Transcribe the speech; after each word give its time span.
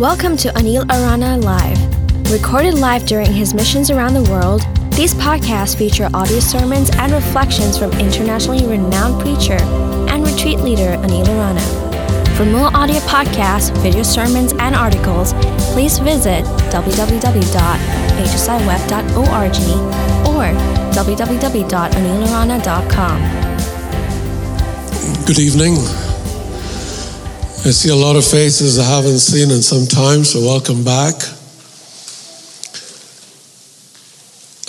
Welcome 0.00 0.36
to 0.38 0.48
Anil 0.52 0.90
Arana 0.90 1.36
Live. 1.36 1.78
Recorded 2.32 2.72
live 2.72 3.04
during 3.04 3.30
his 3.30 3.52
missions 3.52 3.90
around 3.90 4.14
the 4.14 4.22
world, 4.30 4.62
these 4.92 5.12
podcasts 5.12 5.76
feature 5.76 6.08
audio 6.14 6.40
sermons 6.40 6.88
and 6.96 7.12
reflections 7.12 7.76
from 7.76 7.92
internationally 7.92 8.66
renowned 8.66 9.20
preacher 9.20 9.58
and 10.08 10.26
retreat 10.26 10.60
leader 10.60 10.96
Anil 11.04 11.28
Arana. 11.28 11.60
For 12.34 12.46
more 12.46 12.74
audio 12.74 13.00
podcasts, 13.00 13.70
video 13.82 14.02
sermons, 14.02 14.54
and 14.54 14.74
articles, 14.74 15.34
please 15.74 15.98
visit 15.98 16.46
www.hsiweb.org 16.72 19.56
or 20.26 20.54
www.anilarana.com. 20.94 23.20
Good 25.26 25.38
evening. 25.38 26.09
I 27.62 27.72
see 27.72 27.90
a 27.90 27.94
lot 27.94 28.16
of 28.16 28.24
faces 28.24 28.78
I 28.78 28.84
haven't 28.84 29.18
seen 29.18 29.50
in 29.50 29.60
some 29.60 29.86
time, 29.86 30.24
so 30.24 30.40
welcome 30.40 30.82
back. 30.82 31.14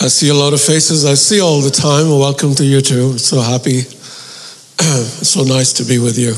I 0.03 0.09
see 0.09 0.27
a 0.27 0.33
lot 0.33 0.51
of 0.51 0.59
faces 0.59 1.05
I 1.05 1.13
see 1.13 1.39
all 1.39 1.61
the 1.61 1.71
time. 1.71 2.09
Welcome 2.09 2.53
to 2.55 2.65
you 2.65 2.81
too. 2.81 3.17
So 3.17 3.39
happy. 3.39 3.79
so 3.79 5.43
nice 5.43 5.71
to 5.73 5.85
be 5.85 5.99
with 5.99 6.19
you. 6.19 6.35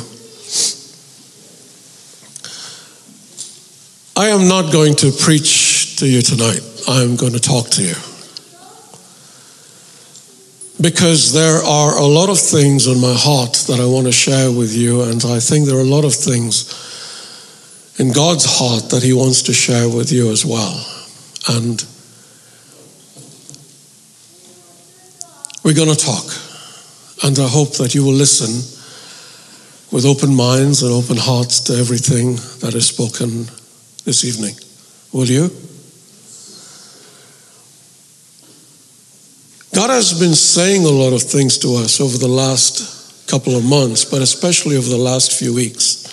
I 4.15 4.27
am 4.29 4.47
not 4.47 4.71
going 4.71 4.93
to 4.97 5.11
preach 5.11 5.95
to 5.97 6.07
you 6.07 6.21
tonight. 6.21 6.61
I'm 6.87 7.15
going 7.15 7.33
to 7.33 7.39
talk 7.39 7.69
to 7.71 7.81
you. 7.81 8.12
Because 10.81 11.33
there 11.33 11.61
are 11.63 11.97
a 11.97 12.05
lot 12.05 12.29
of 12.29 12.39
things 12.39 12.87
on 12.87 12.99
my 12.99 13.13
heart 13.13 13.53
that 13.67 13.79
I 13.79 13.85
want 13.85 14.07
to 14.07 14.11
share 14.11 14.51
with 14.51 14.73
you, 14.73 15.03
and 15.03 15.23
I 15.23 15.39
think 15.39 15.67
there 15.67 15.77
are 15.77 15.81
a 15.81 15.83
lot 15.83 16.03
of 16.03 16.13
things 16.13 16.65
in 17.99 18.11
God's 18.11 18.45
heart 18.45 18.89
that 18.89 19.03
He 19.03 19.13
wants 19.13 19.43
to 19.43 19.53
share 19.53 19.87
with 19.87 20.11
you 20.11 20.31
as 20.31 20.45
well. 20.45 20.73
And 21.47 21.85
we're 25.63 25.75
going 25.75 25.95
to 25.95 26.05
talk, 26.05 26.25
and 27.23 27.37
I 27.37 27.47
hope 27.47 27.77
that 27.77 27.93
you 27.93 28.03
will 28.03 28.13
listen 28.13 28.49
with 29.91 30.05
open 30.05 30.35
minds 30.35 30.81
and 30.81 30.91
open 30.91 31.17
hearts 31.17 31.59
to 31.61 31.73
everything 31.75 32.35
that 32.61 32.73
is 32.73 32.87
spoken 32.87 33.45
this 34.05 34.25
evening. 34.25 34.55
Will 35.13 35.27
you? 35.27 35.51
God 39.73 39.89
has 39.89 40.19
been 40.19 40.35
saying 40.35 40.85
a 40.85 40.89
lot 40.89 41.13
of 41.13 41.23
things 41.23 41.57
to 41.59 41.75
us 41.75 41.99
over 41.99 42.19
the 42.19 42.27
last 42.27 43.27
couple 43.27 43.55
of 43.55 43.65
months, 43.65 44.05
but 44.05 44.21
especially 44.21 44.77
over 44.77 44.87
the 44.87 44.97
last 44.97 45.33
few 45.33 45.53
weeks. 45.53 46.03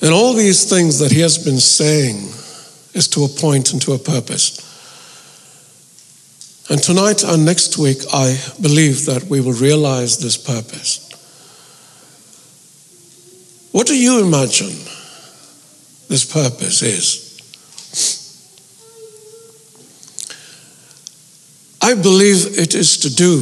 And 0.00 0.14
all 0.14 0.32
these 0.32 0.68
things 0.68 0.98
that 1.00 1.12
He 1.12 1.20
has 1.20 1.36
been 1.36 1.58
saying 1.60 2.16
is 2.94 3.08
to 3.08 3.24
a 3.24 3.28
point 3.28 3.74
and 3.74 3.82
to 3.82 3.92
a 3.92 3.98
purpose. 3.98 4.66
And 6.70 6.82
tonight 6.82 7.22
and 7.24 7.44
next 7.44 7.76
week, 7.76 7.98
I 8.10 8.38
believe 8.60 9.04
that 9.04 9.24
we 9.24 9.42
will 9.42 9.52
realize 9.52 10.18
this 10.18 10.38
purpose. 10.38 11.08
What 13.72 13.86
do 13.86 13.96
you 13.96 14.24
imagine 14.24 14.76
this 16.08 16.24
purpose 16.24 16.80
is? 16.82 17.29
I 21.90 21.94
believe 21.94 22.56
it 22.56 22.76
is 22.76 22.98
to 22.98 23.12
do 23.12 23.40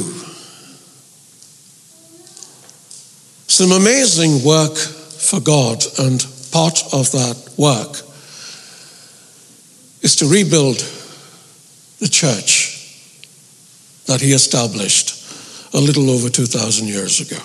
some 3.46 3.72
amazing 3.72 4.42
work 4.42 4.74
for 4.74 5.38
God, 5.38 5.84
and 5.98 6.24
part 6.50 6.82
of 6.94 7.12
that 7.12 7.36
work 7.58 8.00
is 10.00 10.16
to 10.16 10.26
rebuild 10.26 10.78
the 11.98 12.08
church 12.08 12.96
that 14.06 14.22
He 14.22 14.32
established 14.32 15.12
a 15.74 15.78
little 15.78 16.08
over 16.08 16.30
2,000 16.30 16.88
years 16.88 17.20
ago. 17.20 17.42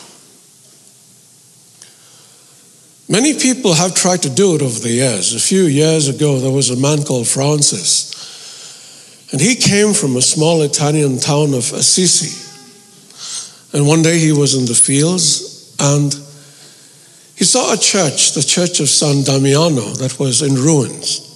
Many 3.10 3.38
people 3.38 3.74
have 3.74 3.94
tried 3.94 4.22
to 4.22 4.30
do 4.30 4.56
it 4.56 4.62
over 4.62 4.80
the 4.80 4.94
years. 4.94 5.36
A 5.36 5.40
few 5.40 5.64
years 5.64 6.08
ago, 6.08 6.40
there 6.40 6.50
was 6.50 6.70
a 6.70 6.78
man 6.78 7.04
called 7.04 7.28
Francis 7.28 8.14
and 9.34 9.42
he 9.42 9.56
came 9.56 9.94
from 9.94 10.16
a 10.16 10.22
small 10.22 10.62
Italian 10.62 11.20
town 11.20 11.56
of 11.56 11.74
Assisi. 11.74 12.40
And 13.76 13.88
one 13.88 14.04
day 14.04 14.20
he 14.20 14.32
was 14.32 14.54
in 14.54 14.66
the 14.66 14.76
fields 14.76 15.76
and 15.80 16.14
he 17.36 17.44
saw 17.44 17.74
a 17.74 17.78
church, 17.78 18.34
the 18.34 18.44
church 18.44 18.80
of 18.80 18.90
San 18.90 19.24
Damiano, 19.24 19.90
that 19.96 20.20
was 20.20 20.44
in 20.44 20.54
ruins. 20.54 21.32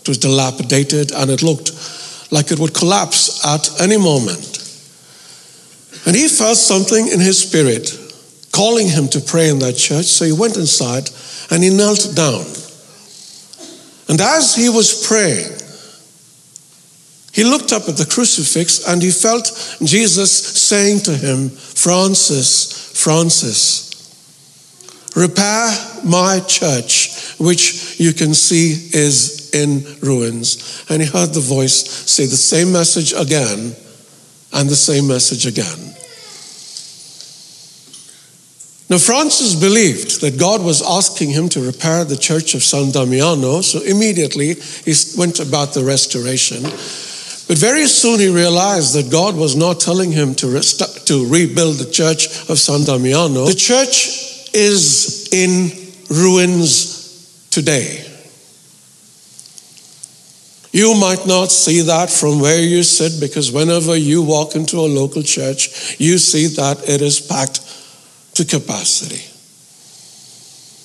It 0.00 0.08
was 0.08 0.16
dilapidated 0.16 1.12
and 1.12 1.30
it 1.30 1.42
looked 1.42 1.72
like 2.32 2.50
it 2.50 2.58
would 2.58 2.72
collapse 2.72 3.44
at 3.44 3.82
any 3.82 3.98
moment. 3.98 4.56
And 6.06 6.16
he 6.16 6.28
felt 6.28 6.56
something 6.56 7.06
in 7.06 7.20
his 7.20 7.38
spirit 7.38 7.92
calling 8.50 8.88
him 8.88 9.08
to 9.08 9.20
pray 9.20 9.50
in 9.50 9.58
that 9.58 9.76
church. 9.76 10.06
So 10.06 10.24
he 10.24 10.32
went 10.32 10.56
inside 10.56 11.10
and 11.50 11.62
he 11.62 11.68
knelt 11.68 12.14
down. 12.16 12.46
And 14.08 14.22
as 14.22 14.54
he 14.54 14.70
was 14.70 15.06
praying, 15.06 15.55
he 17.36 17.44
looked 17.44 17.70
up 17.70 17.86
at 17.86 17.98
the 17.98 18.06
crucifix 18.06 18.88
and 18.88 19.02
he 19.02 19.10
felt 19.10 19.76
Jesus 19.84 20.32
saying 20.32 21.00
to 21.00 21.14
him, 21.14 21.50
Francis, 21.50 22.98
Francis, 22.98 23.92
repair 25.14 25.68
my 26.02 26.40
church, 26.48 27.36
which 27.38 28.00
you 28.00 28.14
can 28.14 28.32
see 28.32 28.88
is 28.96 29.50
in 29.52 29.84
ruins. 30.00 30.86
And 30.88 31.02
he 31.02 31.08
heard 31.08 31.34
the 31.34 31.40
voice 31.40 31.86
say 32.10 32.24
the 32.24 32.38
same 32.38 32.72
message 32.72 33.12
again 33.12 33.76
and 34.54 34.68
the 34.70 34.74
same 34.74 35.06
message 35.06 35.44
again. 35.44 35.92
Now, 38.88 38.96
Francis 38.96 39.54
believed 39.54 40.22
that 40.22 40.38
God 40.40 40.62
was 40.62 40.80
asking 40.80 41.32
him 41.32 41.50
to 41.50 41.60
repair 41.60 42.04
the 42.04 42.16
church 42.16 42.54
of 42.54 42.62
San 42.62 42.92
Damiano, 42.92 43.60
so 43.60 43.82
immediately 43.82 44.54
he 44.54 44.94
went 45.18 45.38
about 45.38 45.74
the 45.74 45.84
restoration. 45.84 46.64
But 47.48 47.58
very 47.58 47.86
soon 47.86 48.18
he 48.18 48.28
realized 48.28 48.94
that 48.94 49.10
God 49.10 49.36
was 49.36 49.54
not 49.54 49.78
telling 49.78 50.10
him 50.10 50.34
to, 50.36 50.52
rest- 50.52 51.06
to 51.06 51.28
rebuild 51.28 51.76
the 51.76 51.90
church 51.90 52.26
of 52.50 52.58
San 52.58 52.84
Damiano. 52.84 53.46
The 53.46 53.54
church 53.54 54.50
is 54.52 55.28
in 55.32 55.70
ruins 56.10 57.48
today. 57.50 58.02
You 60.72 60.94
might 60.94 61.26
not 61.26 61.50
see 61.52 61.82
that 61.82 62.10
from 62.10 62.40
where 62.40 62.60
you 62.60 62.82
sit 62.82 63.20
because 63.20 63.50
whenever 63.50 63.96
you 63.96 64.22
walk 64.22 64.56
into 64.56 64.78
a 64.78 64.92
local 64.92 65.22
church, 65.22 65.98
you 65.98 66.18
see 66.18 66.48
that 66.48 66.86
it 66.88 67.00
is 67.00 67.20
packed 67.20 67.60
to 68.34 68.44
capacity. 68.44 69.24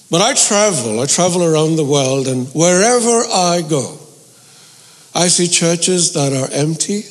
But 0.10 0.22
I 0.22 0.34
travel, 0.34 1.00
I 1.00 1.08
travel 1.08 1.44
around 1.44 1.76
the 1.76 1.86
world, 1.86 2.28
and 2.28 2.48
wherever 2.54 3.24
I 3.34 3.64
go, 3.68 3.98
I 5.14 5.28
see 5.28 5.48
churches 5.48 6.14
that 6.14 6.34
are 6.34 6.50
empty. 6.52 7.02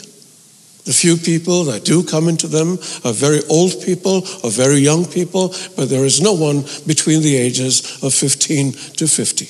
The 0.85 0.93
few 0.93 1.17
people 1.17 1.65
that 1.65 1.85
do 1.85 2.03
come 2.03 2.29
into 2.29 2.49
them 2.49 2.79
are 3.05 3.13
very 3.13 3.41
old 3.49 3.83
people 3.85 4.27
or 4.43 4.51
very 4.51 4.79
young 4.79 5.05
people, 5.05 5.55
but 5.77 5.89
there 5.89 6.05
is 6.05 6.21
no 6.21 6.33
one 6.33 6.65
between 6.87 7.21
the 7.21 7.37
ages 7.37 8.03
of 8.03 8.15
15 8.15 8.73
to 8.73 9.07
50. 9.07 9.49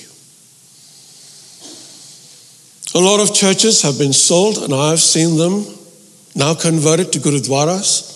A 2.93 2.99
lot 2.99 3.21
of 3.21 3.33
churches 3.33 3.83
have 3.83 3.99
been 3.99 4.13
sold, 4.13 4.59
and 4.59 4.75
I've 4.75 5.01
seen 5.01 5.37
them 5.37 5.65
now 6.35 6.55
converted 6.55 7.13
to 7.13 7.21
gurudwaras. 7.21 8.11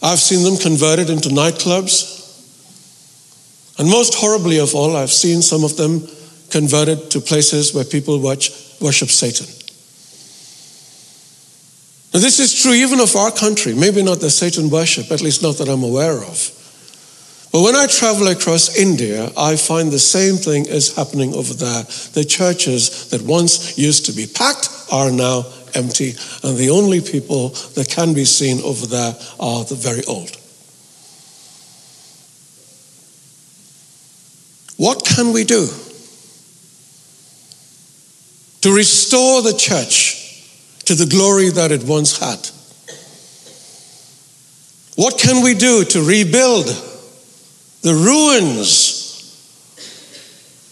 I've 0.00 0.20
seen 0.20 0.44
them 0.44 0.56
converted 0.56 1.10
into 1.10 1.28
nightclubs. 1.28 2.20
And 3.78 3.90
most 3.90 4.14
horribly 4.14 4.58
of 4.58 4.74
all, 4.74 4.96
I've 4.96 5.10
seen 5.10 5.42
some 5.42 5.64
of 5.64 5.76
them 5.76 6.06
converted 6.52 7.10
to 7.10 7.20
places 7.20 7.74
where 7.74 7.84
people 7.84 8.20
watch, 8.20 8.52
worship 8.80 9.08
Satan. 9.08 9.46
Now, 12.12 12.20
this 12.20 12.38
is 12.38 12.62
true 12.62 12.74
even 12.74 13.00
of 13.00 13.16
our 13.16 13.32
country. 13.32 13.74
Maybe 13.74 14.02
not 14.02 14.20
the 14.20 14.28
Satan 14.28 14.68
worship, 14.68 15.10
at 15.10 15.22
least 15.22 15.42
not 15.42 15.56
that 15.56 15.68
I'm 15.68 15.82
aware 15.82 16.18
of. 16.18 16.58
But 17.52 17.62
when 17.62 17.74
I 17.74 17.86
travel 17.86 18.28
across 18.28 18.76
India, 18.76 19.30
I 19.36 19.56
find 19.56 19.90
the 19.90 19.98
same 19.98 20.36
thing 20.36 20.66
is 20.66 20.94
happening 20.94 21.34
over 21.34 21.54
there. 21.54 21.82
The 22.12 22.24
churches 22.24 23.08
that 23.10 23.22
once 23.22 23.78
used 23.78 24.06
to 24.06 24.12
be 24.12 24.26
packed 24.26 24.68
are 24.92 25.10
now 25.10 25.46
empty, 25.74 26.14
and 26.42 26.56
the 26.56 26.70
only 26.70 27.00
people 27.00 27.48
that 27.74 27.88
can 27.88 28.12
be 28.12 28.26
seen 28.26 28.60
over 28.62 28.86
there 28.86 29.16
are 29.40 29.64
the 29.64 29.74
very 29.74 30.04
old. 30.04 30.36
What 34.76 35.04
can 35.04 35.32
we 35.32 35.44
do 35.44 35.68
to 38.62 38.74
restore 38.74 39.42
the 39.42 39.54
church 39.56 40.18
to 40.86 40.94
the 40.94 41.06
glory 41.06 41.50
that 41.50 41.70
it 41.70 41.84
once 41.84 42.18
had? 42.18 42.48
What 44.96 45.18
can 45.18 45.42
we 45.44 45.54
do 45.54 45.84
to 45.84 46.02
rebuild 46.02 46.66
the 47.82 47.94
ruins 47.94 49.02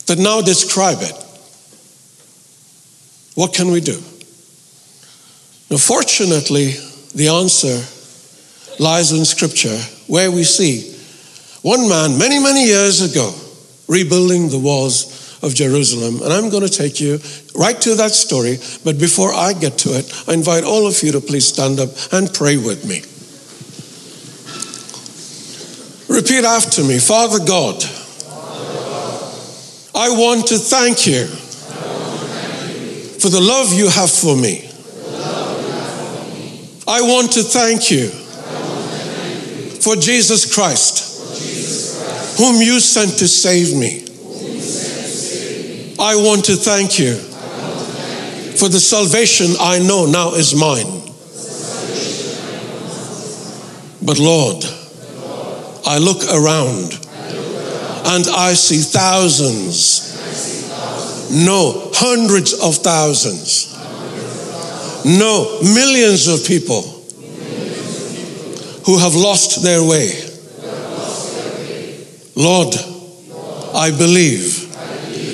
that 0.07 0.19
now 0.19 0.41
describe 0.41 0.99
it. 1.01 1.15
What 3.35 3.53
can 3.53 3.71
we 3.71 3.81
do? 3.81 3.95
Now, 5.71 5.77
fortunately, 5.77 6.75
the 7.15 7.29
answer 7.29 7.85
lies 8.83 9.13
in 9.13 9.25
Scripture, 9.25 9.79
where 10.07 10.31
we 10.31 10.43
see 10.43 10.97
one 11.63 11.89
man 11.89 12.19
many, 12.19 12.41
many 12.41 12.65
years 12.65 13.03
ago 13.03 13.33
rebuilding 13.87 14.49
the 14.49 14.59
walls 14.59 15.20
of 15.43 15.55
Jerusalem. 15.55 16.23
And 16.23 16.33
I'm 16.33 16.51
going 16.51 16.67
to 16.67 16.73
take 16.73 17.01
you 17.01 17.19
right 17.55 17.81
to 17.83 17.95
that 17.97 18.13
story. 18.13 18.59
But 18.85 18.99
before 18.99 19.33
I 19.33 19.53
get 19.53 19.79
to 19.79 19.91
it, 19.91 20.13
I 20.29 20.35
invite 20.35 20.65
all 20.65 20.87
of 20.87 21.03
you 21.03 21.13
to 21.13 21.21
please 21.21 21.47
stand 21.47 21.81
up 21.81 21.91
and 22.13 22.33
pray 22.33 22.57
with 22.57 22.87
me. 22.87 23.03
Repeat 26.15 26.45
after 26.45 26.83
me 26.83 26.99
Father 26.99 27.39
God, 27.45 27.83
I 29.95 30.11
want 30.11 30.49
to 30.49 30.59
thank 30.59 31.07
you 31.07 31.27
for 33.19 33.29
the 33.29 33.41
love 33.41 33.73
you 33.73 33.89
have 33.89 34.11
for 34.11 34.37
me. 34.37 34.67
I 36.89 37.03
want 37.03 37.33
to 37.33 37.43
thank 37.43 37.91
you 37.91 38.09
for 39.81 39.95
Jesus 39.95 40.53
Christ 40.53 41.11
whom 42.41 42.63
you 42.63 42.81
sent 42.81 43.19
to 43.19 43.29
save 43.29 43.77
me. 43.77 44.00
I 46.01 46.17
want 46.17 46.47
to 46.47 46.57
thank 46.57 46.99
you 46.99 47.15
for 47.15 48.69
the 48.69 48.81
salvation 48.81 49.55
I 49.61 49.79
know 49.79 50.07
now 50.07 50.35
is 50.35 50.55
mine. 50.55 50.87
But 54.03 54.19
Lord, 54.19 54.65
I 55.87 55.99
look 55.99 56.25
around 56.25 56.99
and 58.07 58.27
I 58.29 58.55
see 58.55 58.79
thousands, 58.79 60.09
no, 61.31 61.91
hundreds 61.95 62.55
of 62.55 62.77
thousands, 62.77 63.77
no, 65.05 65.61
millions 65.63 66.29
of 66.29 66.47
people 66.47 66.83
who 68.87 68.99
have 68.99 69.15
lost 69.15 69.63
their 69.63 69.85
way 69.85 70.31
Lord, 72.41 72.75
I 73.75 73.91
believe 73.91 74.70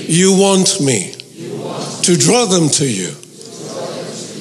you 0.09 0.33
want 0.39 0.81
me 0.81 1.13
to 2.03 2.17
draw 2.17 2.47
them 2.47 2.69
to 2.69 2.87
you 2.89 3.09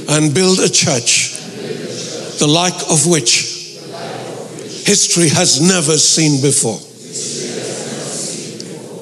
and 0.09 0.33
build 0.33 0.59
a 0.59 0.69
church 0.69 1.35
the 2.39 2.47
like 2.47 2.75
of 2.91 3.07
which 3.07 3.55
history 4.85 5.29
has 5.29 5.61
never 5.61 5.97
seen 5.97 6.41
before. 6.41 6.77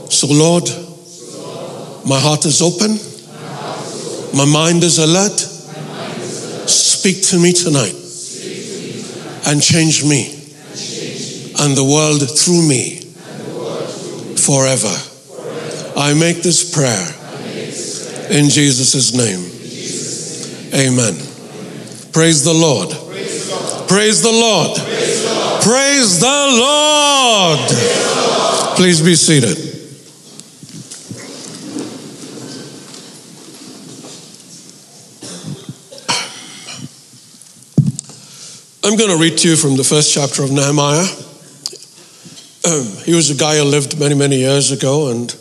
So, 0.10 0.28
Lord, 0.28 0.64
my 2.08 2.20
heart 2.20 2.46
is 2.46 2.62
open, 2.62 2.98
my 4.38 4.46
mind 4.46 4.84
is 4.84 5.00
alert. 5.00 5.40
Speak 6.70 7.22
to 7.28 7.40
me 7.40 7.52
tonight 7.52 7.96
and 9.48 9.62
change 9.62 10.06
me 10.06 10.32
and 11.60 11.76
the 11.76 11.84
world 11.84 12.22
through 12.38 12.68
me 12.68 13.02
forever. 14.38 15.13
I 15.96 16.14
make 16.14 16.42
this 16.42 16.74
prayer 16.74 17.08
in 18.32 18.50
Jesus' 18.50 19.14
name. 19.14 19.50
Amen. 20.74 21.14
Praise 22.12 22.44
the 22.44 22.54
Lord. 22.54 22.90
Praise 23.88 24.22
the 24.22 24.32
Lord. 24.32 24.78
Praise 25.62 26.20
the 26.20 26.48
Lord. 26.60 27.70
Please 28.76 29.02
be 29.02 29.16
seated. 29.16 29.74
I'm 38.86 38.98
going 38.98 39.12
to 39.12 39.18
read 39.18 39.38
to 39.40 39.50
you 39.50 39.56
from 39.56 39.78
the 39.78 39.84
first 39.84 40.14
chapter 40.14 40.44
of 40.44 40.52
Nehemiah. 40.52 41.06
Um, 42.66 42.86
he 43.06 43.16
was 43.16 43.30
a 43.30 43.36
guy 43.36 43.58
who 43.58 43.64
lived 43.64 44.00
many, 44.00 44.16
many 44.16 44.38
years 44.38 44.72
ago, 44.72 45.10
and 45.10 45.34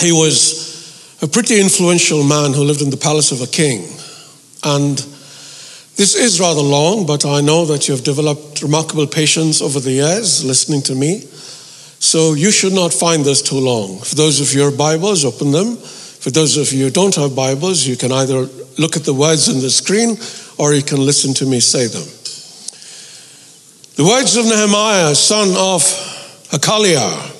he 0.00 0.12
was 0.12 1.18
a 1.22 1.28
pretty 1.28 1.60
influential 1.60 2.24
man 2.24 2.52
who 2.52 2.64
lived 2.64 2.80
in 2.80 2.90
the 2.90 2.96
palace 2.96 3.32
of 3.32 3.42
a 3.42 3.46
king. 3.46 3.82
And 4.64 4.96
this 5.96 6.14
is 6.14 6.40
rather 6.40 6.62
long, 6.62 7.06
but 7.06 7.26
I 7.26 7.42
know 7.42 7.66
that 7.66 7.86
you 7.86 7.94
have 7.94 8.04
developed 8.04 8.62
remarkable 8.62 9.06
patience 9.06 9.60
over 9.60 9.80
the 9.80 9.92
years 9.92 10.44
listening 10.44 10.82
to 10.82 10.94
me. 10.94 11.20
So 11.20 12.32
you 12.32 12.50
should 12.50 12.72
not 12.72 12.94
find 12.94 13.24
this 13.24 13.42
too 13.42 13.58
long. 13.58 13.98
For 13.98 14.14
those 14.14 14.40
of 14.40 14.54
your 14.54 14.70
Bibles, 14.70 15.26
open 15.26 15.50
them. 15.52 15.76
For 15.76 16.30
those 16.30 16.56
of 16.56 16.72
you 16.72 16.84
who 16.84 16.90
don't 16.90 17.14
have 17.16 17.36
Bibles, 17.36 17.86
you 17.86 17.96
can 17.96 18.12
either 18.12 18.48
look 18.78 18.96
at 18.96 19.04
the 19.04 19.12
words 19.12 19.50
on 19.50 19.60
the 19.60 19.68
screen 19.68 20.16
or 20.56 20.72
you 20.72 20.82
can 20.82 21.04
listen 21.04 21.34
to 21.34 21.46
me 21.46 21.60
say 21.60 21.86
them. 21.86 22.08
The 23.96 24.04
words 24.04 24.36
of 24.36 24.46
Nehemiah, 24.46 25.14
son 25.14 25.50
of 25.50 25.82
Hachaliah. 26.48 27.39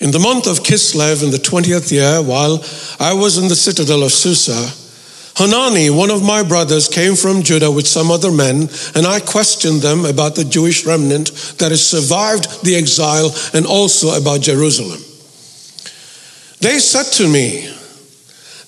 In 0.00 0.12
the 0.12 0.20
month 0.20 0.46
of 0.46 0.60
Kislev, 0.60 1.24
in 1.24 1.30
the 1.30 1.38
20th 1.38 1.90
year, 1.90 2.22
while 2.22 2.64
I 3.00 3.14
was 3.14 3.36
in 3.36 3.48
the 3.48 3.56
citadel 3.56 4.04
of 4.04 4.12
Susa, 4.12 4.72
Hanani, 5.38 5.90
one 5.90 6.10
of 6.10 6.22
my 6.22 6.42
brothers, 6.42 6.88
came 6.88 7.14
from 7.14 7.42
Judah 7.42 7.70
with 7.70 7.86
some 7.86 8.10
other 8.10 8.30
men, 8.30 8.68
and 8.94 9.06
I 9.06 9.20
questioned 9.20 9.82
them 9.82 10.04
about 10.04 10.34
the 10.34 10.44
Jewish 10.44 10.84
remnant 10.84 11.30
that 11.58 11.70
has 11.70 11.86
survived 11.86 12.64
the 12.64 12.76
exile 12.76 13.34
and 13.54 13.66
also 13.66 14.16
about 14.20 14.40
Jerusalem. 14.40 15.00
They 16.60 16.78
said 16.80 17.06
to 17.18 17.28
me, 17.28 17.72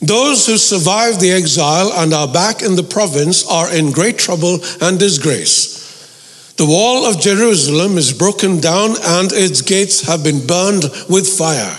Those 0.00 0.46
who 0.46 0.56
survived 0.58 1.20
the 1.20 1.32
exile 1.32 1.92
and 1.92 2.14
are 2.14 2.28
back 2.28 2.62
in 2.62 2.76
the 2.76 2.84
province 2.84 3.44
are 3.48 3.72
in 3.72 3.90
great 3.90 4.18
trouble 4.18 4.60
and 4.80 4.98
disgrace. 4.98 5.79
The 6.60 6.66
wall 6.66 7.06
of 7.06 7.18
Jerusalem 7.18 7.96
is 7.96 8.12
broken 8.12 8.60
down 8.60 8.90
and 9.02 9.32
its 9.32 9.62
gates 9.62 10.02
have 10.02 10.22
been 10.22 10.46
burned 10.46 10.82
with 11.08 11.26
fire. 11.26 11.74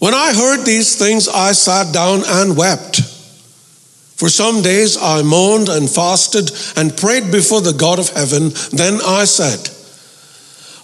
When 0.00 0.12
I 0.12 0.34
heard 0.34 0.66
these 0.66 0.96
things, 0.96 1.28
I 1.28 1.52
sat 1.52 1.94
down 1.94 2.24
and 2.26 2.58
wept. 2.58 3.00
For 4.20 4.28
some 4.28 4.60
days 4.60 4.98
I 5.00 5.22
mourned 5.22 5.70
and 5.70 5.88
fasted 5.88 6.50
and 6.76 6.94
prayed 6.94 7.32
before 7.32 7.62
the 7.62 7.72
God 7.72 7.98
of 7.98 8.10
heaven. 8.10 8.50
Then 8.70 9.00
I 9.02 9.24
said, 9.24 9.66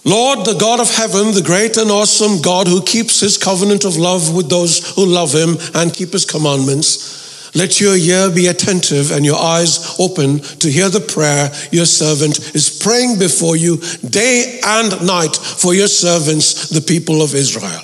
Lord, 0.03 0.43
the 0.43 0.57
God 0.59 0.79
of 0.79 0.89
heaven, 0.89 1.35
the 1.35 1.43
great 1.45 1.77
and 1.77 1.91
awesome 1.91 2.41
God 2.41 2.67
who 2.67 2.81
keeps 2.81 3.19
his 3.19 3.37
covenant 3.37 3.85
of 3.85 3.95
love 3.95 4.33
with 4.33 4.49
those 4.49 4.95
who 4.95 5.05
love 5.05 5.31
him 5.33 5.55
and 5.75 5.93
keep 5.93 6.13
his 6.13 6.25
commandments, 6.25 7.28
let 7.59 7.81
your 7.81 7.97
ear 7.97 8.31
be 8.33 8.47
attentive 8.47 9.11
and 9.11 9.25
your 9.25 9.37
eyes 9.37 9.99
open 9.99 10.39
to 10.39 10.71
hear 10.71 10.87
the 10.87 11.01
prayer 11.01 11.51
your 11.73 11.85
servant 11.85 12.55
is 12.55 12.79
praying 12.81 13.19
before 13.19 13.57
you 13.57 13.77
day 14.09 14.61
and 14.65 15.05
night 15.05 15.35
for 15.35 15.73
your 15.73 15.89
servants, 15.89 16.69
the 16.69 16.79
people 16.79 17.21
of 17.21 17.35
Israel. 17.35 17.81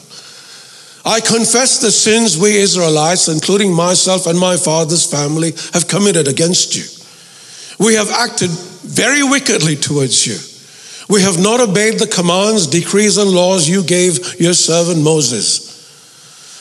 I 1.04 1.20
confess 1.20 1.82
the 1.82 1.92
sins 1.92 2.38
we 2.38 2.56
Israelites, 2.56 3.28
including 3.28 3.74
myself 3.74 4.28
and 4.28 4.40
my 4.40 4.56
father's 4.56 5.06
family, 5.06 5.52
have 5.74 5.90
committed 5.90 6.30
against 6.30 6.76
you. 6.76 6.86
We 7.78 7.96
have 7.96 8.10
acted 8.10 8.50
very 8.50 9.24
wickedly 9.24 9.76
towards 9.76 10.26
you. 10.26 10.38
We 11.14 11.22
have 11.22 11.38
not 11.38 11.60
obeyed 11.60 12.00
the 12.00 12.08
commands, 12.08 12.66
decrees, 12.66 13.18
and 13.18 13.30
laws 13.30 13.68
you 13.68 13.84
gave 13.84 14.40
your 14.40 14.54
servant 14.54 15.04
Moses. 15.04 15.75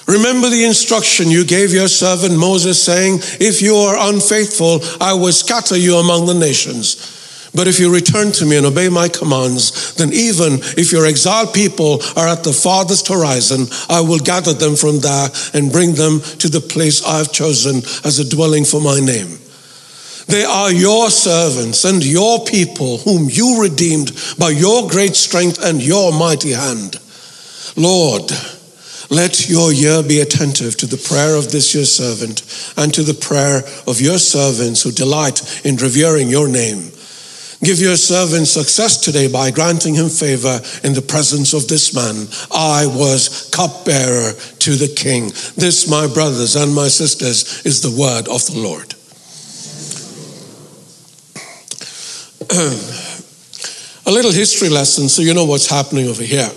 Remember 0.06 0.50
the 0.50 0.64
instruction 0.64 1.30
you 1.30 1.44
gave 1.44 1.72
your 1.72 1.88
servant 1.88 2.38
Moses, 2.38 2.82
saying, 2.82 3.20
If 3.40 3.62
you 3.62 3.76
are 3.76 4.12
unfaithful, 4.12 4.80
I 5.00 5.14
will 5.14 5.32
scatter 5.32 5.76
you 5.76 5.96
among 5.96 6.26
the 6.26 6.34
nations. 6.34 7.12
But 7.54 7.68
if 7.68 7.78
you 7.78 7.92
return 7.92 8.32
to 8.32 8.46
me 8.46 8.56
and 8.56 8.66
obey 8.66 8.88
my 8.88 9.08
commands, 9.08 9.94
then 9.94 10.12
even 10.12 10.54
if 10.76 10.90
your 10.90 11.06
exiled 11.06 11.54
people 11.54 12.02
are 12.16 12.26
at 12.26 12.42
the 12.42 12.52
farthest 12.52 13.08
horizon, 13.08 13.66
I 13.88 14.00
will 14.00 14.18
gather 14.18 14.52
them 14.52 14.74
from 14.74 14.98
there 14.98 15.28
and 15.54 15.70
bring 15.70 15.94
them 15.94 16.20
to 16.40 16.48
the 16.48 16.60
place 16.60 17.04
I 17.04 17.18
have 17.18 17.32
chosen 17.32 17.76
as 18.04 18.18
a 18.18 18.28
dwelling 18.28 18.64
for 18.64 18.80
my 18.80 18.98
name. 18.98 19.38
They 20.26 20.42
are 20.42 20.72
your 20.72 21.10
servants 21.10 21.84
and 21.84 22.04
your 22.04 22.44
people 22.44 22.98
whom 22.98 23.28
you 23.30 23.62
redeemed 23.62 24.12
by 24.38 24.50
your 24.50 24.88
great 24.88 25.14
strength 25.14 25.62
and 25.62 25.82
your 25.82 26.12
mighty 26.12 26.52
hand. 26.52 26.98
Lord, 27.76 28.32
let 29.14 29.48
your 29.48 29.72
ear 29.72 30.02
be 30.02 30.20
attentive 30.20 30.76
to 30.78 30.86
the 30.86 30.96
prayer 30.96 31.36
of 31.36 31.52
this 31.52 31.74
your 31.74 31.84
servant 31.84 32.42
and 32.76 32.92
to 32.92 33.02
the 33.02 33.14
prayer 33.14 33.62
of 33.86 34.00
your 34.00 34.18
servants 34.18 34.82
who 34.82 34.90
delight 34.90 35.64
in 35.64 35.76
revering 35.76 36.28
your 36.28 36.48
name. 36.48 36.90
Give 37.62 37.78
your 37.80 37.96
servant 37.96 38.48
success 38.48 38.98
today 38.98 39.28
by 39.30 39.50
granting 39.50 39.94
him 39.94 40.08
favor 40.08 40.60
in 40.82 40.92
the 40.92 41.00
presence 41.00 41.54
of 41.54 41.68
this 41.68 41.94
man. 41.94 42.26
I 42.52 42.86
was 42.86 43.48
cupbearer 43.50 44.32
to 44.34 44.76
the 44.76 44.92
king. 44.94 45.28
This, 45.56 45.88
my 45.88 46.06
brothers 46.06 46.56
and 46.56 46.74
my 46.74 46.88
sisters, 46.88 47.64
is 47.64 47.80
the 47.80 47.98
word 47.98 48.28
of 48.28 48.44
the 48.46 48.58
Lord. 48.58 48.94
A 54.06 54.10
little 54.10 54.32
history 54.32 54.68
lesson 54.68 55.08
so 55.08 55.22
you 55.22 55.32
know 55.32 55.46
what's 55.46 55.70
happening 55.70 56.08
over 56.08 56.22
here. 56.22 56.50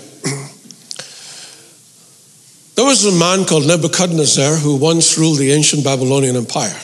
Was 2.86 3.05
a 3.05 3.12
man 3.12 3.46
called 3.46 3.65
Nebuchadnezzar 3.65 4.55
who 4.57 4.75
once 4.75 5.17
ruled 5.17 5.39
the 5.39 5.51
ancient 5.51 5.84
Babylonian 5.84 6.36
Empire. 6.36 6.79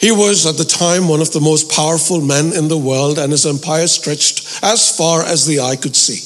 He 0.00 0.10
was 0.10 0.46
at 0.46 0.56
the 0.56 0.64
time 0.64 1.08
one 1.08 1.20
of 1.20 1.32
the 1.32 1.40
most 1.40 1.70
powerful 1.70 2.20
men 2.20 2.52
in 2.52 2.68
the 2.68 2.78
world, 2.78 3.18
and 3.18 3.30
his 3.30 3.46
empire 3.46 3.86
stretched 3.86 4.62
as 4.62 4.96
far 4.96 5.22
as 5.22 5.46
the 5.46 5.60
eye 5.60 5.76
could 5.76 5.96
see. 5.96 6.20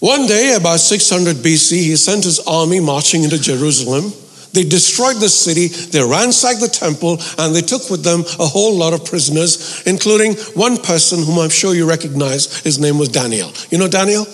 One 0.00 0.26
day, 0.26 0.54
about 0.54 0.78
600 0.78 1.36
BC, 1.36 1.78
he 1.78 1.96
sent 1.96 2.24
his 2.24 2.38
army 2.40 2.78
marching 2.78 3.24
into 3.24 3.38
Jerusalem. 3.38 4.12
They 4.52 4.64
destroyed 4.64 5.16
the 5.16 5.28
city, 5.28 5.68
they 5.68 6.02
ransacked 6.02 6.60
the 6.60 6.68
temple, 6.68 7.18
and 7.36 7.54
they 7.54 7.62
took 7.62 7.90
with 7.90 8.02
them 8.02 8.20
a 8.38 8.46
whole 8.46 8.74
lot 8.74 8.92
of 8.92 9.04
prisoners, 9.04 9.82
including 9.86 10.34
one 10.54 10.78
person 10.78 11.22
whom 11.22 11.38
I'm 11.38 11.50
sure 11.50 11.74
you 11.74 11.88
recognize. 11.88 12.60
His 12.60 12.78
name 12.78 12.98
was 12.98 13.08
Daniel. 13.08 13.52
You 13.70 13.78
know 13.78 13.88
Daniel? 13.88 14.26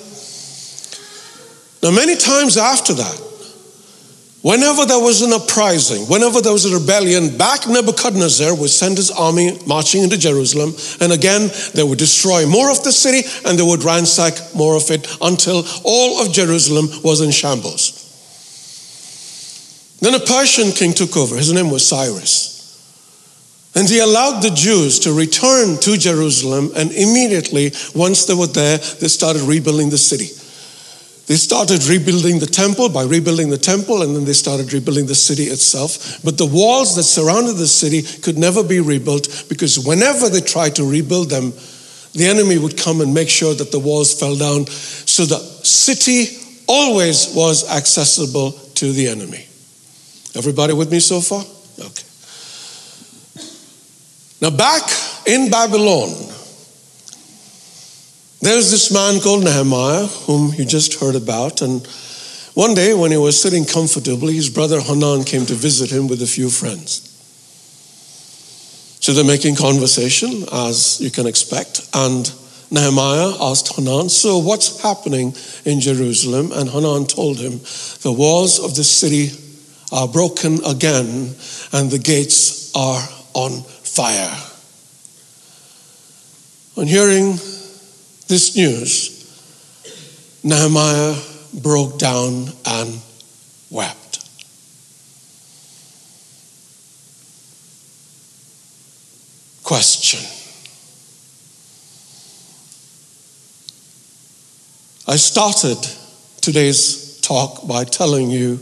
Now, 1.85 1.91
many 1.91 2.17
times 2.17 2.57
after 2.57 2.95
that, 2.95 3.21
whenever 4.41 4.87
there 4.87 4.99
was 4.99 5.21
an 5.21 5.35
uprising, 5.35 6.09
whenever 6.09 6.41
there 6.41 6.55
was 6.55 6.65
a 6.65 6.75
rebellion, 6.81 7.37
back 7.37 7.69
Nebuchadnezzar 7.69 8.55
would 8.57 8.71
send 8.71 8.97
his 8.97 9.11
army 9.11 9.59
marching 9.67 10.03
into 10.03 10.17
Jerusalem, 10.17 10.75
and 11.03 11.13
again 11.13 11.51
they 11.75 11.83
would 11.83 11.99
destroy 11.99 12.47
more 12.47 12.71
of 12.71 12.83
the 12.85 12.91
city 12.91 13.29
and 13.45 13.59
they 13.59 13.63
would 13.63 13.85
ransack 13.85 14.33
more 14.55 14.77
of 14.77 14.91
it 14.91 15.07
until 15.21 15.63
all 15.85 16.23
of 16.23 16.33
Jerusalem 16.33 16.89
was 17.05 17.21
in 17.21 17.31
shambles. 17.31 18.01
Then 20.01 20.15
a 20.15 20.21
Persian 20.21 20.73
king 20.73 20.95
took 20.95 21.19
over. 21.19 21.37
His 21.37 21.53
name 21.53 21.71
was 21.71 21.87
Cyrus. 21.87 22.53
And 23.75 23.87
he 23.91 23.99
allowed 23.99 24.41
the 24.41 24.51
Jews 24.51 25.01
to 25.01 25.13
return 25.13 25.79
to 25.81 25.99
Jerusalem, 25.99 26.73
and 26.77 26.93
immediately, 26.93 27.73
once 27.95 28.25
they 28.25 28.33
were 28.33 28.47
there, 28.47 28.79
they 28.79 29.09
started 29.09 29.43
rebuilding 29.43 29.91
the 29.91 29.99
city. 29.99 30.31
They 31.27 31.37
started 31.37 31.87
rebuilding 31.87 32.39
the 32.39 32.47
temple 32.47 32.91
by 32.91 33.05
rebuilding 33.05 33.49
the 33.49 33.59
temple, 33.59 34.03
and 34.03 34.15
then 34.15 34.25
they 34.27 34.35
started 34.35 34.73
rebuilding 34.73 35.07
the 35.07 35.15
city 35.15 35.45
itself. 35.45 36.23
But 36.23 36.37
the 36.37 36.47
walls 36.47 36.97
that 36.97 37.05
surrounded 37.05 37.57
the 37.57 37.67
city 37.67 38.03
could 38.21 38.37
never 38.37 38.63
be 38.63 38.81
rebuilt 38.81 39.47
because 39.49 39.79
whenever 39.79 40.29
they 40.29 40.43
tried 40.43 40.77
to 40.77 40.85
rebuild 40.85 41.31
them, 41.31 41.53
the 42.13 42.27
enemy 42.27 42.59
would 42.59 42.77
come 42.77 43.01
and 43.01 43.15
make 43.15 43.31
sure 43.31 43.55
that 43.55 43.73
the 43.73 43.79
walls 43.79 44.19
fell 44.19 44.37
down. 44.37 44.67
So 44.67 45.25
the 45.25 45.39
city 45.39 46.39
always 46.69 47.35
was 47.35 47.71
accessible 47.71 48.53
to 48.53 48.93
the 48.93 49.09
enemy. 49.09 49.47
Everybody 50.37 50.75
with 50.75 50.91
me 50.93 51.01
so 51.01 51.21
far? 51.21 51.43
Okay. 51.79 52.05
Now, 54.41 54.51
back 54.51 54.83
in 55.27 55.51
Babylon, 55.51 56.34
there's 58.45 58.71
this 58.71 58.93
man 58.93 59.21
called 59.21 59.45
Nehemiah, 59.45 60.07
whom 60.27 60.53
you 60.55 60.65
just 60.65 61.01
heard 61.01 61.15
about. 61.15 61.63
And 61.63 61.87
one 62.55 62.75
day, 62.75 62.93
when 62.95 63.11
he 63.11 63.17
was 63.17 63.41
sitting 63.41 63.65
comfortably, 63.65 64.35
his 64.35 64.51
brother 64.51 64.81
Hanan 64.81 65.25
came 65.25 65.47
to 65.47 65.55
visit 65.55 65.91
him 65.91 66.09
with 66.09 66.21
a 66.23 66.27
few 66.27 66.51
friends. 66.51 67.11
So 69.01 69.13
they're 69.13 69.25
making 69.25 69.57
conversation, 69.57 70.45
as 70.53 71.01
you 71.01 71.11
can 71.11 71.27
expect. 71.27 71.89
And 71.95 72.31
Nehemiah 72.71 73.35
asked 73.41 73.75
Hanan, 73.77 74.09
So 74.09 74.39
what's 74.39 74.81
happening 74.83 75.35
in 75.65 75.81
Jerusalem? 75.81 76.53
And 76.53 76.69
Hanan 76.69 77.07
told 77.07 77.39
him, 77.39 77.61
The 78.03 78.13
walls 78.13 78.59
of 78.59 78.77
the 78.77 78.85
city 78.85 79.31
are 79.91 80.09
broken 80.09 80.65
again, 80.65 81.35
and 81.73 81.91
the 81.91 81.99
gates 82.03 82.75
are 82.75 83.03
on 83.35 83.63
fire. 83.63 84.37
On 86.77 86.87
hearing 86.87 87.39
this 88.35 88.57
news, 88.57 90.43
Nehemiah 90.43 91.15
broke 91.63 92.01
down 92.01 92.49
and 92.67 93.01
wept. 93.71 94.29
Question 99.63 100.19
I 105.07 105.15
started 105.15 105.79
today's 106.41 107.21
talk 107.21 107.69
by 107.69 107.85
telling 107.85 108.31
you 108.31 108.57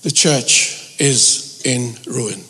the 0.00 0.10
church 0.10 0.96
is 0.98 1.60
in 1.66 1.94
ruin. 2.10 2.40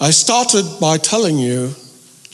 I 0.00 0.10
started 0.10 0.80
by 0.80 0.98
telling 0.98 1.38
you 1.38 1.76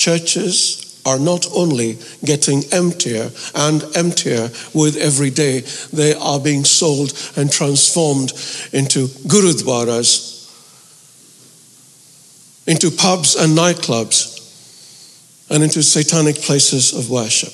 churches 0.05 1.01
are 1.07 1.19
not 1.19 1.47
only 1.55 1.99
getting 2.25 2.63
emptier 2.73 3.31
and 3.55 3.83
emptier 3.97 4.51
with 4.75 4.97
every 4.97 5.31
day, 5.31 5.61
they 5.93 6.15
are 6.15 6.39
being 6.39 6.65
sold 6.65 7.13
and 7.37 7.51
transformed 7.51 8.33
into 8.73 9.07
gurudwaras, 9.29 10.33
into 12.67 12.91
pubs 12.91 13.35
and 13.35 13.57
nightclubs, 13.57 14.33
and 15.51 15.63
into 15.63 15.83
satanic 15.83 16.37
places 16.37 16.93
of 16.93 17.11
worship. 17.11 17.53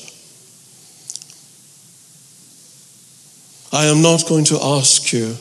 I 3.72 3.86
am 3.86 4.02
not 4.02 4.26
going 4.28 4.44
to 4.46 4.58
ask 4.60 5.12
you 5.12 5.36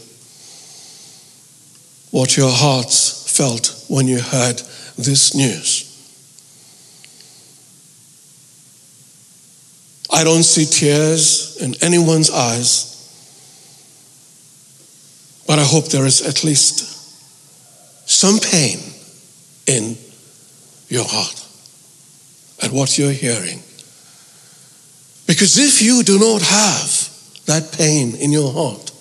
what 2.11 2.37
your 2.37 2.51
hearts 2.51 3.35
felt 3.35 3.85
when 3.87 4.07
you 4.07 4.19
heard 4.19 4.61
this 4.97 5.33
news. 5.35 5.88
I 10.11 10.23
don't 10.23 10.43
see 10.43 10.65
tears 10.65 11.57
in 11.61 11.75
anyone's 11.81 12.31
eyes, 12.31 12.87
but 15.47 15.59
I 15.59 15.63
hope 15.63 15.85
there 15.89 16.05
is 16.05 16.21
at 16.21 16.43
least 16.43 16.79
some 18.09 18.39
pain 18.39 18.79
in 19.67 19.97
your 20.87 21.05
heart 21.07 21.45
at 22.63 22.71
what 22.71 22.97
you're 22.97 23.11
hearing. 23.11 23.61
Because 25.27 25.59
if 25.59 25.81
you 25.81 26.01
do 26.01 26.17
not 26.17 26.41
have 26.41 27.45
that 27.45 27.71
pain 27.71 28.15
in 28.15 28.31
your 28.31 28.51
heart, 28.51 28.91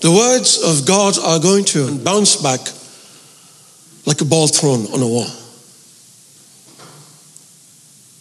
the 0.00 0.10
words 0.10 0.62
of 0.62 0.86
God 0.86 1.18
are 1.18 1.40
going 1.40 1.64
to 1.66 1.98
bounce 1.98 2.36
back 2.36 2.60
like 4.06 4.20
a 4.20 4.24
ball 4.24 4.46
thrown 4.46 4.86
on 4.86 5.02
a 5.02 5.06
wall. 5.06 5.39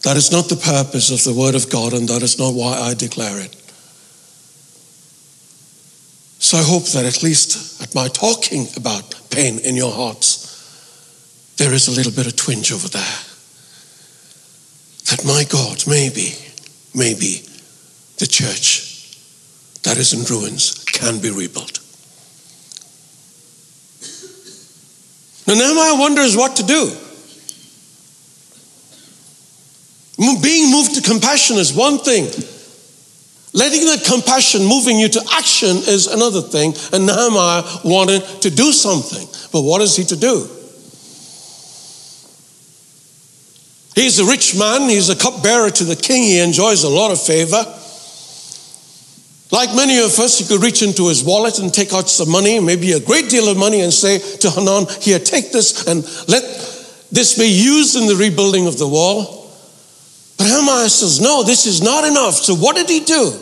That 0.03 0.15
is 0.17 0.31
not 0.31 0.47
the 0.47 0.55
purpose 0.55 1.11
of 1.11 1.23
the 1.23 1.37
Word 1.37 1.55
of 1.55 1.69
God, 1.69 1.93
and 1.93 2.07
that 2.07 2.23
is 2.23 2.39
not 2.39 2.53
why 2.53 2.77
I 2.77 2.93
declare 2.93 3.39
it. 3.39 3.55
So 6.39 6.57
I 6.57 6.63
hope 6.63 6.85
that 6.93 7.05
at 7.05 7.21
least 7.21 7.81
at 7.81 7.93
my 7.93 8.07
talking 8.07 8.67
about 8.77 9.13
pain 9.29 9.59
in 9.59 9.75
your 9.75 9.91
hearts, 9.91 10.47
there 11.57 11.73
is 11.73 11.87
a 11.87 11.91
little 11.91 12.13
bit 12.13 12.27
of 12.27 12.35
twinge 12.35 12.71
over 12.71 12.87
there. 12.87 13.19
That 15.11 15.25
my 15.25 15.43
God, 15.49 15.83
maybe, 15.85 16.33
maybe 16.95 17.43
the 18.17 18.27
church 18.27 19.17
that 19.83 19.97
is 19.97 20.13
in 20.13 20.23
ruins 20.33 20.85
can 20.85 21.19
be 21.19 21.29
rebuilt. 21.29 21.79
Now, 25.45 25.55
Nehemiah 25.55 25.99
wonders 25.99 26.37
what 26.37 26.55
to 26.57 26.63
do. 26.63 26.95
Being 30.19 30.69
moved 30.69 30.95
to 30.95 31.01
compassion 31.01 31.55
is 31.55 31.73
one 31.73 31.97
thing. 31.97 32.25
Letting 33.53 33.85
that 33.85 34.03
compassion 34.05 34.65
moving 34.65 34.99
you 34.99 35.07
to 35.07 35.23
action 35.33 35.77
is 35.77 36.07
another 36.07 36.41
thing. 36.41 36.73
And 36.91 37.07
Nehemiah 37.07 37.63
wanted 37.85 38.21
to 38.41 38.49
do 38.49 38.73
something. 38.73 39.25
But 39.51 39.61
what 39.61 39.81
is 39.81 39.95
he 39.95 40.03
to 40.05 40.17
do? 40.17 40.47
He's 43.95 44.19
a 44.19 44.25
rich 44.25 44.57
man. 44.57 44.89
He's 44.89 45.09
a 45.09 45.15
cupbearer 45.15 45.69
to 45.71 45.83
the 45.85 45.95
king. 45.95 46.23
He 46.23 46.39
enjoys 46.39 46.83
a 46.83 46.89
lot 46.89 47.11
of 47.11 47.21
favor. 47.21 47.63
Like 49.51 49.73
many 49.73 49.99
of 49.99 50.19
us, 50.19 50.37
he 50.37 50.45
could 50.45 50.61
reach 50.61 50.83
into 50.83 51.07
his 51.07 51.23
wallet 51.23 51.59
and 51.59 51.73
take 51.73 51.91
out 51.91 52.07
some 52.07 52.29
money, 52.29 52.59
maybe 52.59 52.91
a 52.91 52.99
great 52.99 53.29
deal 53.29 53.49
of 53.49 53.57
money, 53.57 53.81
and 53.81 53.91
say 53.91 54.19
to 54.19 54.49
Hanan, 54.51 54.85
Here, 55.01 55.17
take 55.17 55.51
this 55.51 55.87
and 55.87 56.03
let 56.27 56.43
this 57.11 57.35
be 57.37 57.47
used 57.47 57.95
in 57.95 58.05
the 58.05 58.15
rebuilding 58.15 58.67
of 58.67 58.77
the 58.77 58.87
wall. 58.87 59.38
But 60.39 60.45
Nehemiah 60.45 60.89
says, 60.89 61.19
No, 61.19 61.43
this 61.43 61.65
is 61.65 61.83
not 61.83 62.05
enough. 62.05 62.33
So 62.33 62.55
what 62.55 62.77
did 62.77 62.89
he 62.89 63.01
do? 63.01 63.37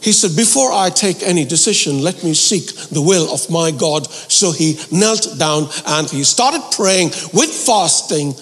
He 0.00 0.12
said, 0.12 0.36
Before 0.36 0.72
I 0.72 0.90
take 0.90 1.24
any 1.24 1.44
decision, 1.44 2.00
let 2.02 2.22
me 2.22 2.34
seek 2.34 2.72
the 2.90 3.02
will 3.02 3.34
of 3.34 3.50
my 3.50 3.72
God. 3.72 4.08
So 4.08 4.52
he 4.52 4.78
knelt 4.92 5.36
down 5.38 5.68
and 5.86 6.08
he 6.08 6.22
started 6.22 6.62
praying 6.70 7.08
with 7.34 7.50
fasting, 7.50 8.34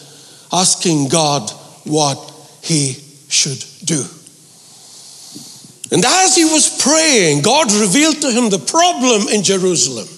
asking 0.53 1.09
God 1.09 1.51
what 1.85 2.19
he 2.63 3.03
should 3.29 3.65
do. 3.87 4.05
And 5.91 6.05
as 6.05 6.37
he 6.37 6.45
was 6.45 6.83
praying, 6.83 7.41
God 7.41 7.73
revealed 7.73 8.21
to 8.21 8.31
him 8.31 8.51
the 8.51 8.59
problem 8.59 9.29
in 9.29 9.43
Jerusalem. 9.43 10.09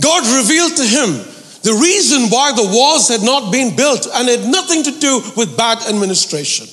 God 0.00 0.22
revealed 0.38 0.76
to 0.76 0.84
him 0.84 1.31
The 1.62 1.74
reason 1.74 2.28
why 2.28 2.52
the 2.52 2.68
walls 2.68 3.08
had 3.08 3.22
not 3.22 3.52
been 3.52 3.76
built 3.76 4.08
and 4.12 4.28
had 4.28 4.48
nothing 4.48 4.82
to 4.82 4.98
do 4.98 5.22
with 5.36 5.56
bad 5.56 5.78
administration. 5.88 6.66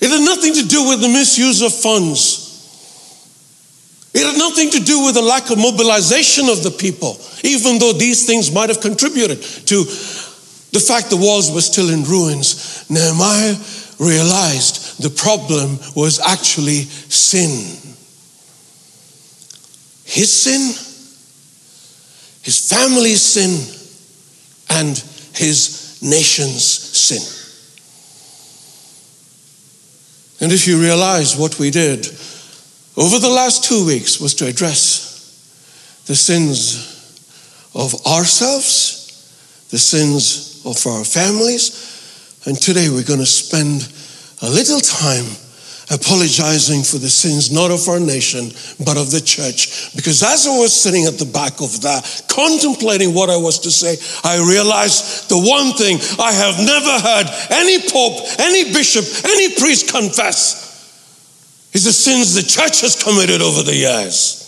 It 0.00 0.10
had 0.10 0.24
nothing 0.24 0.52
to 0.54 0.68
do 0.68 0.88
with 0.88 1.00
the 1.00 1.08
misuse 1.08 1.62
of 1.62 1.72
funds. 1.72 2.44
It 4.12 4.26
had 4.26 4.36
nothing 4.36 4.70
to 4.70 4.80
do 4.80 5.04
with 5.06 5.14
the 5.14 5.22
lack 5.22 5.50
of 5.50 5.58
mobilization 5.58 6.48
of 6.48 6.62
the 6.62 6.70
people, 6.70 7.18
even 7.42 7.78
though 7.78 7.94
these 7.94 8.26
things 8.26 8.52
might 8.52 8.68
have 8.68 8.80
contributed 8.80 9.42
to 9.42 9.84
the 9.84 10.84
fact 10.86 11.08
the 11.08 11.16
walls 11.16 11.50
were 11.50 11.62
still 11.62 11.88
in 11.88 12.04
ruins. 12.04 12.84
Nehemiah 12.90 13.56
realized 13.98 15.02
the 15.02 15.10
problem 15.10 15.78
was 15.96 16.20
actually 16.20 16.82
sin. 17.08 17.50
His 20.04 20.32
sin 20.32 20.74
his 22.44 22.68
family's 22.68 23.22
sin, 23.22 23.50
and 24.68 24.98
his 25.34 25.98
nation's 26.02 26.62
sin. 26.62 27.22
And 30.40 30.52
if 30.52 30.66
you 30.66 30.78
realize 30.78 31.36
what 31.36 31.58
we 31.58 31.70
did 31.70 32.06
over 32.96 33.18
the 33.18 33.30
last 33.30 33.64
two 33.64 33.86
weeks 33.86 34.20
was 34.20 34.34
to 34.34 34.46
address 34.46 36.04
the 36.06 36.14
sins 36.14 37.70
of 37.74 37.94
ourselves, 38.06 39.66
the 39.70 39.78
sins 39.78 40.62
of 40.66 40.86
our 40.86 41.02
families, 41.02 42.42
and 42.44 42.60
today 42.60 42.90
we're 42.90 43.04
going 43.04 43.20
to 43.20 43.26
spend 43.26 43.88
a 44.42 44.50
little 44.50 44.80
time 44.80 45.24
apologizing 45.90 46.82
for 46.82 46.98
the 46.98 47.10
sins 47.10 47.52
not 47.52 47.70
of 47.70 47.86
our 47.88 48.00
nation, 48.00 48.48
but 48.84 48.96
of 48.96 49.10
the 49.10 49.20
church. 49.20 49.94
Because 49.94 50.22
as 50.22 50.46
I 50.46 50.56
was 50.58 50.72
sitting 50.72 51.04
at 51.04 51.18
the 51.18 51.26
back 51.28 51.60
of 51.60 51.82
that, 51.82 52.02
contemplating 52.28 53.12
what 53.12 53.28
I 53.28 53.36
was 53.36 53.60
to 53.60 53.70
say, 53.70 53.96
I 54.24 54.38
realized 54.38 55.28
the 55.28 55.38
one 55.38 55.76
thing 55.76 55.98
I 56.18 56.32
have 56.32 56.56
never 56.58 56.94
heard 57.00 57.28
any 57.50 57.78
pope, 57.84 58.24
any 58.40 58.72
bishop, 58.72 59.04
any 59.24 59.54
priest 59.56 59.92
confess 59.92 60.64
is 61.72 61.84
the 61.84 61.92
sins 61.92 62.34
the 62.34 62.42
church 62.42 62.80
has 62.80 63.02
committed 63.02 63.42
over 63.42 63.62
the 63.62 63.74
years. 63.74 64.40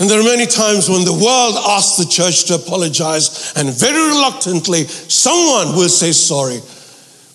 And 0.00 0.08
there 0.08 0.20
are 0.20 0.24
many 0.24 0.46
times 0.46 0.88
when 0.88 1.04
the 1.04 1.12
world 1.12 1.56
asks 1.58 1.96
the 1.98 2.06
church 2.06 2.44
to 2.44 2.54
apologize, 2.54 3.52
and 3.56 3.68
very 3.74 3.98
reluctantly, 4.14 4.84
someone 4.86 5.74
will 5.74 5.88
say 5.88 6.12
sorry. 6.12 6.60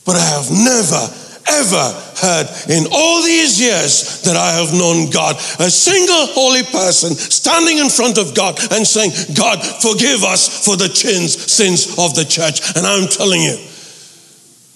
But 0.06 0.16
I 0.16 0.24
have 0.24 0.50
never 0.50 1.23
ever 1.48 1.86
heard 2.18 2.48
in 2.70 2.86
all 2.92 3.22
these 3.24 3.60
years 3.60 4.22
that 4.24 4.36
I 4.36 4.52
have 4.54 4.74
known 4.74 5.10
God. 5.10 5.36
A 5.60 5.70
single 5.70 6.28
holy 6.34 6.64
person 6.64 7.16
standing 7.16 7.80
in 7.80 7.90
front 7.90 8.18
of 8.18 8.36
God 8.36 8.60
and 8.72 8.86
saying, 8.86 9.12
God, 9.36 9.60
forgive 9.82 10.24
us 10.24 10.66
for 10.66 10.76
the 10.76 10.88
sins, 10.88 11.36
sins 11.52 11.98
of 11.98 12.16
the 12.16 12.26
church. 12.26 12.62
And 12.76 12.86
I'm 12.86 13.08
telling 13.08 13.42
you, 13.42 13.56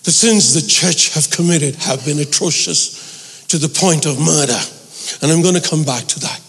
the 0.04 0.12
sins 0.12 0.54
the 0.54 0.68
church 0.68 1.14
have 1.14 1.30
committed 1.30 1.76
have 1.76 2.06
been 2.06 2.20
atrocious 2.20 3.46
to 3.48 3.58
the 3.58 3.70
point 3.70 4.06
of 4.06 4.20
murder. 4.20 4.60
And 5.22 5.32
I'm 5.32 5.42
going 5.42 5.56
to 5.56 5.70
come 5.70 5.84
back 5.84 6.06
to 6.06 6.20
that. 6.22 6.42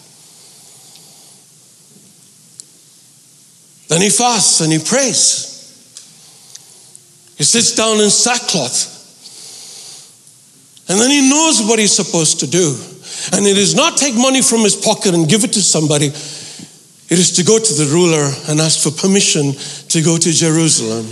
Then 3.87 4.01
he 4.01 4.09
fasts 4.09 4.61
and 4.61 4.71
he 4.71 4.79
prays. 4.79 5.47
He 7.37 7.43
sits 7.43 7.73
down 7.73 7.99
in 7.99 8.09
sackcloth 8.09 8.98
and 10.89 10.99
then 10.99 11.11
he 11.11 11.29
knows 11.29 11.61
what 11.61 11.77
he's 11.77 11.95
supposed 11.95 12.39
to 12.39 12.47
do. 12.47 12.75
And 13.33 13.45
it 13.45 13.57
is 13.57 13.75
not 13.75 13.97
take 13.97 14.15
money 14.15 14.41
from 14.41 14.61
his 14.61 14.75
pocket 14.75 15.13
and 15.13 15.29
give 15.29 15.43
it 15.43 15.53
to 15.53 15.61
somebody. 15.61 16.07
It 16.07 17.17
is 17.17 17.31
to 17.33 17.43
go 17.43 17.59
to 17.59 17.73
the 17.73 17.89
ruler 17.93 18.31
and 18.49 18.59
ask 18.59 18.81
for 18.81 18.91
permission 18.91 19.53
to 19.89 20.01
go 20.01 20.17
to 20.17 20.31
Jerusalem 20.31 21.05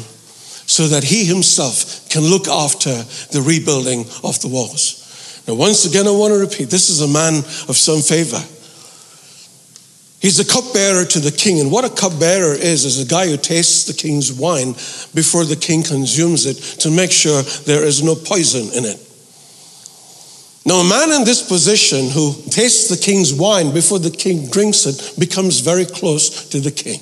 so 0.65 0.87
that 0.87 1.03
he 1.03 1.25
himself 1.25 2.09
can 2.09 2.23
look 2.23 2.47
after 2.47 2.91
the 3.31 3.41
rebuilding 3.41 4.01
of 4.23 4.39
the 4.41 4.47
walls. 4.47 5.43
Now, 5.47 5.53
once 5.53 5.85
again, 5.85 6.07
I 6.07 6.11
want 6.11 6.33
to 6.33 6.39
repeat 6.39 6.69
this 6.69 6.89
is 6.89 7.01
a 7.01 7.07
man 7.07 7.37
of 7.69 7.77
some 7.77 8.01
favor. 8.01 8.41
He's 10.19 10.39
a 10.39 10.45
cupbearer 10.45 11.05
to 11.05 11.19
the 11.19 11.31
king. 11.31 11.59
And 11.59 11.71
what 11.71 11.85
a 11.85 11.89
cupbearer 11.89 12.53
is, 12.53 12.83
is 12.85 12.99
a 12.99 13.05
guy 13.05 13.27
who 13.27 13.37
tastes 13.37 13.85
the 13.85 13.93
king's 13.93 14.33
wine 14.33 14.73
before 15.13 15.45
the 15.45 15.55
king 15.55 15.83
consumes 15.83 16.45
it 16.45 16.55
to 16.81 16.89
make 16.89 17.11
sure 17.11 17.43
there 17.65 17.83
is 17.83 18.01
no 18.01 18.15
poison 18.15 18.73
in 18.73 18.85
it. 18.85 19.06
Now, 20.67 20.81
a 20.81 20.83
man 20.83 21.13
in 21.13 21.23
this 21.23 21.47
position 21.47 22.09
who 22.09 22.33
tastes 22.49 22.89
the 22.89 22.97
king's 22.97 23.33
wine 23.33 23.73
before 23.73 23.99
the 23.99 24.11
king 24.11 24.49
drinks 24.49 24.85
it 24.85 25.17
becomes 25.17 25.61
very 25.61 25.85
close 25.85 26.49
to 26.49 26.59
the 26.59 26.71
king. 26.71 26.99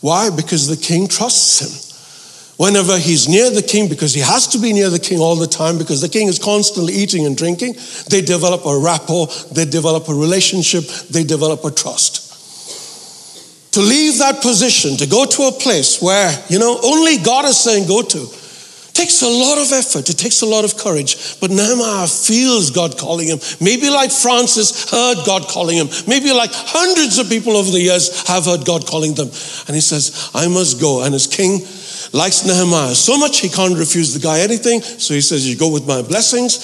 Why? 0.00 0.30
Because 0.30 0.68
the 0.68 0.82
king 0.82 1.06
trusts 1.06 1.60
him. 1.60 1.68
Whenever 2.56 2.96
he's 2.96 3.28
near 3.28 3.50
the 3.50 3.62
king, 3.62 3.90
because 3.90 4.14
he 4.14 4.22
has 4.22 4.46
to 4.48 4.58
be 4.58 4.72
near 4.72 4.88
the 4.88 4.98
king 4.98 5.20
all 5.20 5.36
the 5.36 5.46
time, 5.46 5.76
because 5.76 6.00
the 6.00 6.08
king 6.08 6.28
is 6.28 6.38
constantly 6.38 6.94
eating 6.94 7.26
and 7.26 7.36
drinking, 7.36 7.74
they 8.08 8.22
develop 8.22 8.64
a 8.64 8.78
rapport, 8.78 9.26
they 9.52 9.66
develop 9.66 10.08
a 10.08 10.14
relationship, 10.14 10.84
they 11.10 11.24
develop 11.24 11.62
a 11.66 11.70
trust. 11.70 12.24
To 13.74 13.80
leave 13.80 14.16
that 14.18 14.40
position, 14.40 14.96
to 14.96 15.06
go 15.06 15.26
to 15.26 15.42
a 15.42 15.52
place 15.52 16.00
where, 16.00 16.32
you 16.48 16.58
know, 16.58 16.80
only 16.82 17.18
God 17.18 17.44
is 17.44 17.60
saying 17.60 17.86
go 17.86 18.00
to, 18.00 18.26
takes 18.98 19.22
a 19.22 19.28
lot 19.28 19.58
of 19.58 19.70
effort, 19.70 20.10
it 20.10 20.18
takes 20.18 20.42
a 20.42 20.46
lot 20.46 20.64
of 20.64 20.76
courage. 20.76 21.38
But 21.38 21.50
Nehemiah 21.50 22.08
feels 22.08 22.70
God 22.70 22.98
calling 22.98 23.28
him. 23.28 23.38
Maybe 23.60 23.88
like 23.90 24.10
Francis 24.10 24.90
heard 24.90 25.24
God 25.24 25.46
calling 25.46 25.76
him. 25.76 25.86
Maybe 26.08 26.32
like 26.32 26.50
hundreds 26.52 27.18
of 27.18 27.28
people 27.28 27.56
over 27.56 27.70
the 27.70 27.80
years 27.80 28.26
have 28.26 28.46
heard 28.46 28.66
God 28.66 28.86
calling 28.86 29.14
them. 29.14 29.28
And 29.66 29.74
he 29.78 29.80
says, 29.80 30.30
I 30.34 30.48
must 30.48 30.80
go. 30.80 31.04
And 31.04 31.14
his 31.14 31.28
king 31.28 31.60
likes 32.12 32.44
Nehemiah 32.44 32.94
so 32.94 33.16
much 33.16 33.38
he 33.38 33.48
can't 33.48 33.78
refuse 33.78 34.14
the 34.14 34.20
guy 34.20 34.40
anything. 34.40 34.82
So 34.82 35.14
he 35.14 35.20
says, 35.20 35.48
You 35.48 35.56
go 35.56 35.70
with 35.70 35.86
my 35.86 36.02
blessings, 36.02 36.58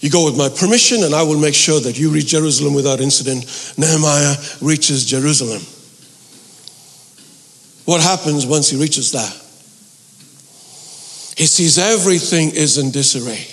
you 0.00 0.10
go 0.10 0.24
with 0.24 0.36
my 0.36 0.48
permission, 0.48 1.04
and 1.04 1.14
I 1.14 1.22
will 1.22 1.38
make 1.38 1.54
sure 1.54 1.78
that 1.80 1.96
you 1.96 2.10
reach 2.10 2.34
Jerusalem 2.34 2.74
without 2.74 3.00
incident. 3.00 3.46
Nehemiah 3.78 4.34
reaches 4.60 5.06
Jerusalem. 5.06 5.62
What 7.84 8.02
happens 8.02 8.44
once 8.44 8.70
he 8.70 8.80
reaches 8.80 9.12
that? 9.12 9.43
He 11.36 11.46
sees 11.46 11.78
everything 11.78 12.50
is 12.50 12.78
in 12.78 12.90
disarray. 12.90 13.46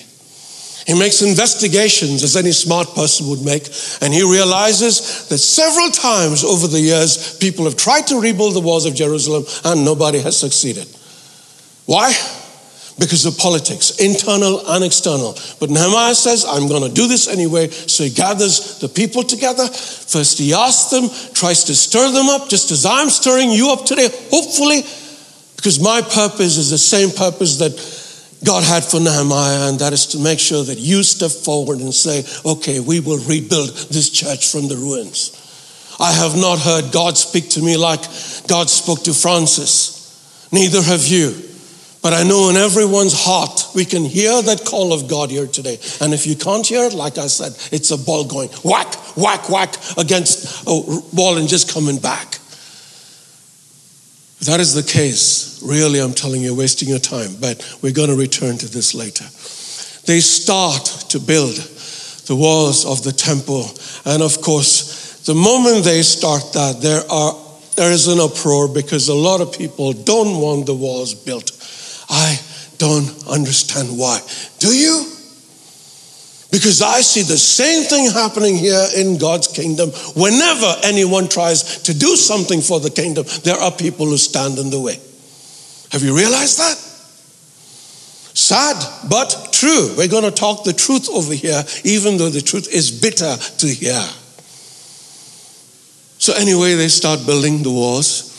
He 0.88 0.98
makes 0.98 1.22
investigations 1.22 2.24
as 2.24 2.36
any 2.36 2.52
smart 2.52 2.96
person 2.96 3.30
would 3.30 3.44
make, 3.44 3.68
and 4.02 4.14
he 4.14 4.24
realizes 4.24 5.28
that 5.30 5.38
several 5.38 5.90
times 5.90 6.44
over 6.44 6.68
the 6.68 6.80
years, 6.80 7.38
people 7.38 7.66
have 7.66 7.78
tried 7.78 8.08
to 8.08 8.20
rebuild 8.20 8.56
the 8.56 8.62
walls 8.62 8.86
of 8.86 8.96
Jerusalem 8.96 9.46
and 9.64 9.86
nobody 9.86 10.20
has 10.20 10.38
succeeded. 10.38 10.88
Why? 11.86 12.14
Because 13.00 13.26
of 13.26 13.38
politics, 13.38 14.00
internal 14.00 14.68
and 14.70 14.84
external. 14.84 15.38
But 15.60 15.70
Nehemiah 15.70 16.16
says, 16.16 16.46
I'm 16.46 16.68
going 16.68 16.84
to 16.84 16.94
do 16.94 17.08
this 17.08 17.28
anyway. 17.28 17.70
So 17.70 18.04
he 18.04 18.10
gathers 18.10 18.80
the 18.80 18.90
people 18.90 19.24
together. 19.24 19.68
First, 19.68 20.38
he 20.40 20.54
asks 20.54 20.92
them, 20.92 21.10
tries 21.34 21.64
to 21.66 21.76
stir 21.76 22.12
them 22.12 22.28
up, 22.30 22.50
just 22.50 22.70
as 22.72 22.86
I'm 22.86 23.10
stirring 23.10 23.50
you 23.52 23.72
up 23.72 23.86
today, 23.86 24.10
hopefully 24.30 24.84
because 25.62 25.80
my 25.80 26.02
purpose 26.02 26.58
is 26.58 26.72
the 26.72 26.78
same 26.80 27.12
purpose 27.12 27.60
that 27.60 27.70
God 28.44 28.64
had 28.64 28.84
for 28.84 29.00
Nehemiah, 29.00 29.70
and 29.70 29.78
that 29.78 29.94
is 29.94 30.08
to 30.08 30.20
make 30.20 30.40
sure 30.40 30.64
that 30.64 30.80
you 30.80 31.04
step 31.04 31.30
forward 31.30 31.82
and 31.82 31.94
say, 31.94 32.26
okay, 32.44 32.80
we 32.80 33.00
will 33.00 33.20
rebuild 33.30 33.70
this 33.92 34.10
church 34.10 34.52
from 34.52 34.68
the 34.68 34.76
ruins. 34.76 35.38
I 36.00 36.14
have 36.14 36.36
not 36.36 36.58
heard 36.58 36.92
God 36.92 37.16
speak 37.16 37.50
to 37.50 37.62
me 37.62 37.78
like 37.78 38.02
God 38.48 38.72
spoke 38.72 39.04
to 39.04 39.14
Francis. 39.14 40.50
Neither 40.52 40.82
have 40.82 41.06
you. 41.06 41.30
But 42.02 42.14
I 42.14 42.24
know 42.24 42.50
in 42.50 42.58
everyone's 42.58 43.14
heart, 43.14 43.68
we 43.76 43.86
can 43.86 44.04
hear 44.04 44.42
that 44.42 44.66
call 44.66 44.94
of 44.94 45.08
God 45.08 45.30
here 45.30 45.46
today. 45.46 45.78
And 46.02 46.12
if 46.12 46.26
you 46.26 46.36
can't 46.36 46.66
hear 46.66 46.86
it, 46.86 46.96
like 46.96 47.20
I 47.20 47.28
said, 47.28 47.54
it's 47.72 47.92
a 47.92 48.00
ball 48.00 48.26
going 48.26 48.50
whack, 48.64 48.96
whack, 49.16 49.48
whack 49.48 49.76
against 50.00 50.66
a 50.66 50.74
wall 51.14 51.38
and 51.38 51.48
just 51.48 51.72
coming 51.72 52.00
back. 52.00 52.41
If 54.42 54.48
that 54.48 54.60
is 54.60 54.74
the 54.74 54.82
case, 54.82 55.62
really, 55.64 56.00
I'm 56.00 56.14
telling 56.14 56.42
you, 56.42 56.56
wasting 56.56 56.90
your 56.90 56.98
time, 56.98 57.36
but 57.40 57.64
we're 57.84 57.94
going 57.94 58.10
to 58.10 58.16
return 58.16 58.58
to 58.58 58.68
this 58.68 58.96
later. 58.96 59.26
They 60.08 60.20
start 60.20 60.84
to 61.10 61.20
build 61.20 61.56
the 62.26 62.36
walls 62.36 62.84
of 62.84 63.04
the 63.04 63.12
temple. 63.12 63.70
And 64.04 64.24
of 64.24 64.42
course, 64.42 65.22
the 65.26 65.36
moment 65.36 65.86
they 65.86 66.02
start 66.02 66.54
that, 66.54 66.82
there, 66.82 67.04
are, 67.12 67.38
there 67.76 67.92
is 67.92 68.08
an 68.08 68.20
uproar 68.20 68.68
because 68.68 69.10
a 69.10 69.14
lot 69.14 69.42
of 69.42 69.56
people 69.56 69.94
don't 69.94 70.42
want 70.42 70.66
the 70.66 70.74
walls 70.74 71.14
built. 71.14 71.52
I 72.10 72.40
don't 72.80 73.28
understand 73.28 73.96
why. 73.96 74.22
Do 74.58 74.70
you? 74.70 75.06
Because 76.52 76.82
I 76.82 77.00
see 77.00 77.22
the 77.22 77.38
same 77.38 77.86
thing 77.86 78.12
happening 78.12 78.58
here 78.58 78.86
in 78.98 79.18
God's 79.18 79.48
kingdom. 79.48 79.90
Whenever 80.16 80.76
anyone 80.84 81.30
tries 81.30 81.82
to 81.84 81.94
do 81.94 82.18
something 82.18 82.60
for 82.62 82.82
the 82.82 82.90
kingdom, 82.90 83.26
there 83.44 83.56
are 83.56 83.72
people 83.72 84.06
who 84.08 84.18
stand 84.18 84.60
in 84.60 84.70
the 84.70 84.80
way. 84.80 85.00
Have 85.92 86.04
you 86.04 86.16
realized 86.16 86.60
that? 86.60 86.76
Sad, 88.34 89.10
but 89.10 89.50
true. 89.54 89.94
We're 89.98 90.10
going 90.10 90.24
to 90.24 90.32
talk 90.32 90.64
the 90.64 90.74
truth 90.74 91.10
over 91.10 91.34
here, 91.34 91.64
even 91.86 92.18
though 92.18 92.30
the 92.30 92.42
truth 92.42 92.68
is 92.74 92.92
bitter 92.92 93.36
to 93.38 93.68
hear. 93.68 94.02
So, 96.18 96.34
anyway, 96.34 96.76
they 96.76 96.88
start 96.88 97.26
building 97.26 97.64
the 97.64 97.72
walls. 97.72 98.31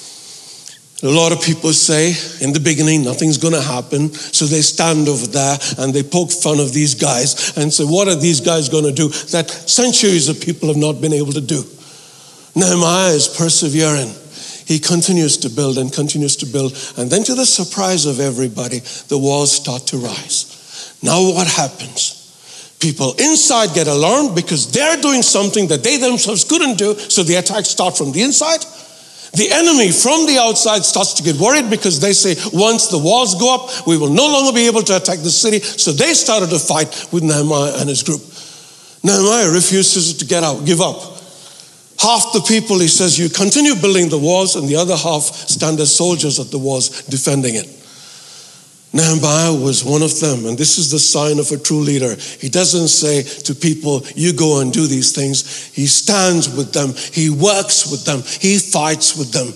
A 1.05 1.09
lot 1.09 1.33
of 1.33 1.43
people 1.43 1.73
say 1.73 2.15
in 2.41 2.53
the 2.53 2.61
beginning 2.61 3.03
nothing's 3.03 3.37
going 3.37 3.55
to 3.55 3.61
happen. 3.61 4.12
So 4.12 4.45
they 4.47 4.61
stand 4.62 5.09
over 5.09 5.27
there 5.27 5.59
and 5.79 5.93
they 5.93 6.05
poke 6.05 6.31
fun 6.31 6.61
of 6.61 6.73
these 6.73 6.95
guys 6.95 7.57
and 7.57 7.73
say, 7.73 7.85
What 7.85 8.07
are 8.07 8.15
these 8.15 8.41
guys 8.41 8.69
going 8.69 8.85
to 8.85 8.93
do 8.93 9.09
that 9.09 9.51
centuries 9.51 10.29
of 10.29 10.41
people 10.41 10.69
have 10.69 10.77
not 10.77 11.01
been 11.01 11.12
able 11.12 11.33
to 11.33 11.41
do? 11.41 11.65
Nehemiah 12.55 13.15
is 13.15 13.27
persevering. 13.27 14.15
He 14.65 14.79
continues 14.79 15.38
to 15.38 15.51
build 15.51 15.77
and 15.77 15.93
continues 15.93 16.37
to 16.37 16.47
build. 16.47 16.73
And 16.97 17.11
then, 17.11 17.25
to 17.25 17.35
the 17.35 17.47
surprise 17.47 18.07
of 18.07 18.21
everybody, 18.21 18.79
the 19.09 19.19
walls 19.19 19.51
start 19.51 19.88
to 19.88 19.97
rise. 19.97 20.97
Now, 21.03 21.21
what 21.21 21.49
happens? 21.49 22.19
People 22.79 23.15
inside 23.19 23.75
get 23.75 23.88
alarmed 23.88 24.37
because 24.37 24.71
they're 24.71 25.01
doing 25.01 25.23
something 25.23 25.67
that 25.69 25.83
they 25.83 25.97
themselves 25.97 26.45
couldn't 26.45 26.79
do, 26.79 26.95
so 26.95 27.23
the 27.23 27.37
attacks 27.37 27.71
start 27.71 27.99
from 27.99 28.12
the 28.12 28.23
inside. 28.23 28.65
The 29.33 29.51
enemy 29.51 29.90
from 29.90 30.27
the 30.27 30.38
outside 30.38 30.85
starts 30.85 31.14
to 31.14 31.23
get 31.23 31.37
worried 31.37 31.71
because 31.71 32.01
they 32.01 32.12
say, 32.12 32.37
once 32.53 32.88
the 32.88 32.99
walls 32.99 33.35
go 33.35 33.55
up, 33.55 33.87
we 33.87 33.97
will 33.97 34.11
no 34.12 34.27
longer 34.29 34.53
be 34.53 34.66
able 34.66 34.83
to 34.83 34.97
attack 34.97 35.21
the 35.21 35.31
city. 35.31 35.61
So 35.61 35.92
they 35.92 36.12
started 36.12 36.51
to 36.51 36.59
fight 36.59 37.09
with 37.12 37.23
Nehemiah 37.23 37.81
and 37.81 37.88
his 37.88 38.03
group. 38.03 38.21
Nehemiah 39.03 39.51
refuses 39.51 40.14
to 40.18 40.27
get 40.27 40.42
out, 40.42 40.66
give 40.66 40.83
up. 40.83 41.01
Half 41.99 42.33
the 42.35 42.45
people, 42.47 42.79
he 42.79 42.88
says, 42.88 43.18
you 43.18 43.31
continue 43.31 43.75
building 43.75 44.11
the 44.11 44.18
walls, 44.18 44.57
and 44.57 44.68
the 44.68 44.77
other 44.77 44.97
half 44.97 45.23
stand 45.23 45.81
as 45.81 45.95
soldiers 45.95 46.38
at 46.38 46.51
the 46.51 46.59
walls 46.59 47.03
defending 47.05 47.55
it. 47.55 47.68
Nehemiah 48.94 49.55
was 49.55 49.85
one 49.85 50.02
of 50.02 50.20
them, 50.20 50.44
and 50.44 50.59
this 50.59 50.76
is 50.76 50.90
the 50.90 50.98
sign 50.98 51.38
of 51.38 51.50
a 51.50 51.57
true 51.57 51.81
leader. 51.81 52.14
He 52.14 52.50
doesn't 52.50 52.88
say 52.88 53.22
to 53.22 53.55
people, 53.55 54.02
You 54.14 54.35
go 54.35 54.61
and 54.61 54.70
do 54.70 54.87
these 54.87 55.12
things. 55.12 55.66
He 55.68 55.87
stands 55.87 56.55
with 56.55 56.72
them, 56.74 56.92
he 57.12 57.31
works 57.31 57.90
with 57.90 58.05
them, 58.05 58.22
he 58.40 58.59
fights 58.59 59.16
with 59.16 59.33
them. 59.33 59.48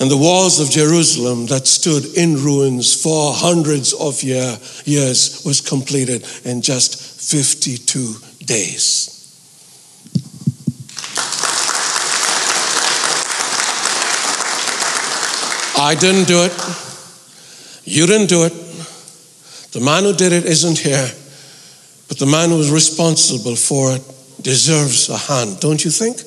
And 0.00 0.10
the 0.10 0.16
walls 0.16 0.58
of 0.58 0.70
Jerusalem 0.70 1.46
that 1.46 1.66
stood 1.66 2.16
in 2.16 2.34
ruins 2.36 3.00
for 3.00 3.34
hundreds 3.34 3.92
of 3.92 4.22
year, 4.22 4.56
years 4.84 5.42
was 5.44 5.60
completed 5.60 6.26
in 6.44 6.62
just 6.62 6.96
52 7.20 8.16
days. 8.46 9.10
I 15.78 15.94
didn't 15.94 16.26
do 16.26 16.44
it. 16.44 16.91
You 17.84 18.06
didn't 18.06 18.28
do 18.28 18.44
it. 18.44 18.52
The 19.72 19.80
man 19.80 20.04
who 20.04 20.12
did 20.12 20.32
it 20.32 20.44
isn't 20.44 20.78
here, 20.78 21.10
but 22.08 22.18
the 22.18 22.26
man 22.26 22.50
who 22.50 22.58
was 22.58 22.70
responsible 22.70 23.56
for 23.56 23.96
it 23.96 24.02
deserves 24.42 25.08
a 25.08 25.16
hand, 25.16 25.60
don't 25.60 25.82
you 25.84 25.90
think? 25.90 26.18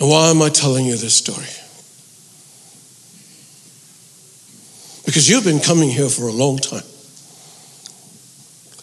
And 0.00 0.08
why 0.08 0.30
am 0.30 0.42
I 0.42 0.48
telling 0.48 0.84
you 0.86 0.96
this 0.96 1.14
story? 1.14 1.48
Because 5.04 5.28
you've 5.28 5.44
been 5.44 5.60
coming 5.60 5.88
here 5.88 6.08
for 6.08 6.28
a 6.28 6.32
long 6.32 6.58
time. 6.58 6.84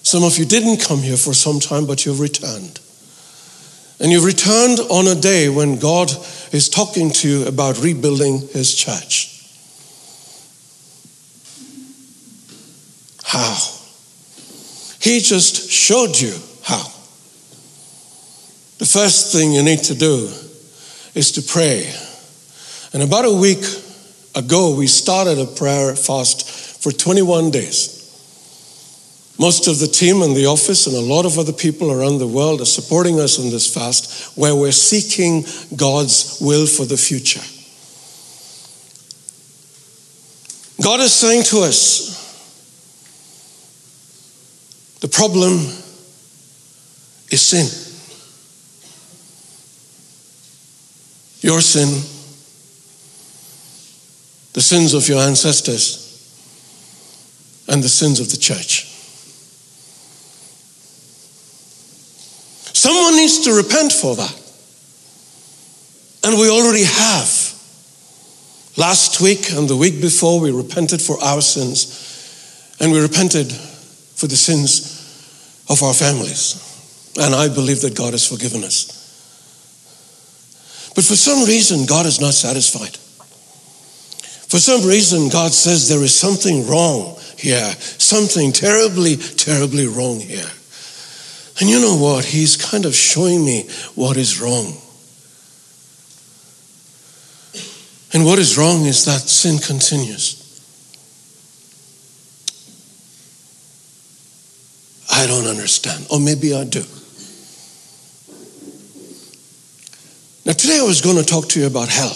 Some 0.03 0.23
of 0.23 0.38
you 0.38 0.45
didn't 0.45 0.77
come 0.77 0.99
here 0.99 1.17
for 1.17 1.34
some 1.34 1.60
time, 1.60 1.86
but 1.86 2.06
you've 2.06 2.19
returned. 2.19 2.80
And 3.99 4.12
you've 4.12 4.23
returned 4.23 4.80
on 4.89 5.08
a 5.08 5.19
day 5.19 5.49
when 5.49 5.80
God 5.80 6.12
is 6.51 6.69
talking 6.69 7.12
to 7.12 7.30
you 7.30 7.47
about 7.47 7.82
rebuilding 7.82 8.47
His 8.49 8.73
church. 8.75 9.37
He 15.07 15.21
just 15.21 15.71
showed 15.71 16.19
you 16.19 16.33
how. 16.63 16.83
The 18.77 18.85
first 18.85 19.31
thing 19.31 19.53
you 19.53 19.63
need 19.63 19.79
to 19.83 19.95
do 19.95 20.29
is 21.15 21.31
to 21.31 21.41
pray. 21.41 21.89
And 22.91 23.01
about 23.01 23.23
a 23.23 23.31
week 23.31 23.63
ago, 24.35 24.75
we 24.75 24.87
started 24.87 25.39
a 25.39 25.45
prayer 25.45 25.95
fast 25.95 26.83
for 26.83 26.91
21 26.91 27.51
days. 27.51 27.95
Most 29.39 29.69
of 29.69 29.79
the 29.79 29.87
team 29.87 30.23
in 30.23 30.33
the 30.33 30.47
office 30.47 30.87
and 30.87 30.95
a 30.97 30.99
lot 30.99 31.25
of 31.25 31.39
other 31.39 31.53
people 31.53 31.89
around 31.89 32.17
the 32.17 32.27
world 32.27 32.59
are 32.59 32.65
supporting 32.65 33.17
us 33.17 33.39
in 33.39 33.49
this 33.49 33.73
fast 33.73 34.37
where 34.37 34.57
we're 34.57 34.73
seeking 34.73 35.45
God's 35.77 36.37
will 36.41 36.67
for 36.67 36.83
the 36.83 36.97
future. 36.97 37.39
God 40.83 40.99
is 40.99 41.13
saying 41.13 41.43
to 41.43 41.59
us, 41.59 42.26
the 45.01 45.07
problem 45.07 45.53
is 47.29 47.41
sin. 47.41 47.67
Your 51.41 51.62
sin, 51.62 51.89
the 54.53 54.62
sins 54.62 54.93
of 54.93 55.07
your 55.07 55.21
ancestors, 55.21 56.03
and 57.67 57.83
the 57.83 57.89
sins 57.89 58.19
of 58.19 58.31
the 58.31 58.38
church. 58.38 58.86
Someone 62.73 63.15
needs 63.15 63.39
to 63.41 63.53
repent 63.53 63.91
for 63.91 64.15
that. 64.15 64.41
And 66.23 66.39
we 66.39 66.49
already 66.49 66.83
have. 66.83 67.53
Last 68.77 69.21
week 69.21 69.51
and 69.51 69.67
the 69.67 69.75
week 69.75 70.01
before, 70.01 70.39
we 70.39 70.51
repented 70.51 71.01
for 71.01 71.21
our 71.21 71.41
sins. 71.41 72.75
And 72.79 72.91
we 72.91 73.01
repented 73.01 73.51
for 74.17 74.25
the 74.25 74.36
sins 74.36 75.63
of 75.69 75.84
our 75.84 75.93
families. 75.93 76.63
And 77.19 77.36
I 77.36 77.49
believe 77.49 77.82
that 77.82 77.95
God 77.95 78.13
has 78.13 78.27
forgiven 78.27 78.63
us. 78.63 78.97
But 80.95 81.06
for 81.06 81.15
some 81.15 81.47
reason, 81.47 81.86
God 81.86 82.08
is 82.08 82.19
not 82.19 82.34
satisfied. 82.34 82.97
For 84.49 84.58
some 84.58 84.88
reason, 84.88 85.30
God 85.30 85.51
says 85.51 85.88
there 85.88 86.03
is 86.03 86.15
something 86.15 86.67
wrong 86.67 87.19
here, 87.38 87.69
something 87.99 88.51
terribly, 88.51 89.17
terribly 89.17 89.86
wrong 89.86 90.19
here. 90.19 90.49
And 91.60 91.69
you 91.69 91.80
know 91.80 91.95
what? 91.95 92.25
He's 92.25 92.58
kind 92.58 92.86
of 92.86 92.95
showing 92.95 93.45
me 93.45 93.69
what 93.93 94.17
is 94.17 94.41
wrong. 94.41 94.77
And 98.13 98.25
what 98.25 98.39
is 98.39 98.58
wrong 98.58 98.86
is 98.86 99.06
that 99.06 99.19
sin 99.19 99.60
continues. 99.60 100.46
I 105.17 105.25
don't 105.25 105.47
understand. 105.47 106.06
Or 106.12 106.19
maybe 106.19 106.53
I 106.53 106.63
do. 106.63 106.84
Now, 110.45 110.53
today 110.53 110.77
I 110.80 110.86
was 110.86 111.01
going 111.01 111.17
to 111.17 111.25
talk 111.25 111.49
to 111.49 111.60
you 111.60 111.65
about 111.65 111.89
hell. 111.89 112.15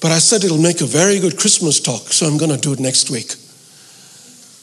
But 0.00 0.10
I 0.10 0.18
said 0.18 0.42
it'll 0.42 0.56
make 0.56 0.80
a 0.80 0.86
very 0.86 1.20
good 1.20 1.36
Christmas 1.36 1.78
talk, 1.78 2.08
so 2.08 2.26
I'm 2.26 2.38
going 2.38 2.50
to 2.50 2.56
do 2.56 2.72
it 2.72 2.80
next 2.80 3.10
week. 3.10 3.34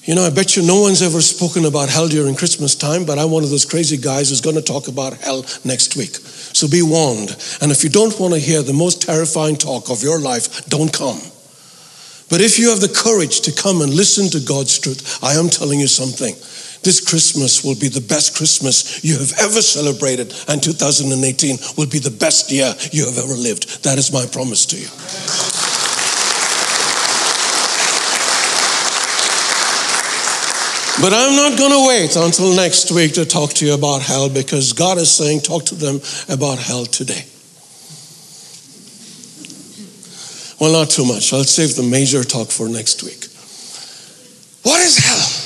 You 0.10 0.16
know, 0.16 0.26
I 0.26 0.32
bet 0.32 0.56
you 0.56 0.66
no 0.66 0.82
one's 0.82 1.04
ever 1.04 1.22
spoken 1.22 1.66
about 1.66 1.90
hell 1.90 2.08
during 2.08 2.34
Christmas 2.34 2.74
time, 2.74 3.06
but 3.06 3.20
I'm 3.20 3.30
one 3.30 3.44
of 3.44 3.52
those 3.52 3.66
crazy 3.66 3.98
guys 3.98 4.30
who's 4.30 4.42
going 4.42 4.56
to 4.56 4.64
talk 4.64 4.88
about 4.88 5.14
hell 5.18 5.46
next 5.64 5.96
week. 5.96 6.16
So 6.16 6.68
be 6.68 6.82
warned. 6.82 7.38
And 7.62 7.72
if 7.72 7.84
you 7.84 7.92
don't 7.92 8.20
want 8.20 8.34
to 8.34 8.40
hear 8.40 8.64
the 8.64 8.74
most 8.74 9.04
terrifying 9.04 9.56
talk 9.56 9.92
of 9.92 10.02
your 10.02 10.20
life, 10.20 10.66
don't 10.66 10.92
come. 10.92 11.22
But 12.30 12.42
if 12.42 12.58
you 12.58 12.72
have 12.72 12.82
the 12.82 12.90
courage 12.90 13.42
to 13.42 13.52
come 13.54 13.82
and 13.82 13.94
listen 13.94 14.30
to 14.32 14.46
God's 14.46 14.80
truth, 14.80 15.24
I 15.24 15.34
am 15.34 15.50
telling 15.50 15.80
you 15.80 15.88
something. 15.88 16.34
This 16.88 17.02
Christmas 17.02 17.66
will 17.66 17.76
be 17.76 17.90
the 17.90 18.00
best 18.00 18.34
Christmas 18.38 19.04
you 19.04 19.20
have 19.20 19.34
ever 19.42 19.62
celebrated, 19.62 20.34
and 20.48 20.64
2018 20.64 21.58
will 21.76 21.86
be 21.86 22.00
the 22.00 22.16
best 22.16 22.50
year 22.50 22.74
you 22.94 23.06
have 23.06 23.18
ever 23.18 23.34
lived. 23.34 23.84
That 23.84 23.98
is 23.98 24.14
my 24.14 24.26
promise 24.26 24.66
to 24.68 24.78
you. 24.80 24.88
But 31.04 31.12
I'm 31.12 31.36
not 31.36 31.60
going 31.60 31.76
to 31.76 31.88
wait 31.90 32.16
until 32.16 32.56
next 32.56 32.90
week 32.92 33.16
to 33.16 33.26
talk 33.26 33.52
to 33.56 33.66
you 33.66 33.74
about 33.74 34.02
hell 34.02 34.30
because 34.30 34.72
God 34.72 34.98
is 34.98 35.12
saying, 35.12 35.42
talk 35.42 35.66
to 35.66 35.76
them 35.76 36.00
about 36.30 36.58
hell 36.58 36.86
today. 36.86 37.26
Well, 40.58 40.72
not 40.72 40.90
too 40.90 41.04
much. 41.04 41.34
I'll 41.34 41.44
save 41.44 41.76
the 41.76 41.84
major 41.84 42.24
talk 42.24 42.48
for 42.48 42.70
next 42.70 43.04
week. 43.04 43.28
What 44.64 44.80
is 44.80 44.98
hell? 44.98 45.37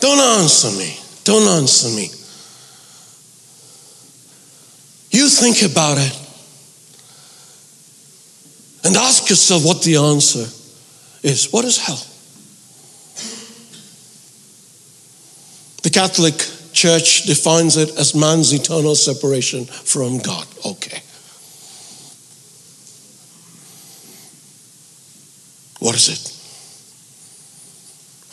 Don't 0.00 0.40
answer 0.40 0.70
me. 0.78 0.98
Don't 1.24 1.48
answer 1.48 1.88
me. 1.88 2.10
You 5.10 5.28
think 5.28 5.62
about 5.62 5.98
it 5.98 6.12
and 8.84 8.96
ask 8.96 9.28
yourself 9.28 9.64
what 9.64 9.82
the 9.82 9.96
answer 9.96 10.46
is. 11.22 11.48
What 11.50 11.64
is 11.64 11.78
hell? 11.78 12.02
The 15.82 15.90
Catholic 15.90 16.34
Church 16.72 17.22
defines 17.22 17.76
it 17.76 17.90
as 17.96 18.14
man's 18.14 18.52
eternal 18.52 18.94
separation 18.94 19.64
from 19.64 20.18
God. 20.18 20.46
Okay. 20.64 21.00
What 25.78 25.94
is 25.94 26.08
it? 26.08 26.35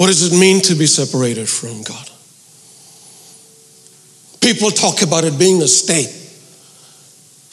What 0.04 0.08
does 0.08 0.34
it 0.34 0.38
mean 0.38 0.62
to 0.64 0.76
be 0.76 0.86
separated 0.86 1.48
from 1.48 1.82
God? 1.82 2.10
People 4.42 4.70
talk 4.70 5.02
about 5.02 5.24
it 5.24 5.40
being 5.40 5.62
a 5.62 5.68
state. 5.70 6.12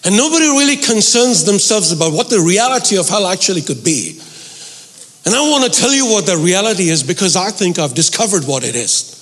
And 0.05 0.17
nobody 0.17 0.47
really 0.47 0.75
concerns 0.75 1.45
themselves 1.45 1.93
about 1.93 2.13
what 2.13 2.29
the 2.29 2.41
reality 2.41 2.99
of 2.99 3.09
hell 3.09 3.29
actually 3.29 3.63
could 3.63 3.85
be. 3.85 4.19
And 5.25 5.33
I 5.33 5.49
want 5.49 5.73
to 5.73 5.81
tell 5.81 5.95
you 5.95 6.07
what 6.07 6.27
the 6.27 6.37
reality 6.37 6.89
is 6.89 7.05
because 7.05 7.37
I 7.37 7.53
think 7.53 7.79
I've 7.79 7.95
discovered 7.95 8.43
what 8.45 8.65
it 8.65 8.75
is. 8.75 9.15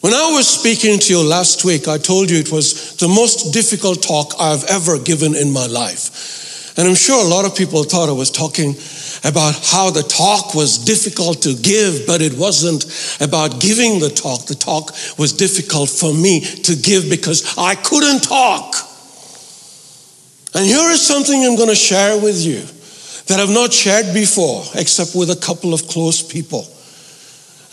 When 0.00 0.12
I 0.12 0.32
was 0.32 0.48
speaking 0.48 0.98
to 0.98 1.12
you 1.12 1.22
last 1.22 1.64
week, 1.64 1.86
I 1.86 1.96
told 1.96 2.28
you 2.28 2.38
it 2.38 2.50
was 2.50 2.96
the 2.96 3.06
most 3.06 3.52
difficult 3.52 4.02
talk 4.02 4.34
I've 4.40 4.64
ever 4.64 4.98
given 4.98 5.36
in 5.36 5.52
my 5.52 5.66
life. 5.66 6.10
And 6.76 6.88
I'm 6.88 6.94
sure 6.94 7.22
a 7.22 7.28
lot 7.28 7.44
of 7.44 7.54
people 7.54 7.84
thought 7.84 8.08
I 8.08 8.12
was 8.12 8.30
talking 8.30 8.74
about 9.24 9.54
how 9.62 9.90
the 9.90 10.02
talk 10.02 10.54
was 10.54 10.78
difficult 10.78 11.42
to 11.42 11.54
give, 11.54 12.06
but 12.06 12.22
it 12.22 12.32
wasn't 12.34 12.84
about 13.20 13.60
giving 13.60 14.00
the 14.00 14.08
talk. 14.08 14.46
The 14.46 14.54
talk 14.54 14.90
was 15.18 15.32
difficult 15.32 15.90
for 15.90 16.14
me 16.14 16.40
to 16.40 16.74
give 16.74 17.10
because 17.10 17.58
I 17.58 17.74
couldn't 17.74 18.20
talk. 18.20 18.74
And 20.54 20.66
here 20.66 20.90
is 20.90 21.06
something 21.06 21.44
I'm 21.44 21.56
going 21.56 21.68
to 21.68 21.74
share 21.74 22.20
with 22.20 22.40
you 22.44 22.62
that 23.26 23.38
I've 23.38 23.50
not 23.50 23.72
shared 23.72 24.12
before, 24.12 24.64
except 24.74 25.14
with 25.14 25.30
a 25.30 25.36
couple 25.36 25.74
of 25.74 25.86
close 25.88 26.22
people. 26.22 26.66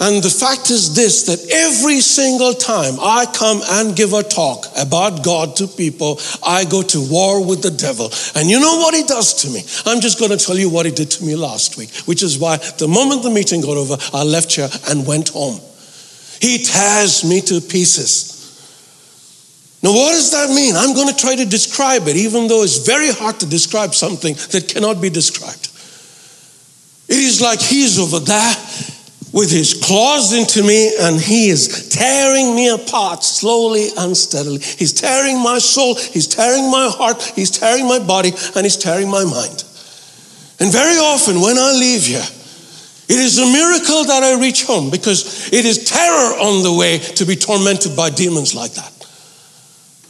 And 0.01 0.23
the 0.23 0.29
fact 0.29 0.71
is 0.71 0.95
this 0.95 1.23
that 1.23 1.39
every 1.51 1.99
single 1.99 2.53
time 2.53 2.95
I 3.01 3.25
come 3.25 3.61
and 3.69 3.95
give 3.95 4.13
a 4.13 4.23
talk 4.23 4.65
about 4.77 5.23
God 5.25 5.57
to 5.57 5.67
people, 5.67 6.19
I 6.41 6.63
go 6.63 6.81
to 6.81 7.11
war 7.11 7.45
with 7.45 7.61
the 7.61 7.71
devil. 7.71 8.09
And 8.35 8.49
you 8.49 8.61
know 8.61 8.77
what 8.77 8.95
he 8.95 9.03
does 9.03 9.33
to 9.43 9.49
me? 9.49 9.59
I'm 9.85 9.99
just 9.99 10.17
going 10.17 10.31
to 10.31 10.37
tell 10.37 10.57
you 10.57 10.69
what 10.69 10.85
he 10.85 10.93
did 10.93 11.11
to 11.11 11.23
me 11.25 11.35
last 11.35 11.77
week, 11.77 11.93
which 12.05 12.23
is 12.23 12.39
why 12.39 12.57
the 12.79 12.87
moment 12.87 13.23
the 13.23 13.29
meeting 13.29 13.59
got 13.59 13.75
over, 13.75 13.97
I 14.13 14.23
left 14.23 14.53
here 14.53 14.69
and 14.89 15.05
went 15.05 15.29
home. 15.29 15.59
He 16.39 16.63
tears 16.63 17.25
me 17.25 17.41
to 17.41 17.59
pieces. 17.59 18.37
Now, 19.83 19.91
what 19.91 20.11
does 20.11 20.31
that 20.31 20.49
mean? 20.49 20.75
I'm 20.77 20.93
going 20.93 21.07
to 21.07 21.15
try 21.15 21.35
to 21.35 21.45
describe 21.45 22.07
it, 22.07 22.15
even 22.15 22.47
though 22.47 22.63
it's 22.63 22.85
very 22.85 23.11
hard 23.11 23.39
to 23.41 23.45
describe 23.45 23.93
something 23.93 24.35
that 24.51 24.69
cannot 24.69 25.01
be 25.01 25.09
described. 25.09 25.67
It 27.09 27.17
is 27.17 27.41
like 27.41 27.59
he's 27.59 27.99
over 27.99 28.19
there 28.19 28.55
with 29.31 29.51
his 29.51 29.73
claws 29.73 30.33
into 30.33 30.63
me 30.63 30.91
and 30.99 31.19
he 31.19 31.49
is 31.49 31.89
tearing 31.89 32.55
me 32.55 32.69
apart 32.69 33.23
slowly 33.23 33.89
and 33.97 34.15
steadily. 34.15 34.59
He's 34.59 34.93
tearing 34.93 35.41
my 35.41 35.59
soul, 35.59 35.95
he's 35.95 36.27
tearing 36.27 36.71
my 36.71 36.89
heart, 36.91 37.21
he's 37.35 37.51
tearing 37.51 37.87
my 37.87 37.99
body, 37.99 38.31
and 38.55 38.65
he's 38.65 38.77
tearing 38.77 39.09
my 39.09 39.23
mind. 39.23 39.63
And 40.59 40.71
very 40.71 40.97
often 40.97 41.41
when 41.41 41.57
I 41.57 41.71
leave 41.73 42.03
here, 42.03 42.25
it 43.09 43.17
is 43.17 43.39
a 43.39 43.45
miracle 43.45 44.03
that 44.05 44.23
I 44.23 44.39
reach 44.39 44.65
home 44.65 44.91
because 44.91 45.51
it 45.51 45.65
is 45.65 45.83
terror 45.85 46.37
on 46.39 46.63
the 46.63 46.73
way 46.73 46.99
to 46.99 47.25
be 47.25 47.35
tormented 47.35 47.95
by 47.95 48.09
demons 48.09 48.53
like 48.53 48.73
that. 48.73 48.98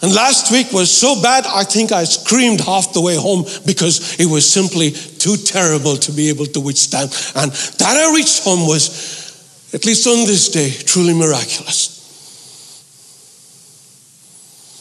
And 0.02 0.16
last 0.16 0.52
week 0.52 0.72
was 0.72 0.90
so 0.90 1.22
bad, 1.22 1.46
I 1.46 1.64
think 1.64 1.92
I 1.92 2.06
screamed 2.06 2.62
half 2.62 2.94
the 2.94 3.02
way 3.02 3.16
home 3.16 3.44
because 3.66 4.18
it 4.20 4.28
was 4.28 4.50
simply 4.50 4.92
too 4.92 5.36
terrible 5.36 5.98
to 5.98 6.12
be 6.14 6.30
able 6.30 6.46
to 6.46 6.62
withstand. 6.62 7.12
And 7.36 7.52
that 7.52 7.98
I 7.98 8.16
reached 8.16 8.44
home 8.44 8.66
was, 8.66 9.70
at 9.74 9.86
least 9.86 10.08
on 10.08 10.26
this 10.26 10.50
day, 10.50 10.70
truly 10.70 11.14
miraculous. 11.14 11.98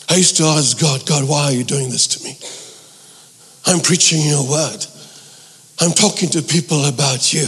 I 0.08 0.16
used 0.16 0.36
to 0.36 0.44
ask 0.44 0.80
God, 0.80 1.04
God, 1.04 1.28
why 1.28 1.44
are 1.44 1.52
you 1.52 1.64
doing 1.64 1.90
this 1.90 2.06
to 2.08 2.24
me? 2.24 2.38
I'm 3.66 3.80
preaching 3.80 4.22
your 4.22 4.48
word. 4.48 4.86
I'm 5.80 5.92
talking 5.92 6.28
to 6.30 6.42
people 6.42 6.84
about 6.86 7.34
you. 7.34 7.46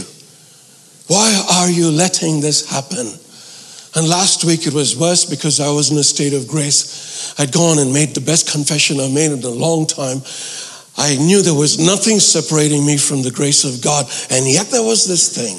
Why 1.07 1.45
are 1.53 1.69
you 1.69 1.89
letting 1.89 2.41
this 2.41 2.69
happen? 2.69 3.07
And 3.93 4.07
last 4.07 4.45
week 4.45 4.65
it 4.67 4.73
was 4.73 4.97
worse 4.97 5.25
because 5.25 5.59
I 5.59 5.69
was 5.69 5.91
in 5.91 5.97
a 5.97 6.03
state 6.03 6.33
of 6.33 6.47
grace. 6.47 7.33
I'd 7.37 7.51
gone 7.51 7.79
and 7.79 7.91
made 7.91 8.15
the 8.15 8.21
best 8.21 8.49
confession 8.49 8.99
I've 8.99 9.11
made 9.11 9.31
in 9.31 9.43
a 9.43 9.49
long 9.49 9.85
time. 9.85 10.21
I 10.97 11.17
knew 11.17 11.41
there 11.41 11.53
was 11.53 11.79
nothing 11.79 12.19
separating 12.19 12.85
me 12.85 12.97
from 12.97 13.21
the 13.21 13.31
grace 13.31 13.63
of 13.63 13.81
God, 13.81 14.05
and 14.29 14.47
yet 14.47 14.67
there 14.67 14.83
was 14.83 15.07
this 15.07 15.33
thing. 15.35 15.57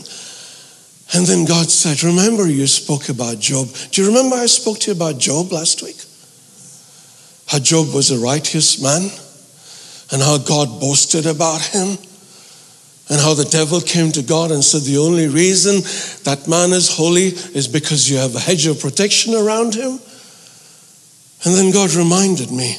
And 1.14 1.26
then 1.26 1.44
God 1.44 1.68
said, 1.68 2.02
Remember, 2.02 2.46
you 2.46 2.66
spoke 2.66 3.08
about 3.08 3.38
Job. 3.38 3.68
Do 3.90 4.02
you 4.02 4.08
remember 4.08 4.36
I 4.36 4.46
spoke 4.46 4.78
to 4.80 4.90
you 4.90 4.96
about 4.96 5.18
Job 5.18 5.52
last 5.52 5.82
week? 5.82 6.00
How 7.48 7.58
Job 7.58 7.94
was 7.94 8.10
a 8.10 8.18
righteous 8.18 8.80
man, 8.80 9.10
and 10.10 10.22
how 10.22 10.38
God 10.38 10.80
boasted 10.80 11.26
about 11.26 11.60
him 11.60 11.98
and 13.12 13.20
how 13.20 13.34
the 13.34 13.44
devil 13.44 13.78
came 13.82 14.10
to 14.12 14.22
God 14.22 14.50
and 14.50 14.64
said, 14.64 14.82
The 14.82 14.96
only 14.96 15.28
reason 15.28 15.82
that 16.24 16.48
man 16.48 16.72
is 16.72 16.88
holy 16.88 17.26
is 17.52 17.68
because 17.68 18.08
you 18.08 18.16
have 18.16 18.34
a 18.34 18.40
hedge 18.40 18.64
of 18.64 18.80
protection 18.80 19.34
around 19.34 19.74
him. 19.74 20.00
And 21.44 21.54
then 21.54 21.72
God 21.72 21.92
reminded 21.92 22.50
me 22.50 22.74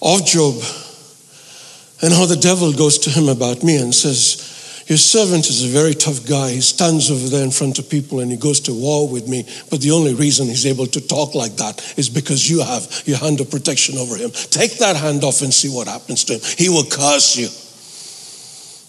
of 0.00 0.24
Job 0.24 0.54
and 2.00 2.14
how 2.14 2.24
the 2.24 2.40
devil 2.40 2.72
goes 2.72 2.96
to 3.00 3.10
him 3.10 3.28
about 3.28 3.62
me 3.62 3.76
and 3.76 3.94
says, 3.94 4.84
Your 4.86 4.96
servant 4.96 5.50
is 5.50 5.62
a 5.62 5.68
very 5.68 5.92
tough 5.92 6.26
guy. 6.26 6.52
He 6.52 6.62
stands 6.62 7.10
over 7.10 7.28
there 7.28 7.44
in 7.44 7.50
front 7.50 7.78
of 7.78 7.90
people 7.90 8.20
and 8.20 8.30
he 8.30 8.38
goes 8.38 8.60
to 8.60 8.72
war 8.72 9.06
with 9.06 9.28
me. 9.28 9.46
But 9.68 9.82
the 9.82 9.90
only 9.90 10.14
reason 10.14 10.46
he's 10.46 10.64
able 10.64 10.86
to 10.86 11.06
talk 11.06 11.34
like 11.34 11.58
that 11.58 11.84
is 11.98 12.08
because 12.08 12.48
you 12.48 12.62
have 12.62 13.02
your 13.04 13.18
hand 13.18 13.38
of 13.42 13.50
protection 13.50 13.98
over 13.98 14.16
him. 14.16 14.30
Take 14.30 14.78
that 14.78 14.96
hand 14.96 15.24
off 15.24 15.42
and 15.42 15.52
see 15.52 15.68
what 15.68 15.88
happens 15.88 16.24
to 16.24 16.38
him. 16.38 16.40
He 16.56 16.70
will 16.70 16.86
curse 16.86 17.36
you. 17.36 17.48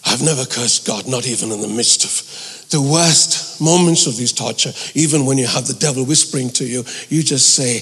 I've 0.08 0.22
never 0.22 0.44
cursed 0.44 0.86
God, 0.86 1.06
not 1.06 1.26
even 1.26 1.52
in 1.52 1.60
the 1.60 1.68
midst 1.68 2.04
of 2.04 2.68
the 2.70 2.80
worst 2.80 3.60
moments 3.60 4.06
of 4.06 4.16
these 4.16 4.32
torture. 4.32 4.72
Even 4.94 5.26
when 5.26 5.38
you 5.38 5.46
have 5.46 5.66
the 5.66 5.74
devil 5.74 6.04
whispering 6.04 6.50
to 6.50 6.64
you, 6.64 6.84
you 7.08 7.22
just 7.22 7.54
say 7.54 7.80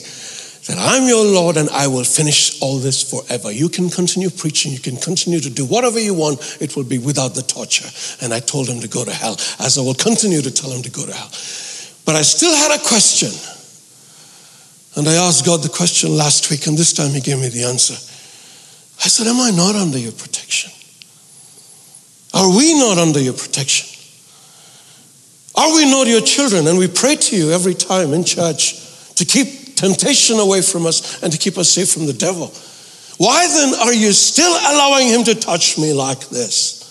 that 0.66 0.78
I'm 0.78 1.06
your 1.06 1.24
Lord 1.24 1.56
and 1.56 1.70
I 1.70 1.86
will 1.86 2.04
finish 2.04 2.60
all 2.60 2.78
this 2.78 3.08
forever. 3.08 3.52
You 3.52 3.68
can 3.68 3.90
continue 3.90 4.30
preaching, 4.30 4.72
you 4.72 4.80
can 4.80 4.96
continue 4.96 5.40
to 5.40 5.50
do 5.50 5.64
whatever 5.64 6.00
you 6.00 6.14
want, 6.14 6.58
it 6.60 6.76
will 6.76 6.84
be 6.84 6.98
without 6.98 7.34
the 7.34 7.42
torture. 7.42 7.88
And 8.22 8.34
I 8.34 8.40
told 8.40 8.68
him 8.68 8.80
to 8.80 8.88
go 8.88 9.04
to 9.04 9.12
hell, 9.12 9.36
as 9.60 9.78
I 9.78 9.82
will 9.82 9.94
continue 9.94 10.42
to 10.42 10.50
tell 10.50 10.70
him 10.70 10.82
to 10.82 10.90
go 10.90 11.06
to 11.06 11.12
hell. 11.12 11.30
But 12.04 12.14
I 12.14 12.22
still 12.22 12.54
had 12.54 12.78
a 12.78 12.82
question. 12.82 13.30
And 14.96 15.06
I 15.06 15.14
asked 15.14 15.44
God 15.44 15.62
the 15.62 15.68
question 15.68 16.16
last 16.16 16.50
week, 16.50 16.66
and 16.66 16.76
this 16.76 16.94
time 16.94 17.10
He 17.10 17.20
gave 17.20 17.38
me 17.38 17.48
the 17.48 17.64
answer. 17.64 17.94
I 19.04 19.08
said, 19.08 19.26
Am 19.26 19.40
I 19.40 19.50
not 19.50 19.74
under 19.74 19.98
your 19.98 20.12
protection? 20.12 20.72
Are 22.36 22.54
we 22.54 22.74
not 22.74 22.98
under 22.98 23.18
your 23.18 23.32
protection? 23.32 23.88
Are 25.54 25.74
we 25.74 25.90
not 25.90 26.06
your 26.06 26.20
children? 26.20 26.66
And 26.66 26.78
we 26.78 26.86
pray 26.86 27.16
to 27.16 27.36
you 27.36 27.50
every 27.50 27.72
time 27.72 28.12
in 28.12 28.24
church 28.24 29.14
to 29.14 29.24
keep 29.24 29.74
temptation 29.74 30.38
away 30.38 30.60
from 30.60 30.84
us 30.84 31.22
and 31.22 31.32
to 31.32 31.38
keep 31.38 31.56
us 31.56 31.70
safe 31.70 31.90
from 31.90 32.04
the 32.04 32.12
devil. 32.12 32.52
Why 33.16 33.46
then 33.48 33.74
are 33.80 33.94
you 33.94 34.12
still 34.12 34.52
allowing 34.52 35.08
him 35.08 35.24
to 35.24 35.34
touch 35.34 35.78
me 35.78 35.94
like 35.94 36.28
this? 36.28 36.84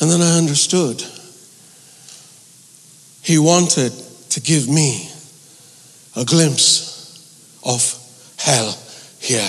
And 0.00 0.10
then 0.10 0.20
I 0.20 0.36
understood. 0.36 1.00
He 3.22 3.38
wanted 3.38 3.92
to 4.30 4.40
give 4.40 4.68
me 4.68 5.08
a 6.16 6.24
glimpse 6.24 7.60
of 7.64 7.94
hell 8.36 8.76
here 9.20 9.48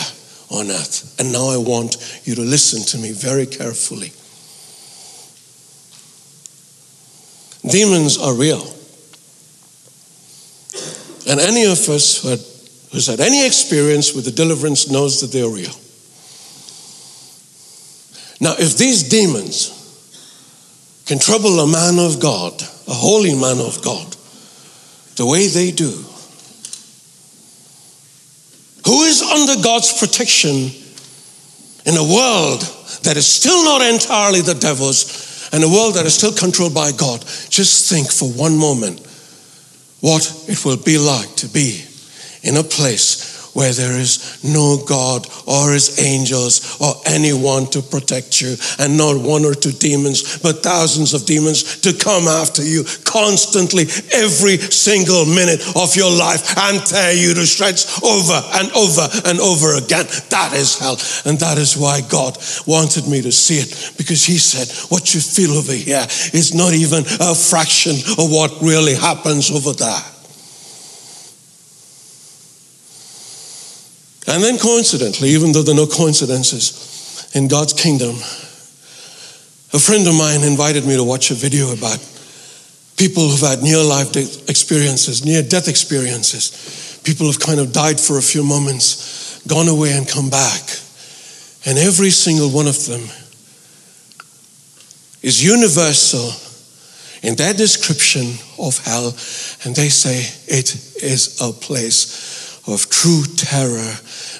on 0.49 0.71
earth. 0.71 1.15
And 1.19 1.31
now 1.31 1.49
I 1.49 1.57
want 1.57 1.97
you 2.25 2.35
to 2.35 2.41
listen 2.41 2.81
to 2.83 2.97
me 2.97 3.12
very 3.12 3.45
carefully. 3.45 4.12
Demons 7.69 8.17
are 8.17 8.33
real. 8.33 8.63
And 11.29 11.39
any 11.39 11.65
of 11.65 11.77
us 11.89 12.21
who 12.21 12.29
had, 12.29 12.39
who's 12.91 13.07
had 13.07 13.19
any 13.19 13.45
experience 13.45 14.13
with 14.13 14.25
the 14.25 14.31
deliverance 14.31 14.89
knows 14.89 15.21
that 15.21 15.31
they're 15.31 15.49
real. 15.49 15.75
Now, 18.41 18.55
if 18.57 18.77
these 18.77 19.03
demons 19.03 19.75
can 21.05 21.19
trouble 21.19 21.59
a 21.59 21.67
man 21.67 21.99
of 21.99 22.19
God, 22.19 22.62
a 22.88 22.93
holy 22.93 23.35
man 23.35 23.59
of 23.59 23.83
God, 23.83 24.15
the 25.17 25.25
way 25.25 25.47
they 25.47 25.71
do, 25.71 26.05
who 28.89 29.04
is 29.04 29.21
under 29.21 29.62
God's 29.62 29.99
protection 29.99 30.71
in 31.86 31.95
a 31.95 32.04
world 32.04 32.62
that 33.04 33.17
is 33.17 33.28
still 33.28 33.63
not 33.63 33.84
entirely 33.84 34.41
the 34.41 34.56
devil's 34.56 35.47
and 35.54 35.63
a 35.63 35.67
world 35.67 35.93
that 35.93 36.08
is 36.08 36.15
still 36.15 36.34
controlled 36.34 36.73
by 36.73 36.91
God. 36.91 37.21
Just 37.49 37.88
think 37.88 38.12
for 38.12 38.28
one 38.30 38.58
moment 38.58 38.99
what 40.02 40.25
it 40.47 40.65
will 40.65 40.78
be 40.78 40.97
like 40.97 41.36
to 41.36 41.47
be 41.47 41.86
in 42.41 42.58
a 42.58 42.63
place 42.63 43.38
where 43.60 43.74
there 43.74 44.00
is 44.00 44.39
no 44.41 44.80
God 44.88 45.28
or 45.45 45.74
his 45.74 46.00
angels 46.00 46.80
or 46.80 46.95
anyone 47.06 47.67
to 47.76 47.82
protect 47.82 48.39
you, 48.39 48.56
and 48.80 48.98
not 48.98 49.19
one 49.19 49.43
or 49.43 49.54
two 49.54 49.74
demons, 49.74 50.39
but 50.39 50.63
thousands 50.63 51.13
of 51.13 51.26
demons 51.26 51.82
to 51.82 51.91
come 51.91 52.30
after 52.30 52.63
you 52.63 52.86
constantly 53.04 53.84
every 54.15 54.56
single 54.58 55.26
minute 55.26 55.60
of 55.76 55.93
your 55.93 56.10
life 56.10 56.56
and 56.58 56.80
tear 56.86 57.12
you 57.12 57.34
to 57.34 57.45
shreds 57.45 58.00
over 58.02 58.39
and 58.56 58.72
over 58.72 59.06
and 59.26 59.41
over 59.41 59.76
again. 59.76 60.08
That 60.32 60.54
is 60.56 60.80
hell. 60.80 60.95
And 61.26 61.38
that 61.39 61.58
is 61.58 61.76
why 61.76 62.00
God 62.08 62.38
wanted 62.65 63.08
me 63.12 63.22
to 63.24 63.32
see 63.32 63.60
it 63.60 63.98
because 63.98 64.24
He 64.24 64.38
said, 64.38 64.72
What 64.88 65.13
you 65.13 65.19
feel 65.19 65.52
over 65.52 65.74
here 65.74 66.08
is 66.32 66.54
not 66.56 66.72
even 66.72 67.04
a 67.19 67.36
fraction 67.36 68.00
of 68.15 68.32
what 68.32 68.62
really 68.62 68.95
happens 68.95 69.52
over 69.52 69.74
there. 69.74 70.18
And 74.30 74.44
then, 74.44 74.60
coincidentally, 74.60 75.30
even 75.30 75.54
though 75.54 75.63
there 75.63 75.74
are 75.74 75.78
no 75.78 75.88
coincidences 75.88 77.32
in 77.34 77.48
God's 77.48 77.74
kingdom, 77.74 78.15
a 79.74 79.80
friend 79.80 80.08
of 80.08 80.13
mine 80.13 80.44
invited 80.44 80.86
me 80.86 80.96
to 80.96 81.04
watch 81.04 81.32
a 81.32 81.34
video 81.34 81.74
about 81.74 81.98
people 82.96 83.28
who've 83.28 83.50
had 83.50 83.63
near 83.63 83.82
life 83.82 84.15
experiences, 84.48 85.26
near 85.26 85.42
death 85.42 85.68
experiences. 85.68 87.02
People 87.04 87.26
have 87.26 87.39
kind 87.39 87.60
of 87.60 87.74
died 87.74 88.00
for 88.00 88.20
a 88.20 88.22
few 88.22 88.44
moments, 88.44 89.42
gone 89.48 89.68
away, 89.68 89.94
and 89.94 90.08
come 90.08 90.30
back. 90.30 90.62
And 91.65 91.80
every 91.80 92.12
single 92.12 92.52
one 92.52 92.68
of 92.68 92.86
them 92.86 93.02
is 95.24 95.44
universal 95.44 96.30
in 97.28 97.36
their 97.36 97.54
description 97.54 98.38
of 98.60 98.78
hell, 98.86 99.08
and 99.65 99.76
they 99.76 99.89
say 99.89 100.22
it 100.48 100.76
is 101.02 101.42
a 101.42 101.52
place 101.52 102.38
of 102.71 102.89
true 102.89 103.23
terror 103.36 103.93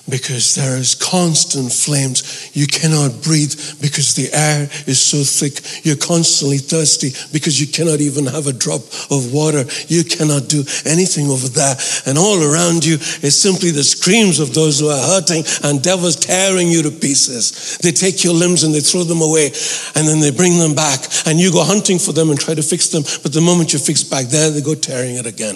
because 0.10 0.56
there 0.56 0.78
is 0.78 0.96
constant 0.96 1.72
flames. 1.72 2.52
You 2.54 2.68
cannot 2.68 3.22
breathe 3.22 3.54
because 3.82 4.16
the 4.16 4.30
air 4.34 4.70
is 4.88 5.00
so 5.00 5.24
thick. 5.24 5.86
You're 5.86 5.98
constantly 5.98 6.58
thirsty 6.58 7.12
because 7.32 7.60
you 7.60 7.68
cannot 7.68 8.02
even 8.02 8.26
have 8.26 8.48
a 8.48 8.54
drop 8.54 8.82
of 9.10 9.32
water. 9.32 9.64
You 9.88 10.04
cannot 10.04 10.50
do 10.50 10.64
anything 10.86 11.28
over 11.28 11.48
there. 11.48 11.76
And 12.06 12.18
all 12.18 12.42
around 12.42 12.86
you 12.86 12.96
is 13.22 13.40
simply 13.40 13.72
the 13.72 13.84
screams 13.84 14.40
of 14.40 14.54
those 14.54 14.80
who 14.80 14.90
are 14.90 15.08
hurting 15.16 15.44
and 15.64 15.82
devils 15.82 16.16
tearing 16.16 16.70
you 16.70 16.84
to 16.84 16.92
pieces. 16.92 17.78
They 17.80 17.92
take 17.92 18.24
your 18.24 18.34
limbs 18.34 18.64
and 18.64 18.74
they 18.74 18.82
throw 18.82 19.04
them 19.04 19.22
away 19.22 19.48
and 19.96 20.08
then 20.08 20.20
they 20.20 20.32
bring 20.32 20.58
them 20.58 20.76
back 20.76 21.06
and 21.26 21.40
you 21.40 21.52
go 21.52 21.64
hunting 21.64 22.00
for 22.00 22.14
them 22.14 22.30
and 22.30 22.40
try 22.40 22.56
to 22.56 22.64
fix 22.64 22.90
them. 22.90 23.04
But 23.24 23.34
the 23.34 23.42
moment 23.42 23.74
you 23.74 23.80
fix 23.80 24.04
back 24.04 24.28
there, 24.28 24.50
they 24.50 24.62
go 24.62 24.76
tearing 24.76 25.16
it 25.16 25.26
again. 25.26 25.56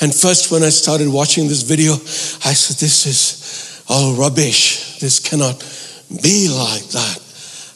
And 0.00 0.14
first, 0.14 0.50
when 0.50 0.62
I 0.62 0.68
started 0.68 1.08
watching 1.08 1.48
this 1.48 1.62
video, 1.62 1.94
I 2.44 2.54
said, 2.54 2.76
This 2.76 3.06
is 3.06 3.71
all 3.88 4.14
rubbish. 4.14 4.98
This 4.98 5.18
cannot 5.18 5.58
be 6.22 6.48
like 6.48 6.88
that. 6.90 7.18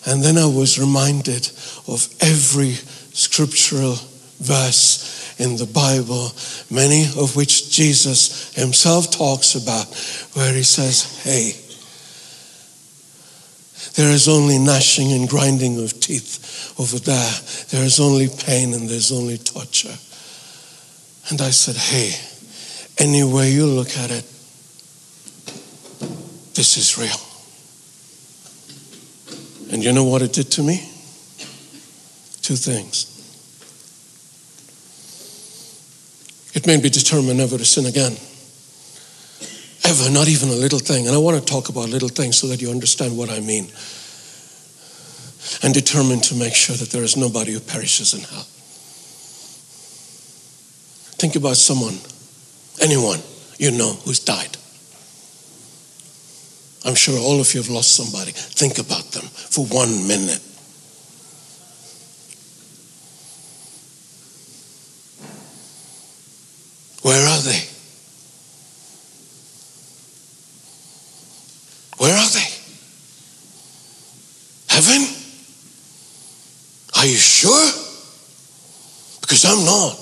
And 0.07 0.23
then 0.23 0.39
I 0.39 0.47
was 0.47 0.79
reminded 0.79 1.51
of 1.89 2.09
every 2.21 2.73
scriptural 3.13 3.97
verse 4.39 5.35
in 5.39 5.57
the 5.57 5.67
Bible, 5.67 6.33
many 6.71 7.05
of 7.19 7.37
which 7.37 7.71
Jesus 7.71 8.55
himself 8.55 9.11
talks 9.11 9.55
about, 9.55 9.87
where 10.35 10.53
he 10.55 10.63
says, 10.63 11.23
Hey, 11.23 11.53
there 13.95 14.13
is 14.13 14.29
only 14.29 14.59
gnashing 14.59 15.13
and 15.13 15.29
grinding 15.29 15.83
of 15.83 16.01
teeth 16.01 16.75
over 16.79 16.99
there. 16.99 17.33
There 17.71 17.85
is 17.85 17.99
only 18.01 18.29
pain 18.29 18.75
and 18.75 18.89
there's 18.89 19.13
only 19.13 19.39
torture. 19.39 19.97
And 21.31 21.41
I 21.41 21.51
said, 21.51 21.77
Hey, 21.77 22.13
any 22.99 23.25
way 23.25 23.51
you 23.51 23.67
look 23.67 23.97
at 23.97 24.11
it, 24.11 24.25
this 26.57 26.77
is 26.77 26.97
real. 26.97 27.21
And 29.73 29.85
you 29.85 29.93
know 29.93 30.05
what 30.05 30.23
it 30.23 30.33
did 30.33 30.51
to 30.53 30.63
me? 30.63 30.77
Two 32.41 32.57
things. 32.57 33.13
It 36.55 36.67
made 36.67 36.83
me 36.83 36.89
determined 36.89 37.37
never 37.37 37.59
to 37.59 37.65
sin 37.65 37.85
again. 37.85 38.17
Ever, 39.85 40.11
not 40.11 40.29
even 40.29 40.49
a 40.49 40.57
little 40.57 40.79
thing. 40.79 41.07
And 41.07 41.15
I 41.15 41.19
want 41.19 41.39
to 41.39 41.45
talk 41.45 41.69
about 41.69 41.91
little 41.91 42.09
things 42.09 42.39
so 42.39 42.47
that 42.49 42.63
you 42.63 42.71
understand 42.71 43.17
what 43.17 43.29
I 43.29 43.41
mean. 43.41 43.71
And 45.63 45.75
determined 45.75 46.25
to 46.25 46.35
make 46.35 46.55
sure 46.55 46.75
that 46.77 46.91
there 46.91 47.03
is 47.03 47.17
nobody 47.17 47.53
who 47.53 47.61
perishes 47.61 48.15
in 48.15 48.21
hell. 48.21 48.47
Think 51.19 51.37
about 51.37 51.57
someone, 51.57 51.99
anyone 52.81 53.21
you 53.59 53.71
know 53.71 53.93
who's 54.05 54.21
died. 54.21 54.57
I'm 56.87 56.95
sure 56.95 57.19
all 57.19 57.41
of 57.41 57.53
you 57.53 57.61
have 57.61 57.69
lost 57.69 57.97
somebody. 57.97 58.31
Think 58.31 58.79
about 58.79 59.11
them 59.11 59.25
for 59.25 59.67
one 59.67 60.07
minute. 60.07 60.41
Where 67.03 67.27
are 67.27 67.41
they? 67.43 67.61
Where 71.99 72.17
are 72.17 72.31
they? 72.31 72.47
Heaven? 74.69 75.09
Are 76.97 77.07
you 77.07 77.17
sure? 77.17 77.73
Because 79.23 79.45
I'm 79.45 79.65
not. 79.65 79.99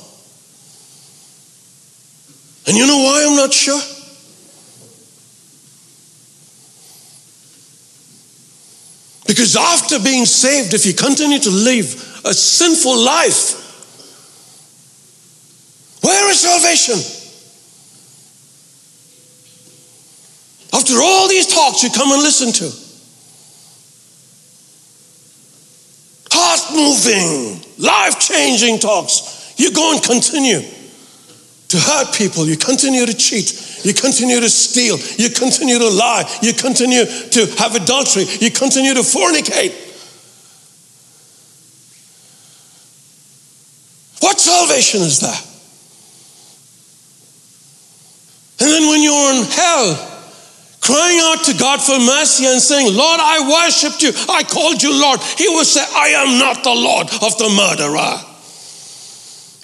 And 2.66 2.76
you 2.76 2.86
know 2.86 2.98
why 2.98 3.24
I'm 3.26 3.36
not 3.36 3.54
sure? 3.54 3.93
Because 9.34 9.56
after 9.56 9.98
being 9.98 10.26
saved, 10.26 10.74
if 10.74 10.86
you 10.86 10.94
continue 10.94 11.40
to 11.40 11.50
live 11.50 12.22
a 12.24 12.32
sinful 12.32 12.96
life, 12.96 13.58
where 16.04 16.30
is 16.30 16.38
salvation? 16.38 16.94
After 20.72 20.94
all 21.02 21.26
these 21.26 21.48
talks 21.48 21.82
you 21.82 21.90
come 21.90 22.12
and 22.12 22.22
listen 22.22 22.52
to, 22.52 22.70
heart 26.30 26.72
moving, 26.72 27.60
life 27.76 28.20
changing 28.20 28.78
talks, 28.78 29.52
you 29.56 29.72
go 29.72 29.94
and 29.94 30.00
continue. 30.00 30.60
To 30.60 31.76
hurt 31.80 32.14
people, 32.14 32.46
you 32.46 32.56
continue 32.56 33.04
to 33.04 33.14
cheat, 33.14 33.50
you 33.84 33.94
continue 33.94 34.40
to 34.40 34.48
steal, 34.48 34.98
you 35.18 35.30
continue 35.30 35.78
to 35.78 35.88
lie, 35.88 36.24
you 36.42 36.52
continue 36.54 37.04
to 37.04 37.46
have 37.58 37.76
adultery, 37.76 38.24
you 38.40 38.50
continue 38.50 38.94
to 38.94 39.00
fornicate. 39.00 39.72
What 44.20 44.40
salvation 44.40 45.02
is 45.02 45.20
that? 45.20 45.46
And 48.60 48.70
then 48.72 48.88
when 48.88 49.02
you're 49.02 49.34
in 49.34 49.44
hell, 49.44 50.10
crying 50.80 51.20
out 51.22 51.44
to 51.44 51.54
God 51.58 51.82
for 51.82 51.98
mercy 51.98 52.46
and 52.46 52.60
saying, 52.60 52.94
Lord, 52.96 53.20
I 53.20 53.66
worshiped 53.66 54.02
you, 54.02 54.12
I 54.32 54.44
called 54.44 54.82
you 54.82 54.98
Lord, 54.98 55.20
He 55.20 55.48
will 55.48 55.64
say, 55.64 55.84
I 55.84 56.08
am 56.08 56.38
not 56.38 56.64
the 56.64 56.70
Lord 56.70 57.08
of 57.22 57.36
the 57.36 57.50
murderer. 57.50 58.33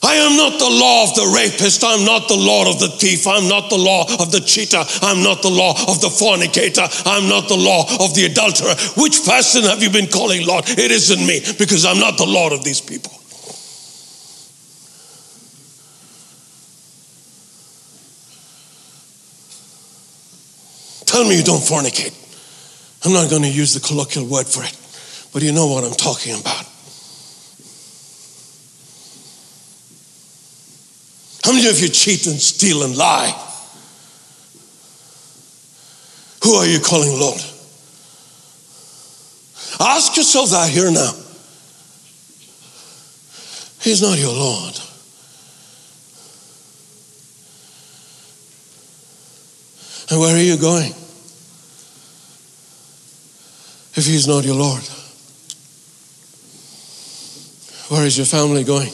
I 0.02 0.14
am 0.14 0.36
not 0.36 0.58
the 0.58 0.70
law 0.70 1.04
of 1.04 1.14
the 1.14 1.30
rapist. 1.34 1.84
I'm 1.84 2.06
not 2.06 2.26
the 2.26 2.36
law 2.36 2.70
of 2.70 2.80
the 2.80 2.88
thief. 2.88 3.26
I'm 3.26 3.48
not 3.48 3.68
the 3.68 3.76
law 3.76 4.06
of 4.18 4.32
the 4.32 4.40
cheater. 4.40 4.82
I'm 5.02 5.22
not 5.22 5.42
the 5.42 5.50
law 5.50 5.72
of 5.88 6.00
the 6.00 6.08
fornicator. 6.08 6.88
I'm 7.04 7.28
not 7.28 7.48
the 7.48 7.56
law 7.56 7.84
of 8.02 8.14
the 8.14 8.24
adulterer. 8.24 8.74
Which 8.96 9.24
person 9.26 9.64
have 9.64 9.82
you 9.82 9.90
been 9.90 10.06
calling 10.06 10.46
Lord? 10.46 10.64
It 10.68 10.90
isn't 10.90 11.20
me 11.26 11.40
because 11.58 11.84
I'm 11.84 11.98
not 11.98 12.16
the 12.16 12.24
Lord 12.24 12.54
of 12.54 12.64
these 12.64 12.80
people. 12.80 13.12
Tell 21.04 21.28
me 21.28 21.36
you 21.36 21.44
don't 21.44 21.60
fornicate. 21.60 22.16
I'm 23.04 23.12
not 23.12 23.28
going 23.28 23.42
to 23.42 23.48
use 23.48 23.74
the 23.74 23.80
colloquial 23.80 24.26
word 24.26 24.46
for 24.46 24.62
it, 24.62 24.76
but 25.32 25.42
you 25.42 25.52
know 25.52 25.66
what 25.66 25.84
I'm 25.84 25.92
talking 25.92 26.38
about. 26.40 26.69
How 31.50 31.56
many 31.56 31.68
of 31.68 31.80
you 31.80 31.88
cheat 31.88 32.28
and 32.28 32.40
steal 32.40 32.84
and 32.84 32.96
lie? 32.96 33.32
Who 36.44 36.54
are 36.54 36.64
you 36.64 36.78
calling 36.78 37.10
Lord? 37.18 37.40
Ask 39.80 40.16
yourself 40.16 40.50
that 40.50 40.70
here 40.70 40.92
now. 40.92 41.10
He's 43.82 44.00
not 44.00 44.16
your 44.16 44.32
Lord. 44.32 44.78
And 50.08 50.20
where 50.20 50.36
are 50.36 50.38
you 50.38 50.56
going? 50.56 50.92
If 53.96 54.06
He's 54.06 54.28
not 54.28 54.44
your 54.44 54.54
Lord, 54.54 54.84
where 57.88 58.06
is 58.06 58.16
your 58.16 58.26
family 58.26 58.62
going? 58.62 58.92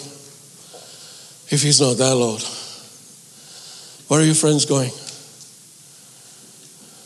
If 1.48 1.62
He's 1.62 1.80
not 1.80 1.94
their, 1.94 2.14
Lord? 2.14 2.42
Where 4.08 4.20
are 4.20 4.24
your 4.24 4.34
friends 4.34 4.64
going? 4.64 4.90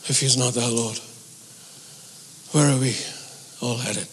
If 0.09 0.19
He's 0.21 0.37
not 0.37 0.55
their, 0.55 0.69
Lord, 0.69 0.99
where 2.53 2.71
are 2.71 2.79
we 2.79 2.97
all 3.61 3.77
headed? 3.77 4.09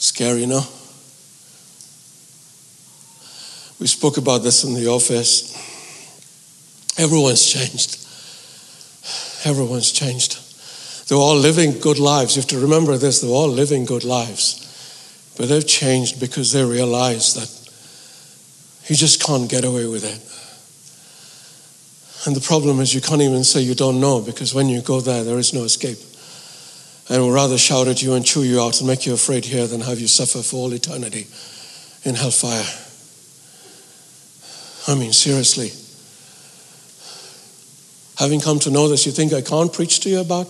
Scary, 0.00 0.46
no? 0.46 0.62
We 3.80 3.86
spoke 3.86 4.16
about 4.16 4.42
this 4.42 4.64
in 4.64 4.74
the 4.74 4.88
office. 4.88 5.54
Everyone's 6.98 7.46
changed. 7.46 7.96
Everyone's 9.46 9.92
changed. 9.92 10.38
They're 11.08 11.18
all 11.18 11.36
living 11.36 11.78
good 11.78 11.98
lives. 11.98 12.34
You 12.36 12.42
have 12.42 12.48
to 12.50 12.58
remember 12.58 12.98
this 12.98 13.20
they're 13.20 13.30
all 13.30 13.48
living 13.48 13.84
good 13.84 14.04
lives. 14.04 14.57
But 15.38 15.48
they've 15.48 15.66
changed 15.66 16.20
because 16.20 16.52
they 16.52 16.64
realize 16.64 17.34
that 17.34 17.48
you 18.90 18.96
just 18.96 19.22
can't 19.24 19.48
get 19.48 19.64
away 19.64 19.86
with 19.86 20.04
it. 20.04 20.20
And 22.26 22.34
the 22.34 22.40
problem 22.40 22.80
is, 22.80 22.92
you 22.92 23.00
can't 23.00 23.22
even 23.22 23.44
say 23.44 23.60
you 23.60 23.76
don't 23.76 24.00
know 24.00 24.20
because 24.20 24.52
when 24.52 24.68
you 24.68 24.82
go 24.82 25.00
there, 25.00 25.22
there 25.22 25.38
is 25.38 25.54
no 25.54 25.62
escape. 25.62 25.98
And 27.08 27.24
we'd 27.24 27.32
rather 27.32 27.56
shout 27.56 27.86
at 27.86 28.02
you 28.02 28.14
and 28.14 28.26
chew 28.26 28.42
you 28.42 28.60
out 28.60 28.80
and 28.80 28.88
make 28.88 29.06
you 29.06 29.14
afraid 29.14 29.44
here 29.44 29.66
than 29.68 29.80
have 29.80 30.00
you 30.00 30.08
suffer 30.08 30.42
for 30.42 30.56
all 30.56 30.72
eternity 30.72 31.28
in 32.02 32.16
hellfire. 32.16 32.66
I 34.88 34.98
mean, 34.98 35.12
seriously. 35.12 35.70
Having 38.18 38.40
come 38.40 38.58
to 38.60 38.70
know 38.70 38.88
this, 38.88 39.06
you 39.06 39.12
think 39.12 39.32
I 39.32 39.40
can't 39.40 39.72
preach 39.72 40.00
to 40.00 40.08
you 40.08 40.20
about 40.20 40.48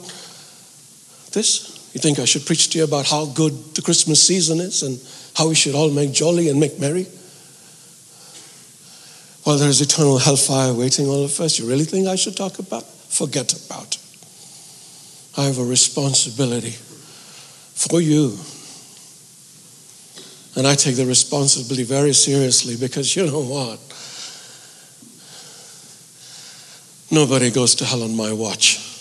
this? 1.32 1.77
You 1.98 2.02
think 2.02 2.20
I 2.20 2.26
should 2.26 2.46
preach 2.46 2.68
to 2.70 2.78
you 2.78 2.84
about 2.84 3.06
how 3.06 3.26
good 3.26 3.74
the 3.74 3.82
Christmas 3.82 4.24
season 4.24 4.60
is 4.60 4.84
and 4.84 5.00
how 5.34 5.48
we 5.48 5.56
should 5.56 5.74
all 5.74 5.90
make 5.90 6.12
jolly 6.12 6.48
and 6.48 6.60
make 6.60 6.78
merry? 6.78 7.08
Well, 9.44 9.58
there's 9.58 9.80
eternal 9.80 10.16
hellfire 10.18 10.72
waiting 10.72 11.08
all 11.08 11.24
of 11.24 11.40
us. 11.40 11.58
You 11.58 11.68
really 11.68 11.82
think 11.82 12.06
I 12.06 12.14
should 12.14 12.36
talk 12.36 12.60
about? 12.60 12.84
Forget 12.84 13.52
about 13.66 13.96
it. 13.96 13.98
I 15.36 15.46
have 15.46 15.58
a 15.58 15.64
responsibility 15.64 16.70
for 17.74 18.00
you. 18.00 18.38
And 20.54 20.68
I 20.68 20.76
take 20.76 20.94
the 20.94 21.04
responsibility 21.04 21.82
very 21.82 22.12
seriously 22.12 22.76
because 22.76 23.16
you 23.16 23.26
know 23.26 23.42
what? 23.42 23.80
Nobody 27.10 27.50
goes 27.50 27.74
to 27.74 27.84
hell 27.84 28.04
on 28.04 28.14
my 28.14 28.32
watch. 28.32 28.97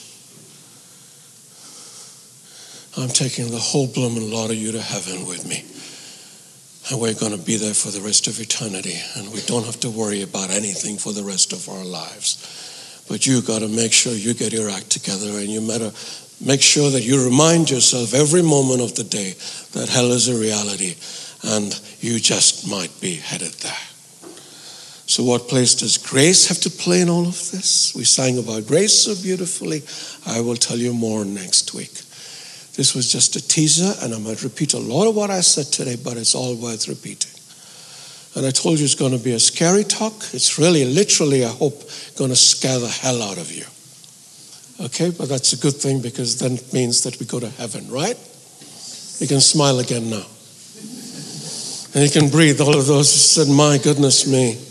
I'm 2.97 3.09
taking 3.09 3.51
the 3.51 3.59
whole 3.59 3.87
blooming 3.87 4.31
lot 4.31 4.49
of 4.49 4.55
you 4.55 4.71
to 4.71 4.81
heaven 4.81 5.27
with 5.27 5.45
me. 5.47 5.63
And 6.89 6.99
we're 6.99 7.13
going 7.13 7.37
to 7.37 7.45
be 7.45 7.57
there 7.57 7.73
for 7.73 7.91
the 7.91 8.01
rest 8.01 8.27
of 8.27 8.39
eternity. 8.39 8.97
And 9.15 9.31
we 9.31 9.41
don't 9.41 9.65
have 9.65 9.79
to 9.81 9.89
worry 9.89 10.23
about 10.23 10.49
anything 10.49 10.97
for 10.97 11.13
the 11.13 11.23
rest 11.23 11.53
of 11.53 11.69
our 11.69 11.83
lives. 11.83 13.05
But 13.07 13.27
you've 13.27 13.45
got 13.45 13.59
to 13.59 13.67
make 13.67 13.93
sure 13.93 14.13
you 14.13 14.33
get 14.33 14.51
your 14.51 14.69
act 14.69 14.89
together 14.89 15.29
and 15.37 15.47
you 15.47 15.61
matter, 15.61 15.91
make 16.43 16.61
sure 16.61 16.89
that 16.89 17.03
you 17.03 17.23
remind 17.23 17.69
yourself 17.69 18.13
every 18.13 18.41
moment 18.41 18.81
of 18.81 18.95
the 18.95 19.03
day 19.03 19.35
that 19.73 19.89
hell 19.89 20.11
is 20.11 20.27
a 20.27 20.39
reality 20.39 20.95
and 21.43 21.79
you 21.99 22.19
just 22.19 22.67
might 22.69 22.91
be 22.99 23.15
headed 23.15 23.53
there. 23.61 23.87
So, 25.07 25.23
what 25.23 25.47
place 25.47 25.75
does 25.75 25.97
grace 25.97 26.47
have 26.47 26.59
to 26.61 26.69
play 26.69 27.01
in 27.01 27.09
all 27.09 27.27
of 27.27 27.51
this? 27.51 27.93
We 27.95 28.03
sang 28.03 28.37
about 28.39 28.67
grace 28.67 28.93
so 28.93 29.15
beautifully. 29.21 29.83
I 30.25 30.41
will 30.41 30.57
tell 30.57 30.77
you 30.77 30.93
more 30.93 31.23
next 31.23 31.73
week. 31.73 32.01
This 32.77 32.93
was 32.93 33.11
just 33.11 33.35
a 33.35 33.45
teaser, 33.45 33.91
and 34.03 34.13
I 34.13 34.19
might 34.19 34.43
repeat 34.43 34.73
a 34.75 34.79
lot 34.79 35.07
of 35.09 35.15
what 35.15 35.31
I 35.31 35.41
said 35.41 35.65
today, 35.65 35.95
but 35.95 36.15
it's 36.15 36.35
all 36.35 36.55
worth 36.55 36.87
repeating. 36.87 37.31
And 38.35 38.45
I 38.45 38.51
told 38.51 38.77
you 38.77 38.85
it's 38.85 38.93
going 38.93 39.17
to 39.17 39.23
be 39.23 39.33
a 39.33 39.39
scary 39.39 39.83
talk. 39.83 40.13
It's 40.31 40.59
really, 40.59 40.85
literally, 40.85 41.43
I 41.43 41.49
hope, 41.49 41.81
going 42.17 42.29
to 42.29 42.35
scare 42.35 42.77
the 42.77 42.87
hell 42.87 43.23
out 43.23 43.39
of 43.39 43.51
you. 43.51 43.65
Okay, 44.85 45.09
but 45.09 45.27
that's 45.27 45.53
a 45.53 45.57
good 45.57 45.73
thing 45.73 46.01
because 46.01 46.37
then 46.37 46.53
it 46.53 46.71
means 46.71 47.01
that 47.01 47.19
we 47.19 47.25
go 47.25 47.39
to 47.39 47.49
heaven, 47.49 47.89
right? 47.89 48.15
You 49.17 49.27
can 49.27 49.41
smile 49.41 49.79
again 49.79 50.11
now. 50.11 50.25
And 51.95 52.03
you 52.03 52.11
can 52.11 52.29
breathe. 52.29 52.61
All 52.61 52.77
of 52.77 52.85
those 52.85 53.11
said, 53.11 53.47
My 53.47 53.79
goodness 53.79 54.27
me. 54.27 54.61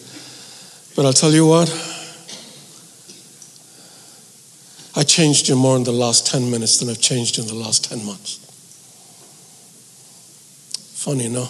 But 0.94 1.07
I'll 1.07 1.12
tell 1.12 1.32
you 1.32 1.44
what, 1.44 1.68
I 4.99 5.03
changed 5.03 5.49
you 5.51 5.57
more 5.57 5.76
in 5.76 5.84
the 5.84 5.92
last 5.92 6.26
10 6.26 6.51
minutes 6.51 6.78
than 6.78 6.88
I've 6.88 7.03
changed 7.03 7.38
in 7.38 7.47
the 7.47 7.55
last 7.55 7.84
10 7.84 8.03
months. 8.07 8.38
Funny, 10.94 11.28
no? 11.28 11.44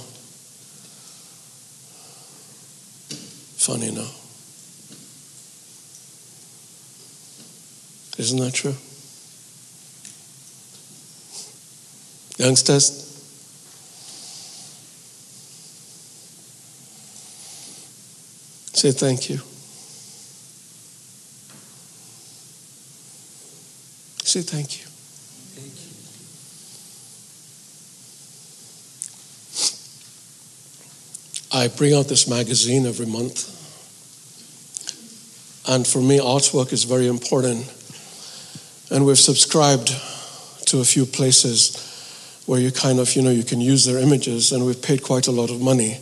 Funny, 3.56 3.92
no? 3.92 4.06
Isn't 8.18 8.40
that 8.40 8.52
true? 8.52 8.74
Youngsters? 12.44 13.04
Say 18.72 18.90
thank 18.90 19.30
you. 19.30 19.40
Say 24.36 24.42
thank 24.42 24.80
you. 24.80 24.84
Thank 25.56 25.72
you. 31.64 31.68
I 31.72 31.74
bring 31.74 31.94
out 31.94 32.08
this 32.08 32.28
magazine 32.28 32.84
every 32.84 33.06
month. 33.06 33.48
And 35.66 35.86
for 35.86 36.02
me, 36.02 36.18
artwork 36.18 36.74
is 36.74 36.84
very 36.84 37.06
important. 37.06 37.64
And 38.90 39.06
we've 39.06 39.18
subscribed 39.18 39.88
to 40.66 40.80
a 40.80 40.84
few 40.84 41.06
places 41.06 42.42
where 42.44 42.60
you 42.60 42.70
kind 42.70 42.98
of, 42.98 43.16
you 43.16 43.22
know, 43.22 43.30
you 43.30 43.42
can 43.42 43.62
use 43.62 43.86
their 43.86 43.96
images, 43.96 44.52
and 44.52 44.66
we've 44.66 44.82
paid 44.82 45.02
quite 45.02 45.28
a 45.28 45.32
lot 45.32 45.50
of 45.50 45.62
money. 45.62 45.98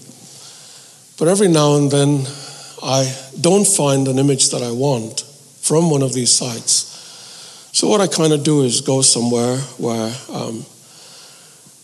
But 1.21 1.29
every 1.29 1.47
now 1.47 1.77
and 1.77 1.89
then, 1.89 2.27
I 2.83 3.15
don't 3.41 3.65
find 3.65 4.09
an 4.09 4.19
image 4.19 4.51
that 4.51 4.65
I 4.65 4.73
want 4.73 5.21
from 5.61 5.89
one 5.89 6.03
of 6.03 6.15
these 6.15 6.33
sites. 6.33 6.94
So 7.75 7.89
what 7.89 8.01
I 8.01 8.07
kind 8.07 8.33
of 8.33 8.45
do 8.45 8.63
is 8.63 8.83
go 8.83 9.03
somewhere 9.03 9.57
where 9.79 10.15
um, 10.33 10.65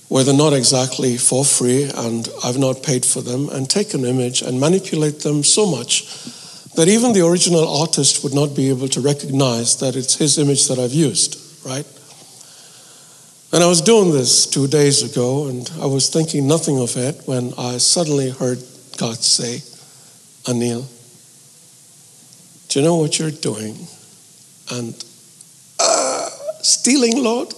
where 0.07 0.22
they're 0.22 0.36
not 0.36 0.53
exactly 0.53 1.16
for 1.16 1.45
free 1.45 1.91
and 1.93 2.28
I've 2.45 2.59
not 2.59 2.84
paid 2.84 3.05
for 3.05 3.22
them, 3.22 3.49
and 3.49 3.68
take 3.68 3.93
an 3.93 4.05
image 4.05 4.41
and 4.41 4.61
manipulate 4.61 5.18
them 5.20 5.43
so 5.43 5.66
much 5.66 6.07
that 6.76 6.86
even 6.86 7.12
the 7.12 7.26
original 7.26 7.66
artist 7.80 8.22
would 8.22 8.32
not 8.32 8.55
be 8.55 8.68
able 8.68 8.86
to 8.86 9.01
recognize 9.01 9.78
that 9.80 9.97
it's 9.97 10.14
his 10.14 10.38
image 10.38 10.68
that 10.68 10.78
I've 10.78 10.93
used, 10.93 11.36
right? 11.66 11.86
And 13.53 13.64
I 13.64 13.66
was 13.66 13.80
doing 13.80 14.12
this 14.12 14.47
two 14.47 14.68
days 14.68 15.03
ago, 15.03 15.49
and 15.49 15.68
I 15.80 15.86
was 15.86 16.09
thinking 16.09 16.47
nothing 16.47 16.78
of 16.78 16.97
it 16.97 17.20
when 17.26 17.53
I 17.59 17.78
suddenly 17.78 18.30
heard 18.30 18.59
God 18.97 19.16
say, 19.16 19.59
Anil, 20.45 20.86
do 22.68 22.78
you 22.78 22.84
know 22.84 22.95
what 22.95 23.18
you're 23.18 23.32
doing? 23.32 23.74
And 24.70 24.95
stealing, 26.62 27.22
Lord? 27.22 27.52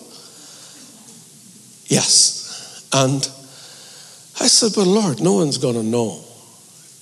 Yes. 1.87 2.89
And 2.93 3.23
I 4.41 4.47
said, 4.47 4.73
But 4.75 4.87
Lord, 4.87 5.21
no 5.21 5.35
one's 5.35 5.59
going 5.59 5.75
to 5.75 5.83
know. 5.83 6.25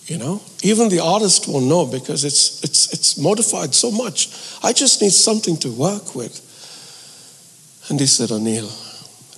You 0.07 0.18
know, 0.18 0.40
even 0.64 0.88
the 0.88 0.98
artist 0.98 1.46
won't 1.46 1.66
know 1.66 1.86
because 1.86 2.24
it's, 2.24 2.64
it's, 2.64 2.92
it's 2.92 3.16
modified 3.16 3.74
so 3.74 3.92
much. 3.92 4.28
I 4.61 4.72
just 4.72 5.01
need 5.01 5.12
something 5.12 5.57
to 5.59 5.70
work 5.70 6.16
with. 6.16 6.46
And 7.88 8.01
he 8.01 8.07
said, 8.07 8.30
Anil, 8.30 8.68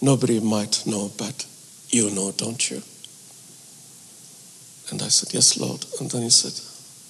nobody 0.01 0.41
might 0.41 0.87
know, 0.87 1.11
but 1.19 1.47
you 1.91 2.11
know, 2.11 2.33
don't 2.33 2.71
you? 2.71 2.83
And 4.91 5.03
I 5.03 5.09
said, 5.09 5.35
Yes, 5.35 5.59
Lord. 5.59 5.85
And 6.01 6.11
then 6.11 6.23
he 6.23 6.31
said, 6.31 6.59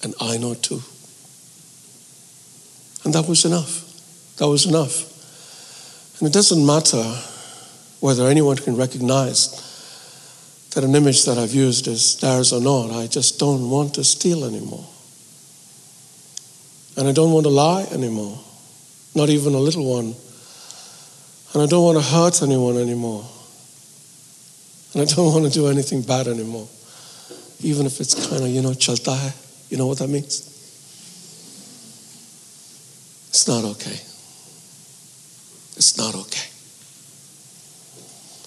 And 0.03 0.13
I 0.19 0.37
know 0.37 0.55
too. 0.55 0.81
And 3.05 3.13
that 3.13 3.27
was 3.27 3.45
enough. 3.45 4.37
That 4.37 4.47
was 4.47 4.65
enough. 4.65 5.12
And 6.19 6.27
it 6.27 6.33
doesn't 6.33 6.65
matter 6.65 7.03
whether 7.99 8.27
anyone 8.27 8.57
can 8.57 8.75
recognize 8.75 9.61
that 10.73 10.83
an 10.83 10.95
image 10.95 11.25
that 11.25 11.37
I've 11.37 11.53
used 11.53 11.87
is 11.87 12.17
theirs 12.17 12.51
or 12.51 12.61
not. 12.61 12.91
I 12.91 13.07
just 13.07 13.39
don't 13.39 13.69
want 13.69 13.95
to 13.95 14.03
steal 14.03 14.43
anymore. 14.43 14.85
And 16.97 17.07
I 17.07 17.11
don't 17.11 17.31
want 17.31 17.45
to 17.45 17.49
lie 17.49 17.83
anymore, 17.91 18.39
not 19.15 19.29
even 19.29 19.53
a 19.53 19.59
little 19.59 19.85
one. 19.85 20.15
And 21.53 21.61
I 21.61 21.65
don't 21.65 21.83
want 21.83 21.97
to 21.97 22.03
hurt 22.03 22.41
anyone 22.41 22.77
anymore. 22.77 23.25
And 24.93 25.01
I 25.01 25.05
don't 25.05 25.33
want 25.33 25.45
to 25.45 25.51
do 25.51 25.67
anything 25.67 26.01
bad 26.01 26.27
anymore, 26.27 26.67
even 27.61 27.85
if 27.85 27.99
it's 27.99 28.27
kind 28.27 28.43
of, 28.43 28.49
you 28.49 28.61
know, 28.61 28.73
chalta. 28.73 29.33
You 29.69 29.77
know 29.77 29.87
what 29.87 29.99
that 29.99 30.09
means? 30.09 30.49
It's 33.29 33.47
not 33.47 33.63
okay. 33.63 33.99
It's 35.75 35.97
not 35.97 36.15
okay. 36.15 36.49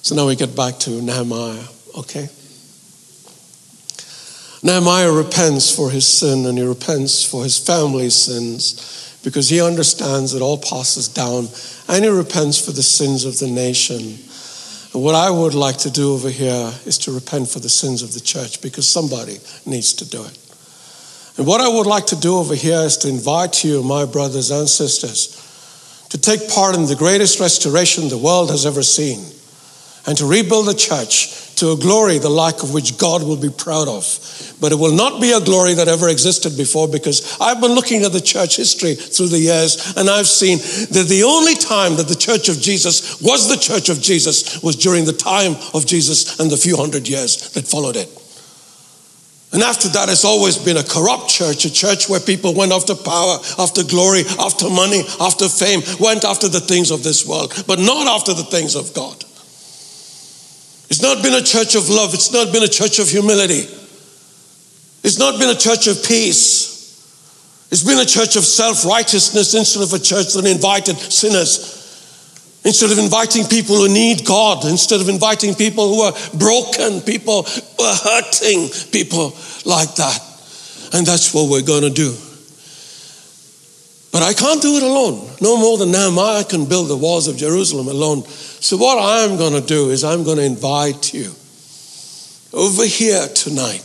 So 0.02 0.14
now 0.14 0.26
we 0.26 0.36
get 0.36 0.54
back 0.54 0.78
to 0.80 1.02
Nehemiah, 1.02 1.64
okay? 1.98 2.28
Nehemiah 4.62 5.12
repents 5.12 5.74
for 5.74 5.90
his 5.90 6.06
sin 6.06 6.46
and 6.46 6.56
he 6.56 6.64
repents 6.64 7.24
for 7.24 7.42
his 7.42 7.58
family's 7.58 8.14
sins 8.14 9.20
because 9.24 9.48
he 9.48 9.60
understands 9.60 10.34
it 10.34 10.42
all 10.42 10.58
passes 10.58 11.08
down 11.08 11.48
and 11.88 12.04
he 12.04 12.10
repents 12.10 12.64
for 12.64 12.72
the 12.72 12.82
sins 12.82 13.24
of 13.24 13.38
the 13.38 13.48
nation. 13.48 14.18
And 14.94 15.02
what 15.02 15.14
I 15.14 15.30
would 15.30 15.54
like 15.54 15.78
to 15.78 15.90
do 15.90 16.14
over 16.14 16.30
here 16.30 16.72
is 16.84 16.98
to 16.98 17.12
repent 17.12 17.48
for 17.48 17.58
the 17.58 17.68
sins 17.68 18.02
of 18.02 18.14
the 18.14 18.20
church 18.20 18.62
because 18.62 18.88
somebody 18.88 19.38
needs 19.66 19.92
to 19.94 20.08
do 20.08 20.24
it. 20.24 20.38
And 21.36 21.46
what 21.46 21.60
I 21.60 21.68
would 21.68 21.86
like 21.86 22.06
to 22.06 22.16
do 22.16 22.38
over 22.38 22.54
here 22.54 22.80
is 22.80 22.96
to 22.98 23.08
invite 23.08 23.62
you, 23.62 23.82
my 23.82 24.04
brothers 24.06 24.50
and 24.50 24.68
sisters, 24.68 25.45
to 26.10 26.18
take 26.18 26.48
part 26.48 26.74
in 26.74 26.86
the 26.86 26.96
greatest 26.96 27.40
restoration 27.40 28.08
the 28.08 28.18
world 28.18 28.50
has 28.50 28.66
ever 28.66 28.82
seen 28.82 29.24
and 30.06 30.16
to 30.18 30.26
rebuild 30.26 30.66
the 30.66 30.74
church 30.74 31.54
to 31.56 31.72
a 31.72 31.76
glory 31.76 32.18
the 32.18 32.28
like 32.28 32.62
of 32.62 32.72
which 32.72 32.98
God 32.98 33.22
will 33.22 33.36
be 33.36 33.50
proud 33.50 33.88
of. 33.88 34.04
But 34.60 34.72
it 34.72 34.76
will 34.76 34.94
not 34.94 35.20
be 35.20 35.32
a 35.32 35.40
glory 35.40 35.74
that 35.74 35.88
ever 35.88 36.08
existed 36.08 36.56
before 36.56 36.86
because 36.86 37.36
I've 37.40 37.60
been 37.60 37.72
looking 37.72 38.04
at 38.04 38.12
the 38.12 38.20
church 38.20 38.56
history 38.56 38.94
through 38.94 39.28
the 39.28 39.38
years 39.38 39.94
and 39.96 40.08
I've 40.08 40.28
seen 40.28 40.58
that 40.58 41.06
the 41.08 41.24
only 41.24 41.54
time 41.54 41.96
that 41.96 42.08
the 42.08 42.14
church 42.14 42.48
of 42.48 42.60
Jesus 42.60 43.20
was 43.20 43.48
the 43.48 43.56
church 43.56 43.88
of 43.88 44.00
Jesus 44.00 44.62
was 44.62 44.76
during 44.76 45.04
the 45.04 45.12
time 45.12 45.56
of 45.74 45.86
Jesus 45.86 46.38
and 46.38 46.50
the 46.50 46.56
few 46.56 46.76
hundred 46.76 47.08
years 47.08 47.50
that 47.50 47.66
followed 47.66 47.96
it. 47.96 48.15
And 49.56 49.62
after 49.62 49.88
that, 49.88 50.10
it's 50.10 50.26
always 50.26 50.58
been 50.58 50.76
a 50.76 50.84
corrupt 50.84 51.30
church, 51.30 51.64
a 51.64 51.72
church 51.72 52.10
where 52.10 52.20
people 52.20 52.52
went 52.52 52.72
after 52.72 52.94
power, 52.94 53.38
after 53.58 53.82
glory, 53.84 54.20
after 54.38 54.68
money, 54.68 55.00
after 55.18 55.48
fame, 55.48 55.80
went 55.98 56.24
after 56.24 56.46
the 56.46 56.60
things 56.60 56.90
of 56.90 57.02
this 57.02 57.24
world, 57.24 57.54
but 57.66 57.78
not 57.78 58.06
after 58.06 58.34
the 58.34 58.44
things 58.44 58.74
of 58.76 58.92
God. 58.92 59.16
It's 60.92 61.00
not 61.00 61.22
been 61.22 61.32
a 61.32 61.40
church 61.40 61.74
of 61.74 61.88
love. 61.88 62.12
It's 62.12 62.34
not 62.34 62.52
been 62.52 62.64
a 62.64 62.68
church 62.68 62.98
of 62.98 63.08
humility. 63.08 63.64
It's 65.02 65.18
not 65.18 65.40
been 65.40 65.48
a 65.48 65.58
church 65.58 65.86
of 65.86 66.04
peace. 66.04 66.76
It's 67.70 67.82
been 67.82 67.96
a 67.96 68.04
church 68.04 68.36
of 68.36 68.44
self 68.44 68.84
righteousness 68.84 69.54
instead 69.54 69.82
of 69.82 69.90
a 69.94 69.98
church 69.98 70.34
that 70.34 70.44
invited 70.44 70.98
sinners. 70.98 71.75
Instead 72.66 72.90
of 72.90 72.98
inviting 72.98 73.44
people 73.44 73.76
who 73.76 73.88
need 73.88 74.26
God, 74.26 74.64
instead 74.64 75.00
of 75.00 75.08
inviting 75.08 75.54
people 75.54 75.88
who 75.88 76.00
are 76.00 76.12
broken, 76.36 77.00
people 77.00 77.44
who 77.44 77.84
are 77.84 77.94
hurting, 77.94 78.68
people 78.90 79.26
like 79.64 79.94
that. 79.94 80.18
And 80.92 81.06
that's 81.06 81.32
what 81.32 81.48
we're 81.48 81.62
going 81.62 81.82
to 81.82 81.90
do. 81.90 82.12
But 84.10 84.22
I 84.22 84.32
can't 84.32 84.60
do 84.60 84.76
it 84.78 84.82
alone. 84.82 85.30
No 85.40 85.56
more 85.56 85.78
than 85.78 85.92
Nehemiah 85.92 86.42
can 86.42 86.66
build 86.68 86.88
the 86.88 86.96
walls 86.96 87.28
of 87.28 87.36
Jerusalem 87.36 87.86
alone. 87.86 88.24
So, 88.24 88.76
what 88.76 88.98
I'm 88.98 89.36
going 89.36 89.52
to 89.52 89.66
do 89.66 89.90
is 89.90 90.02
I'm 90.02 90.24
going 90.24 90.38
to 90.38 90.44
invite 90.44 91.14
you 91.14 91.30
over 92.52 92.84
here 92.84 93.28
tonight 93.28 93.84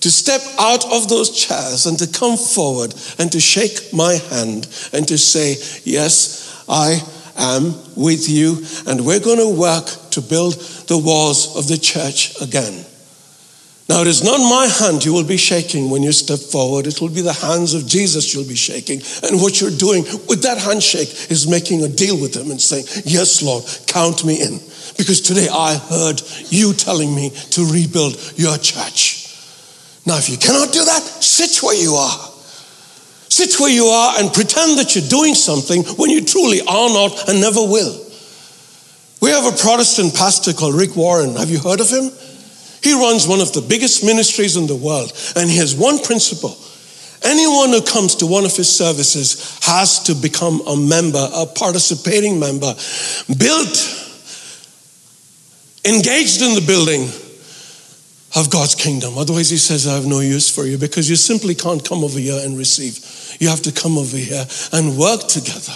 to 0.00 0.10
step 0.10 0.40
out 0.58 0.86
of 0.86 1.10
those 1.10 1.36
chairs 1.36 1.84
and 1.84 1.98
to 1.98 2.06
come 2.06 2.38
forward 2.38 2.94
and 3.18 3.30
to 3.32 3.40
shake 3.40 3.92
my 3.92 4.14
hand 4.14 4.68
and 4.94 5.06
to 5.08 5.18
say, 5.18 5.56
Yes, 5.84 6.64
I 6.66 7.02
am 7.40 7.74
with 7.96 8.28
you, 8.28 8.64
and 8.86 9.04
we're 9.04 9.20
going 9.20 9.38
to 9.38 9.58
work 9.58 9.86
to 10.12 10.20
build 10.20 10.54
the 10.86 10.98
walls 10.98 11.56
of 11.56 11.66
the 11.66 11.78
church 11.78 12.40
again. 12.40 12.84
Now, 13.90 14.02
it 14.02 14.06
is 14.06 14.22
not 14.22 14.38
my 14.38 14.68
hand 14.68 15.04
you 15.04 15.12
will 15.12 15.26
be 15.26 15.36
shaking 15.36 15.90
when 15.90 16.04
you 16.04 16.12
step 16.12 16.38
forward. 16.38 16.86
It 16.86 17.00
will 17.00 17.08
be 17.08 17.22
the 17.22 17.32
hands 17.32 17.74
of 17.74 17.88
Jesus 17.88 18.32
you'll 18.32 18.46
be 18.46 18.54
shaking. 18.54 19.00
And 19.24 19.42
what 19.42 19.60
you're 19.60 19.76
doing 19.76 20.04
with 20.28 20.44
that 20.44 20.58
handshake 20.58 21.08
is 21.28 21.48
making 21.50 21.82
a 21.82 21.88
deal 21.88 22.14
with 22.14 22.36
Him 22.36 22.52
and 22.52 22.60
saying, 22.60 22.84
Yes, 23.04 23.42
Lord, 23.42 23.64
count 23.88 24.24
me 24.24 24.40
in. 24.40 24.60
Because 24.96 25.20
today 25.20 25.48
I 25.52 25.74
heard 25.74 26.22
you 26.50 26.72
telling 26.72 27.12
me 27.12 27.30
to 27.30 27.64
rebuild 27.64 28.14
your 28.36 28.56
church. 28.58 29.26
Now, 30.06 30.18
if 30.18 30.28
you 30.28 30.38
cannot 30.38 30.72
do 30.72 30.84
that, 30.84 31.02
sit 31.02 31.60
where 31.60 31.74
you 31.74 31.94
are. 31.94 32.29
Sit 33.40 33.58
where 33.58 33.70
you 33.70 33.86
are 33.86 34.20
and 34.20 34.30
pretend 34.34 34.78
that 34.78 34.94
you're 34.94 35.08
doing 35.08 35.34
something 35.34 35.82
when 35.96 36.10
you 36.10 36.22
truly 36.22 36.60
are 36.60 36.90
not 36.90 37.26
and 37.26 37.40
never 37.40 37.60
will. 37.60 38.04
We 39.22 39.30
have 39.30 39.46
a 39.46 39.56
Protestant 39.56 40.14
pastor 40.14 40.52
called 40.52 40.74
Rick 40.74 40.94
Warren. 40.94 41.36
Have 41.36 41.48
you 41.48 41.58
heard 41.58 41.80
of 41.80 41.88
him? 41.88 42.12
He 42.82 42.92
runs 42.92 43.26
one 43.26 43.40
of 43.40 43.54
the 43.54 43.62
biggest 43.62 44.04
ministries 44.04 44.58
in 44.58 44.66
the 44.66 44.76
world, 44.76 45.14
and 45.36 45.48
he 45.48 45.56
has 45.56 45.74
one 45.74 46.00
principle. 46.00 46.54
Anyone 47.24 47.70
who 47.70 47.80
comes 47.80 48.16
to 48.16 48.26
one 48.26 48.44
of 48.44 48.54
his 48.54 48.68
services 48.68 49.58
has 49.62 50.02
to 50.02 50.14
become 50.14 50.60
a 50.68 50.76
member, 50.76 51.26
a 51.32 51.46
participating 51.46 52.38
member, 52.38 52.74
built, 53.38 53.72
engaged 55.88 56.42
in 56.42 56.54
the 56.54 56.64
building 56.66 57.08
of 58.36 58.50
God's 58.50 58.74
kingdom. 58.74 59.18
Otherwise, 59.18 59.50
he 59.50 59.56
says, 59.56 59.86
I 59.86 59.94
have 59.94 60.06
no 60.06 60.20
use 60.20 60.48
for 60.54 60.64
you 60.64 60.78
because 60.78 61.10
you 61.10 61.16
simply 61.16 61.54
can't 61.54 61.84
come 61.84 62.04
over 62.04 62.18
here 62.18 62.40
and 62.42 62.56
receive. 62.56 63.36
You 63.40 63.48
have 63.48 63.62
to 63.62 63.72
come 63.72 63.98
over 63.98 64.16
here 64.16 64.44
and 64.72 64.96
work 64.96 65.26
together. 65.26 65.72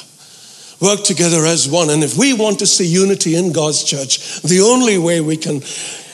Work 0.81 1.05
together 1.05 1.45
as 1.47 1.69
one. 1.69 1.91
And 1.91 2.05
if 2.05 2.17
we 2.17 2.33
want 2.33 2.59
to 2.61 2.67
see 2.67 2.87
unity 2.87 3.37
in 3.37 3.53
God's 3.53 3.83
church, 3.83 4.43
the 4.43 4.61
only 4.61 4.99
way 4.99 5.21
we 5.21 5.37
can 5.37 5.63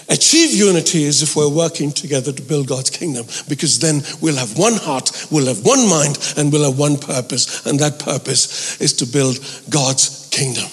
achieve 0.09 0.53
unity 0.53 1.05
is 1.05 1.23
if 1.23 1.37
we're 1.37 1.49
working 1.49 1.93
together 1.93 2.33
to 2.33 2.43
build 2.43 2.67
God's 2.67 2.91
kingdom, 2.91 3.27
because 3.49 3.79
then 3.79 4.03
we'll 4.21 4.37
have 4.37 4.59
one 4.59 4.75
heart, 4.75 5.11
we'll 5.31 5.47
have 5.47 5.65
one 5.65 5.89
mind, 5.89 6.19
and 6.37 6.53
we'll 6.53 6.71
have 6.71 6.79
one 6.79 6.99
purpose. 6.99 7.67
And 7.67 7.79
that 7.81 7.99
purpose 7.99 8.81
is 8.81 8.93
to 8.95 9.07
build 9.07 9.39
God's 9.69 10.29
kingdom. 10.31 10.69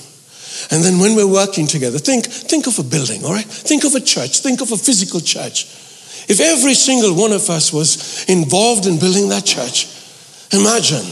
And 0.72 0.84
then 0.84 1.00
when 1.00 1.16
we're 1.16 1.28
working 1.28 1.68
together, 1.68 2.00
think, 2.00 2.26
think 2.26 2.68
of 2.68 2.80
a 2.80 2.84
building, 2.84 3.24
all 3.24 3.34
right? 3.34 3.46
Think 3.46 3.84
of 3.84 3.96
a 3.96 4.00
church, 4.00 4.40
think 4.40 4.62
of 4.62 4.72
a 4.72 4.78
physical 4.78 5.20
church. 5.20 5.66
If 6.28 6.40
every 6.40 6.74
single 6.74 7.16
one 7.16 7.32
of 7.32 7.50
us 7.50 7.72
was 7.72 8.26
involved 8.28 8.86
in 8.86 9.00
building 9.00 9.30
that 9.30 9.46
church, 9.46 9.88
imagine. 10.52 11.06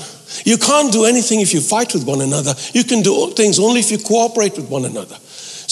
You 0.43 0.57
can't 0.57 0.91
do 0.91 1.05
anything 1.05 1.39
if 1.39 1.53
you 1.53 1.61
fight 1.61 1.93
with 1.93 2.05
one 2.05 2.21
another. 2.21 2.53
You 2.73 2.83
can 2.83 3.01
do 3.01 3.31
things 3.31 3.59
only 3.59 3.79
if 3.79 3.91
you 3.91 3.97
cooperate 3.97 4.57
with 4.57 4.69
one 4.69 4.85
another. 4.85 5.15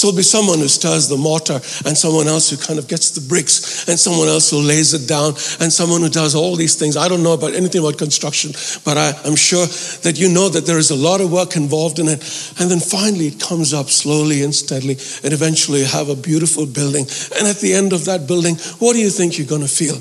So 0.04 0.10
it'll 0.10 0.18
be 0.18 0.24
someone 0.24 0.60
who 0.60 0.68
stirs 0.68 1.08
the 1.08 1.16
mortar, 1.16 1.62
and 1.88 1.98
someone 1.98 2.28
else 2.28 2.50
who 2.50 2.58
kind 2.58 2.78
of 2.78 2.90
gets 2.90 3.12
the 3.12 3.22
bricks, 3.22 3.88
and 3.88 3.98
someone 3.98 4.28
else 4.28 4.50
who 4.50 4.60
lays 4.60 4.94
it 4.94 5.08
down, 5.08 5.32
and 5.64 5.72
someone 5.72 6.02
who 6.02 6.10
does 6.10 6.36
all 6.36 6.58
these 6.58 6.76
things. 6.76 6.98
I 6.98 7.08
don't 7.08 7.24
know 7.24 7.32
about 7.32 7.54
anything 7.54 7.80
about 7.80 7.98
construction, 7.98 8.52
but 8.84 8.98
I, 8.98 9.16
am 9.24 9.38
sure 9.38 9.66
that 10.04 10.20
you 10.20 10.28
know 10.28 10.50
that 10.50 10.66
there 10.66 10.78
is 10.78 10.92
a 10.92 10.96
lot 10.98 11.22
of 11.22 11.32
work 11.32 11.56
involved 11.56 12.00
in 12.00 12.10
it. 12.10 12.20
And 12.60 12.70
then 12.70 12.82
finally 12.82 13.28
it 13.28 13.40
comes 13.40 13.74
up 13.74 13.88
slowly 13.88 14.44
and 14.44 14.54
steadily, 14.54 15.00
and 15.24 15.32
eventually 15.32 15.80
you 15.80 15.86
have 15.86 16.10
a 16.10 16.18
beautiful 16.18 16.66
building. 16.66 17.08
And 17.40 17.48
at 17.48 17.64
the 17.64 17.74
end 17.74 17.94
of 17.94 18.04
that 18.04 18.28
building, 18.28 18.58
what 18.84 18.92
do 18.96 19.00
you 19.00 19.10
think 19.10 19.38
you're 19.38 19.48
going 19.48 19.62
to 19.62 19.72
feel? 19.72 19.96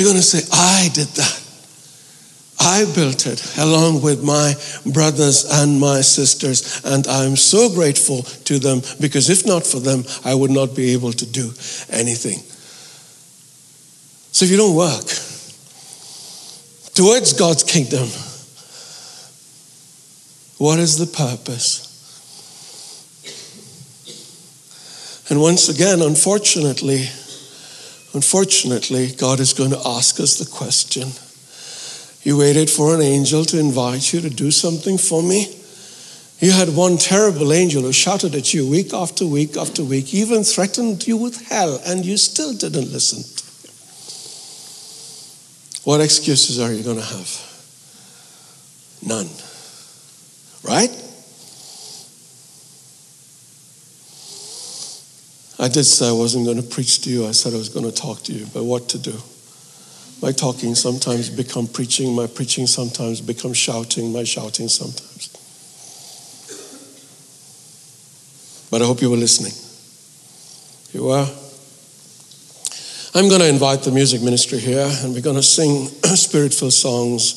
You're 0.00 0.08
going 0.08 0.16
to 0.16 0.24
say, 0.24 0.48
I 0.50 0.88
did 0.94 1.08
that. 1.20 1.43
I 2.64 2.86
built 2.94 3.26
it 3.26 3.58
along 3.58 4.00
with 4.02 4.24
my 4.24 4.54
brothers 4.90 5.44
and 5.44 5.78
my 5.78 6.00
sisters, 6.00 6.80
and 6.84 7.06
I'm 7.06 7.36
so 7.36 7.68
grateful 7.68 8.22
to 8.22 8.58
them 8.58 8.80
because 9.00 9.28
if 9.28 9.46
not 9.46 9.66
for 9.66 9.80
them, 9.80 10.04
I 10.24 10.34
would 10.34 10.50
not 10.50 10.74
be 10.74 10.94
able 10.94 11.12
to 11.12 11.26
do 11.26 11.52
anything. 11.90 12.38
So 14.32 14.46
if 14.46 14.50
you 14.50 14.56
don't 14.56 14.74
work 14.74 15.04
towards 16.94 17.34
God's 17.34 17.62
kingdom, 17.62 18.08
what 20.58 20.78
is 20.78 20.96
the 20.96 21.06
purpose? 21.06 21.90
And 25.28 25.40
once 25.40 25.68
again, 25.68 26.00
unfortunately, 26.00 27.08
unfortunately, 28.14 29.12
God 29.12 29.40
is 29.40 29.52
going 29.52 29.70
to 29.70 29.80
ask 29.84 30.18
us 30.20 30.38
the 30.38 30.46
question 30.46 31.08
you 32.24 32.38
waited 32.38 32.70
for 32.70 32.94
an 32.94 33.02
angel 33.02 33.44
to 33.44 33.60
invite 33.60 34.12
you 34.12 34.20
to 34.22 34.30
do 34.30 34.50
something 34.50 34.96
for 34.96 35.22
me. 35.22 35.54
You 36.40 36.52
had 36.52 36.74
one 36.74 36.96
terrible 36.96 37.52
angel 37.52 37.82
who 37.82 37.92
shouted 37.92 38.34
at 38.34 38.52
you 38.52 38.68
week 38.68 38.92
after 38.94 39.26
week 39.26 39.56
after 39.56 39.84
week, 39.84 40.12
even 40.12 40.42
threatened 40.42 41.06
you 41.06 41.18
with 41.18 41.46
hell, 41.48 41.80
and 41.86 42.04
you 42.04 42.16
still 42.16 42.54
didn't 42.54 42.90
listen. 42.90 43.22
What 45.84 46.00
excuses 46.00 46.58
are 46.58 46.72
you 46.72 46.82
going 46.82 46.96
to 46.96 47.04
have? 47.04 47.40
None. 49.06 49.28
Right? 50.62 50.90
I 55.58 55.68
did 55.68 55.84
say 55.84 56.08
I 56.08 56.12
wasn't 56.12 56.46
going 56.46 56.56
to 56.56 56.62
preach 56.62 57.02
to 57.02 57.10
you. 57.10 57.26
I 57.26 57.32
said 57.32 57.52
I 57.52 57.58
was 57.58 57.68
going 57.68 57.84
to 57.84 57.92
talk 57.92 58.22
to 58.24 58.32
you, 58.32 58.46
but 58.52 58.64
what 58.64 58.88
to 58.90 58.98
do? 58.98 59.14
My 60.24 60.32
talking 60.32 60.74
sometimes 60.74 61.28
become 61.28 61.66
preaching, 61.66 62.14
my 62.14 62.26
preaching 62.26 62.66
sometimes 62.66 63.20
become 63.20 63.52
shouting, 63.52 64.10
my 64.10 64.24
shouting 64.24 64.68
sometimes. 64.68 65.28
But 68.70 68.80
I 68.80 68.86
hope 68.86 69.02
you 69.02 69.10
were 69.10 69.18
listening. 69.18 69.52
You 70.94 71.08
were? 71.08 71.28
I'm 73.14 73.28
going 73.28 73.42
to 73.42 73.48
invite 73.50 73.82
the 73.82 73.90
music 73.90 74.22
ministry 74.22 74.60
here 74.60 74.90
and 75.02 75.12
we're 75.12 75.20
going 75.20 75.36
to 75.36 75.42
sing 75.42 75.88
spirit 76.16 76.54
filled 76.54 76.72
songs. 76.72 77.36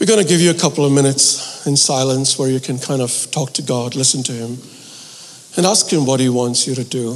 We're 0.00 0.06
going 0.06 0.22
to 0.22 0.26
give 0.26 0.40
you 0.40 0.52
a 0.52 0.58
couple 0.58 0.86
of 0.86 0.92
minutes 0.92 1.66
in 1.66 1.76
silence 1.76 2.38
where 2.38 2.48
you 2.48 2.60
can 2.60 2.78
kind 2.78 3.02
of 3.02 3.28
talk 3.30 3.52
to 3.52 3.62
God, 3.62 3.94
listen 3.94 4.22
to 4.22 4.32
Him, 4.32 4.56
and 5.58 5.66
ask 5.66 5.92
Him 5.92 6.06
what 6.06 6.18
He 6.18 6.30
wants 6.30 6.66
you 6.66 6.74
to 6.76 6.84
do. 6.84 7.10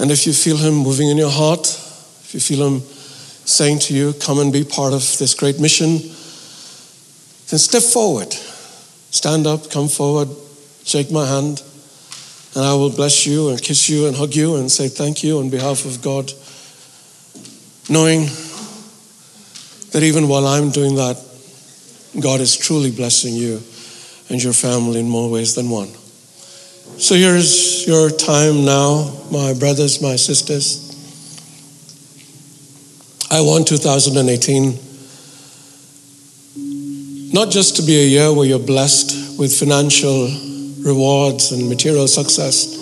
And 0.00 0.10
if 0.10 0.26
you 0.26 0.32
feel 0.32 0.56
Him 0.56 0.72
moving 0.72 1.10
in 1.10 1.18
your 1.18 1.30
heart, 1.30 1.84
if 2.28 2.34
you 2.34 2.40
feel 2.40 2.66
Him 2.66 2.80
saying 2.82 3.78
to 3.78 3.94
you, 3.94 4.12
Come 4.20 4.38
and 4.38 4.52
be 4.52 4.62
part 4.62 4.92
of 4.92 5.00
this 5.16 5.32
great 5.32 5.58
mission, 5.58 5.96
then 7.48 7.58
step 7.58 7.82
forward. 7.82 8.30
Stand 9.10 9.46
up, 9.46 9.70
come 9.70 9.88
forward, 9.88 10.28
shake 10.84 11.10
my 11.10 11.26
hand, 11.26 11.62
and 12.54 12.64
I 12.66 12.74
will 12.74 12.90
bless 12.90 13.26
you 13.26 13.48
and 13.48 13.62
kiss 13.62 13.88
you 13.88 14.08
and 14.08 14.14
hug 14.14 14.34
you 14.34 14.56
and 14.56 14.70
say 14.70 14.88
thank 14.88 15.24
you 15.24 15.38
on 15.38 15.48
behalf 15.48 15.86
of 15.86 16.02
God, 16.02 16.30
knowing 17.88 18.26
that 19.92 20.02
even 20.02 20.28
while 20.28 20.46
I'm 20.46 20.70
doing 20.70 20.96
that, 20.96 21.16
God 22.20 22.40
is 22.40 22.54
truly 22.58 22.90
blessing 22.90 23.32
you 23.32 23.62
and 24.28 24.42
your 24.42 24.52
family 24.52 25.00
in 25.00 25.08
more 25.08 25.30
ways 25.30 25.54
than 25.54 25.70
one. 25.70 25.88
So 26.98 27.14
here's 27.14 27.86
your 27.86 28.10
time 28.10 28.66
now, 28.66 29.10
my 29.32 29.54
brothers, 29.54 30.02
my 30.02 30.16
sisters. 30.16 30.87
I 33.30 33.40
want 33.42 33.68
2018 33.68 34.88
not 37.30 37.50
just 37.50 37.76
to 37.76 37.82
be 37.82 37.94
a 37.94 38.06
year 38.06 38.32
where 38.32 38.46
you're 38.46 38.58
blessed 38.58 39.38
with 39.38 39.52
financial 39.52 40.28
rewards 40.80 41.52
and 41.52 41.68
material 41.68 42.08
success, 42.08 42.74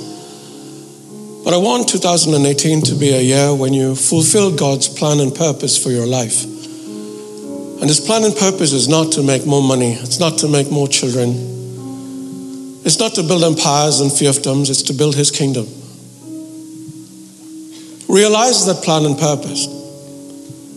but 1.45 1.53
I 1.53 1.57
want 1.57 1.89
2018 1.89 2.83
to 2.83 2.95
be 2.95 3.11
a 3.11 3.21
year 3.21 3.55
when 3.55 3.75
you 3.75 3.97
fulfill 3.97 4.57
God's 4.57 4.89
plan 4.89 5.19
and 5.19 5.35
purpose 5.35 5.77
for 5.83 5.91
your 5.91 6.07
life. 6.07 6.45
And 6.45 7.85
His 7.91 7.99
plan 7.99 8.23
and 8.23 8.37
purpose 8.37 8.73
is 8.73 8.89
not 8.89 9.13
to 9.13 9.23
make 9.23 9.47
more 9.47 9.63
money, 9.63 9.95
it's 9.95 10.21
not 10.21 10.39
to 10.39 10.49
make 10.49 10.71
more 10.71 10.87
children, 10.87 11.31
it's 12.87 13.01
not 13.01 13.15
to 13.17 13.25
build 13.25 13.43
empires 13.43 14.01
and 14.01 14.13
fiefdoms, 14.13 14.71
it's 14.71 14.83
to 14.83 14.93
build 14.93 15.17
his 15.17 15.33
kingdom. 15.33 15.67
Realize 18.09 18.65
that 18.67 18.85
plan 18.85 19.05
and 19.05 19.19
purpose. 19.19 19.76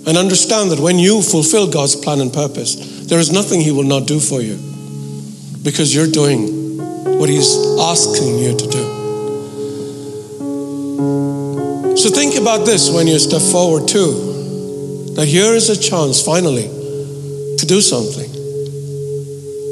And 0.08 0.18
understand 0.18 0.72
that 0.72 0.80
when 0.80 0.98
you 0.98 1.22
fulfill 1.22 1.70
God's 1.70 1.96
plan 1.96 2.22
and 2.22 2.34
purpose, 2.34 2.76
there 3.08 3.20
is 3.20 3.32
nothing 3.32 3.62
he 3.62 3.72
will 3.72 3.84
not 3.84 4.08
do 4.08 4.20
for 4.20 4.42
you 4.42 4.58
because 5.64 5.94
you're 5.94 6.08
doing 6.08 6.78
what 7.20 7.30
he's 7.30 7.56
asking 7.80 8.40
you 8.40 8.56
to 8.58 8.68
do. 8.68 9.00
So 11.98 12.10
think 12.10 12.36
about 12.36 12.66
this 12.66 12.90
when 12.90 13.08
you 13.08 13.20
step 13.20 13.42
forward, 13.42 13.88
too. 13.88 15.12
That 15.16 15.28
here 15.28 15.54
is 15.54 15.70
a 15.70 15.76
chance, 15.78 16.22
finally, 16.24 16.70
to 17.58 17.66
do 17.66 17.82
something. 17.82 18.32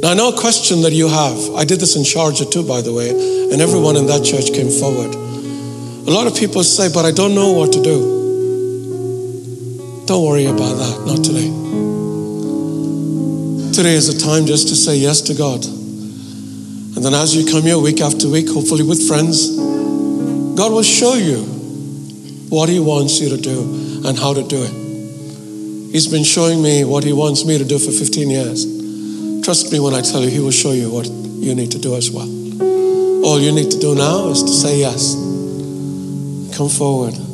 Now, 0.01 0.11
I 0.11 0.13
know 0.13 0.30
a 0.30 0.38
question 0.38 0.82
that 0.82 0.91
you 0.91 1.07
have. 1.07 1.55
I 1.55 1.63
did 1.63 1.80
this 1.80 1.95
in 1.95 2.03
Sharjah 2.03 2.51
too, 2.51 2.67
by 2.67 2.82
the 2.82 2.91
way, 2.91 3.09
and 3.09 3.61
everyone 3.61 3.95
in 3.95 4.07
that 4.07 4.25
church 4.25 4.51
came 4.53 4.69
forward. 4.69 5.15
A 5.15 6.11
lot 6.11 6.28
of 6.28 6.36
people 6.36 6.63
say, 6.63 6.89
but 6.93 7.05
I 7.05 7.11
don't 7.11 7.34
know 7.34 7.53
what 7.53 7.71
to 7.73 7.82
do. 7.82 8.16
Don't 10.08 10.26
worry 10.26 10.45
about 10.45 10.78
that, 10.80 11.03
not 11.05 11.20
today. 11.22 11.51
Today 13.76 13.93
is 13.93 14.08
a 14.08 14.18
time 14.18 14.45
just 14.45 14.70
to 14.70 14.76
say 14.76 14.95
yes 14.95 15.20
to 15.24 15.34
God. 15.34 15.66
And 15.66 17.03
then 17.03 17.14
as 17.14 17.36
you 17.36 17.45
come 17.51 17.64
here 17.64 17.78
week 17.78 17.99
after 17.99 18.30
week, 18.30 18.47
hopefully 18.47 18.84
with 18.84 19.05
friends, 19.05 19.58
God 20.55 20.72
will 20.72 20.82
show 20.82 21.16
you 21.16 21.43
what 22.47 22.70
He 22.70 22.80
wants 22.80 23.20
you 23.20 23.36
to 23.36 23.38
do 23.38 24.08
and 24.08 24.18
how 24.18 24.34
to 24.34 24.47
do 24.47 24.64
it. 24.64 25.91
He's 25.91 26.08
been 26.08 26.24
showing 26.24 26.64
me 26.64 26.86
what 26.86 27.03
He 27.03 27.12
wants 27.12 27.43
me 27.43 27.58
to 27.58 27.66
do 27.66 27.78
for 27.78 27.91
15 27.91 28.30
years. 28.30 29.43
Trust 29.43 29.74
me 29.74 29.82
when 29.82 29.93
I 29.93 29.99
tell 29.99 30.24
you, 30.24 30.30
He 30.30 30.39
will 30.39 30.51
show 30.51 30.72
you 30.72 30.89
what 30.89 31.05
you 31.05 31.53
need 31.53 31.72
to 31.72 31.80
do 31.80 31.97
as 31.97 32.10
well. 32.10 32.30
All 33.26 33.41
you 33.41 33.51
need 33.51 33.72
to 33.72 33.78
do 33.78 33.93
now 33.93 34.30
is 34.30 34.41
to 34.41 34.53
say 34.55 34.80
yes. 34.80 35.16
Come 36.55 36.70
forward. 36.70 37.26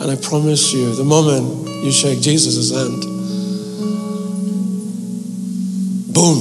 And 0.00 0.10
I 0.10 0.16
promise 0.16 0.72
you, 0.72 0.94
the 0.94 1.04
moment 1.04 1.68
you 1.84 1.92
shake 1.92 2.22
Jesus' 2.22 2.72
hand, 2.72 3.02
boom, 6.14 6.40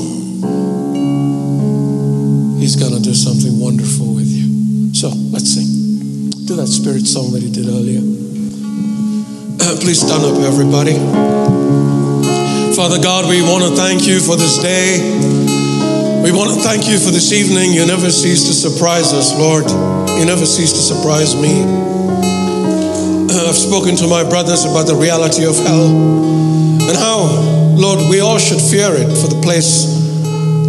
He's 2.58 2.78
going 2.78 2.96
to 2.96 3.02
do 3.02 3.14
something 3.14 3.60
wonderful 3.60 4.16
with 4.16 4.28
you. 4.28 4.94
So 4.96 5.10
let's 5.36 5.52
sing. 5.52 6.30
Do 6.48 6.56
that 6.56 6.68
spirit 6.68 7.06
song 7.06 7.34
that 7.34 7.44
He 7.44 7.52
did 7.52 7.68
earlier. 7.68 8.00
Please 9.84 10.00
stand 10.08 10.24
up, 10.24 10.40
everybody. 10.40 10.96
Father 12.80 13.04
God, 13.04 13.28
we 13.28 13.42
want 13.42 13.68
to 13.68 13.76
thank 13.76 14.08
you 14.08 14.22
for 14.22 14.38
this 14.38 14.58
day. 14.60 15.04
We 16.24 16.32
want 16.32 16.56
to 16.56 16.62
thank 16.64 16.88
you 16.88 16.98
for 16.98 17.12
this 17.12 17.34
evening. 17.34 17.74
You 17.74 17.86
never 17.86 18.10
cease 18.10 18.48
to 18.48 18.54
surprise 18.54 19.12
us, 19.12 19.38
Lord. 19.38 19.68
You 20.18 20.26
never 20.26 20.46
cease 20.46 20.72
to 20.72 20.80
surprise 20.80 21.36
me. 21.36 21.89
I've 23.50 23.58
spoken 23.58 23.96
to 23.98 24.08
my 24.08 24.22
brothers 24.22 24.62
about 24.62 24.86
the 24.86 24.94
reality 24.94 25.42
of 25.42 25.58
hell 25.58 25.90
and 25.90 26.94
how, 26.94 27.26
Lord, 27.74 28.06
we 28.06 28.22
all 28.22 28.38
should 28.38 28.62
fear 28.62 28.94
it 28.94 29.10
for 29.10 29.26
the 29.26 29.42
place 29.42 29.90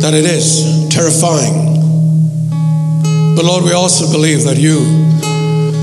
that 0.00 0.16
it 0.16 0.24
is 0.24 0.88
terrifying. 0.88 1.76
But 3.36 3.44
Lord, 3.44 3.68
we 3.68 3.76
also 3.76 4.08
believe 4.08 4.48
that 4.48 4.56
you, 4.56 4.80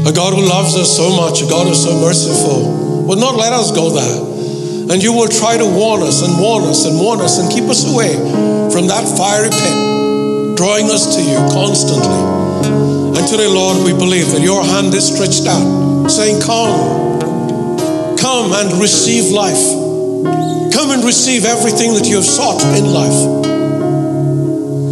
a 0.09 0.11
God 0.11 0.33
who 0.33 0.41
loves 0.41 0.73
us 0.73 0.89
so 0.89 1.13
much, 1.13 1.45
a 1.45 1.45
God 1.45 1.69
who 1.69 1.77
is 1.77 1.85
so 1.85 1.93
merciful, 2.01 3.05
will 3.05 3.21
not 3.21 3.37
let 3.37 3.53
us 3.53 3.69
go 3.69 3.93
there. 3.93 4.89
And 4.89 4.97
you 4.97 5.13
will 5.13 5.29
try 5.29 5.53
to 5.53 5.69
warn 5.69 6.01
us 6.01 6.25
and 6.25 6.33
warn 6.41 6.65
us 6.65 6.89
and 6.89 6.97
warn 6.97 7.21
us 7.21 7.37
and 7.37 7.45
keep 7.53 7.69
us 7.69 7.85
away 7.85 8.17
from 8.73 8.89
that 8.89 9.05
fiery 9.05 9.53
pit, 9.53 10.57
drawing 10.57 10.89
us 10.89 11.13
to 11.13 11.21
you 11.21 11.37
constantly. 11.53 13.21
And 13.21 13.23
today, 13.29 13.45
Lord, 13.45 13.85
we 13.85 13.93
believe 13.93 14.33
that 14.33 14.41
your 14.41 14.65
hand 14.65 14.97
is 14.97 15.13
stretched 15.13 15.45
out, 15.45 15.96
saying, 16.09 16.41
Come, 16.41 17.19
come 18.17 18.51
and 18.53 18.79
receive 18.79 19.31
life. 19.31 19.59
Come 20.71 20.91
and 20.91 21.03
receive 21.03 21.43
everything 21.43 21.93
that 21.95 22.07
you 22.07 22.15
have 22.15 22.25
sought 22.25 22.63
in 22.79 22.87
life. 22.87 23.19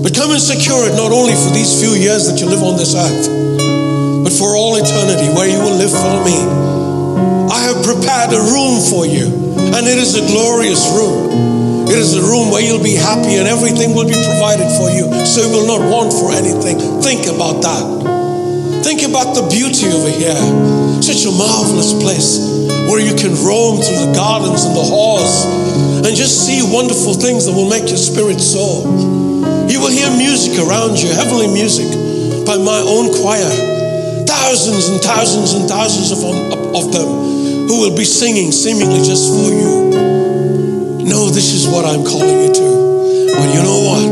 But 0.03 0.13
come 0.13 0.31
and 0.31 0.41
secure 0.41 0.85
it 0.85 0.95
not 0.99 1.11
only 1.11 1.33
for 1.33 1.51
these 1.55 1.79
few 1.79 1.95
years 1.95 2.27
that 2.27 2.39
you 2.39 2.47
live 2.47 2.61
on 2.61 2.75
this 2.77 2.93
earth, 2.93 3.31
but 4.23 4.33
for 4.33 4.55
all 4.57 4.75
eternity 4.75 5.31
where 5.31 5.47
you 5.47 5.59
will 5.61 5.77
live 5.77 5.93
for 5.93 6.17
me. 6.25 6.37
I 7.49 7.63
have 7.71 7.79
prepared 7.85 8.33
a 8.33 8.41
room 8.41 8.81
for 8.83 9.05
you 9.05 9.31
and 9.71 9.87
it 9.87 9.97
is 9.97 10.15
a 10.19 10.25
glorious 10.27 10.83
room. 10.91 11.87
It 11.87 11.97
is 11.97 12.15
a 12.15 12.21
room 12.21 12.51
where 12.51 12.61
you'll 12.61 12.83
be 12.83 12.95
happy 12.95 13.37
and 13.37 13.47
everything 13.47 13.93
will 13.95 14.07
be 14.07 14.17
provided 14.17 14.67
for 14.75 14.89
you, 14.89 15.05
so 15.25 15.45
you 15.45 15.51
will 15.53 15.67
not 15.67 15.81
want 15.89 16.11
for 16.11 16.33
anything. 16.33 16.81
Think 17.01 17.27
about 17.27 17.61
that. 17.61 18.14
Think 18.85 19.01
about 19.01 19.33
the 19.33 19.41
beauty 19.49 19.89
over 19.89 20.13
here. 20.13 20.37
Such 21.01 21.25
a 21.25 21.33
marvelous 21.33 21.89
place 21.97 22.37
where 22.85 23.01
you 23.01 23.17
can 23.17 23.33
roam 23.41 23.81
through 23.81 23.97
the 23.97 24.13
gardens 24.13 24.61
and 24.61 24.77
the 24.77 24.85
halls 24.85 25.41
and 26.05 26.13
just 26.13 26.45
see 26.45 26.61
wonderful 26.61 27.17
things 27.17 27.49
that 27.49 27.57
will 27.57 27.65
make 27.65 27.89
your 27.89 27.97
spirit 27.97 28.37
soar. 28.37 28.85
You 29.65 29.81
will 29.81 29.89
hear 29.89 30.05
music 30.13 30.61
around 30.61 31.01
you, 31.01 31.09
heavenly 31.09 31.49
music 31.49 31.89
by 32.45 32.61
my 32.61 32.77
own 32.85 33.09
choir. 33.09 33.49
Thousands 34.29 34.93
and 34.93 35.01
thousands 35.01 35.57
and 35.57 35.65
thousands 35.65 36.13
of, 36.13 36.21
of 36.77 36.93
them 36.93 37.65
who 37.65 37.81
will 37.81 37.97
be 37.97 38.05
singing 38.05 38.53
seemingly 38.53 39.01
just 39.01 39.33
for 39.33 39.49
you. 39.49 39.97
No, 41.09 41.33
this 41.33 41.57
is 41.57 41.65
what 41.65 41.89
I'm 41.89 42.05
calling 42.05 42.37
you 42.37 42.53
to. 42.53 42.69
But 43.33 43.49
you 43.49 43.61
know 43.65 43.81
what? 43.81 44.05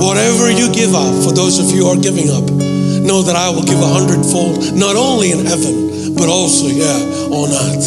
Whatever 0.00 0.48
you 0.48 0.72
give 0.72 0.96
up, 0.96 1.12
for 1.20 1.36
those 1.36 1.60
of 1.60 1.68
you 1.68 1.84
who 1.84 1.92
are 1.92 2.00
giving 2.00 2.32
up, 2.32 2.65
know 3.06 3.22
that 3.22 3.36
I 3.36 3.48
will 3.50 3.62
give 3.62 3.78
a 3.78 3.86
hundredfold, 3.86 4.74
not 4.74 4.96
only 4.96 5.30
in 5.30 5.46
heaven, 5.46 6.14
but 6.18 6.28
also 6.28 6.66
here 6.66 7.00
on 7.30 7.48
earth. 7.54 7.86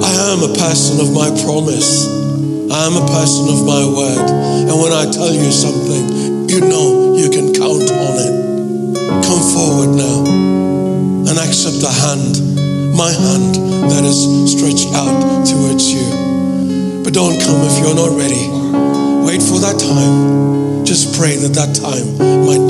I 0.00 0.12
am 0.30 0.46
a 0.46 0.52
person 0.54 1.02
of 1.02 1.12
my 1.12 1.28
promise. 1.42 2.06
I 2.70 2.86
am 2.86 2.94
a 2.94 3.06
person 3.10 3.50
of 3.50 3.66
my 3.66 3.82
word. 3.82 4.26
And 4.70 4.74
when 4.78 4.94
I 4.94 5.10
tell 5.10 5.34
you 5.34 5.50
something, 5.50 6.48
you 6.48 6.60
know 6.62 7.18
you 7.18 7.28
can 7.28 7.52
count 7.52 7.90
on 7.90 8.14
it. 8.22 8.34
Come 9.26 9.42
forward 9.52 9.92
now 9.98 10.22
and 11.28 11.36
accept 11.38 11.82
the 11.82 11.90
hand 11.90 12.54
my 12.94 13.10
hand 13.10 13.58
that 13.90 14.04
is 14.06 14.22
stretched 14.46 14.94
out 14.94 15.42
towards 15.42 15.90
you. 15.90 17.02
But 17.02 17.12
don't 17.12 17.34
come 17.42 17.66
if 17.66 17.82
you're 17.82 17.98
not 17.98 18.14
ready. 18.14 18.46
Wait 19.26 19.42
for 19.42 19.58
that 19.58 19.82
time. 19.82 20.84
Just 20.86 21.18
pray 21.18 21.34
that 21.34 21.52
that 21.58 21.74
time 21.74 22.06
might 22.46 22.63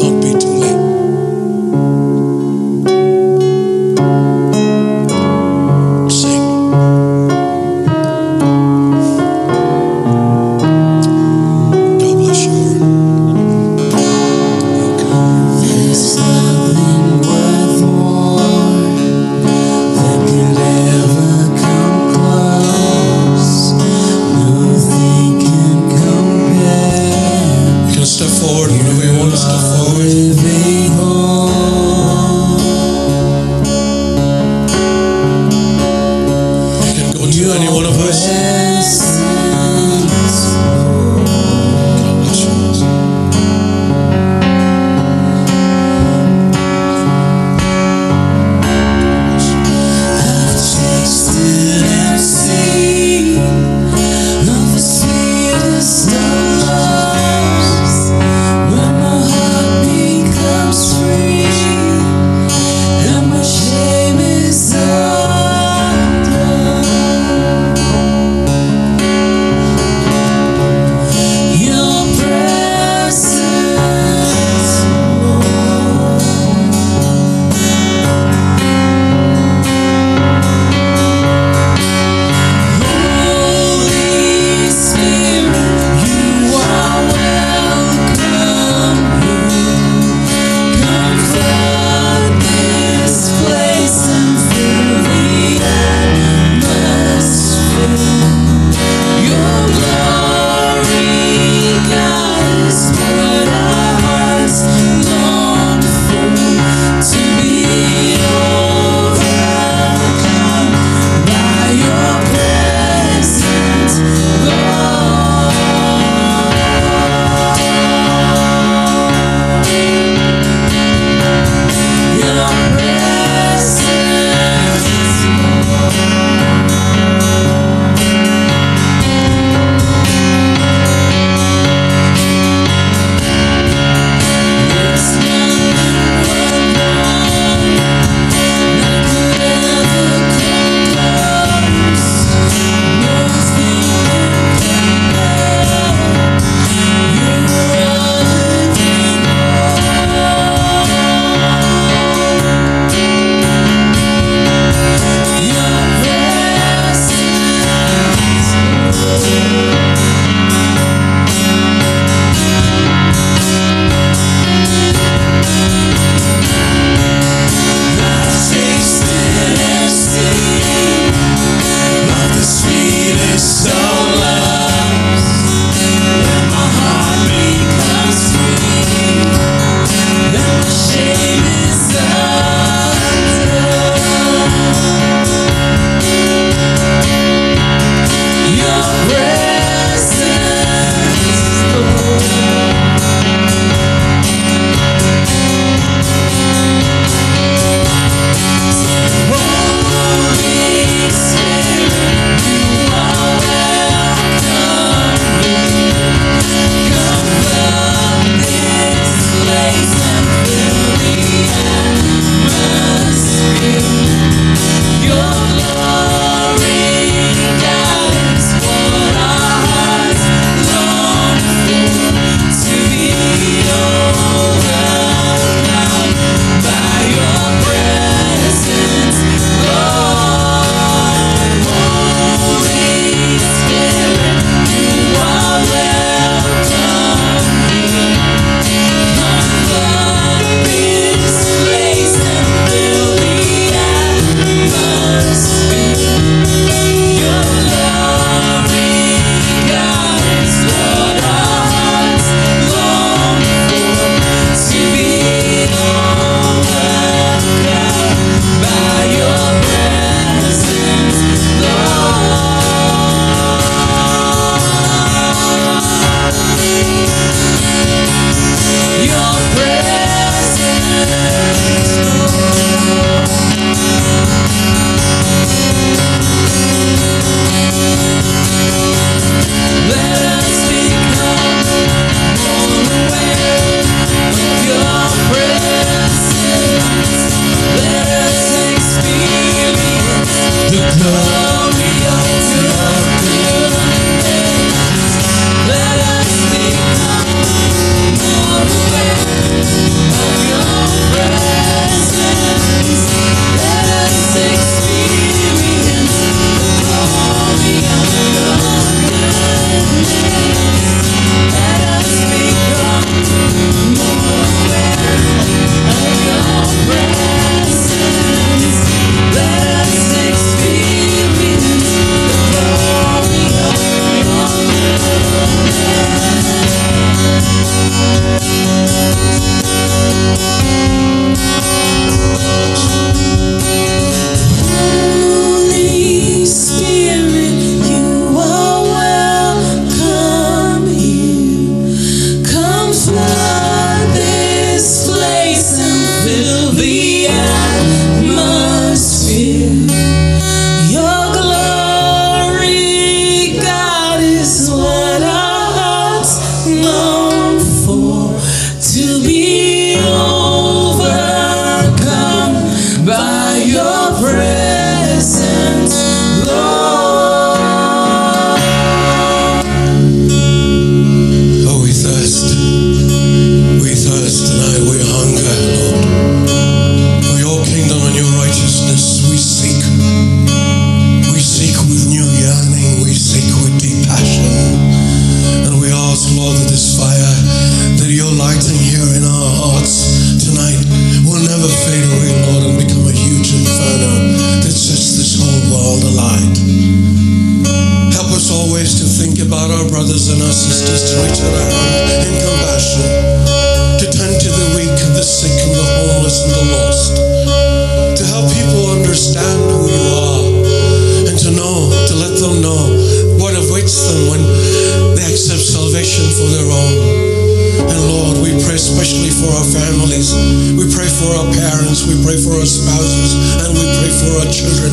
And 417.84 418.00
Lord, 418.08 418.42
we 418.44 418.56
pray 418.64 418.76
especially 418.76 419.30
for 419.30 419.50
our 419.52 419.66
families. 419.66 420.34
We 420.76 420.88
pray 420.90 421.08
for 421.08 421.30
our 421.36 421.48
parents. 421.52 422.04
We 422.06 422.16
pray 422.24 422.36
for 422.40 422.56
our 422.58 422.68
spouses. 422.68 423.30
And 423.64 423.72
we 423.76 423.84
pray 424.00 424.12
for 424.12 424.30
our 424.40 424.48
children. 424.50 424.92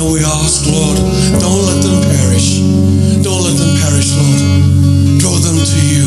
And 0.00 0.06
we 0.12 0.20
ask, 0.24 0.66
Lord, 0.68 0.98
don't 1.40 1.62
let 1.66 1.80
them 1.82 1.98
perish. 2.04 2.60
Don't 3.22 3.42
let 3.44 3.56
them 3.56 3.72
perish, 3.80 4.12
Lord. 4.16 4.40
Draw 5.20 5.36
them 5.40 5.58
to 5.60 5.80
you. 5.86 6.06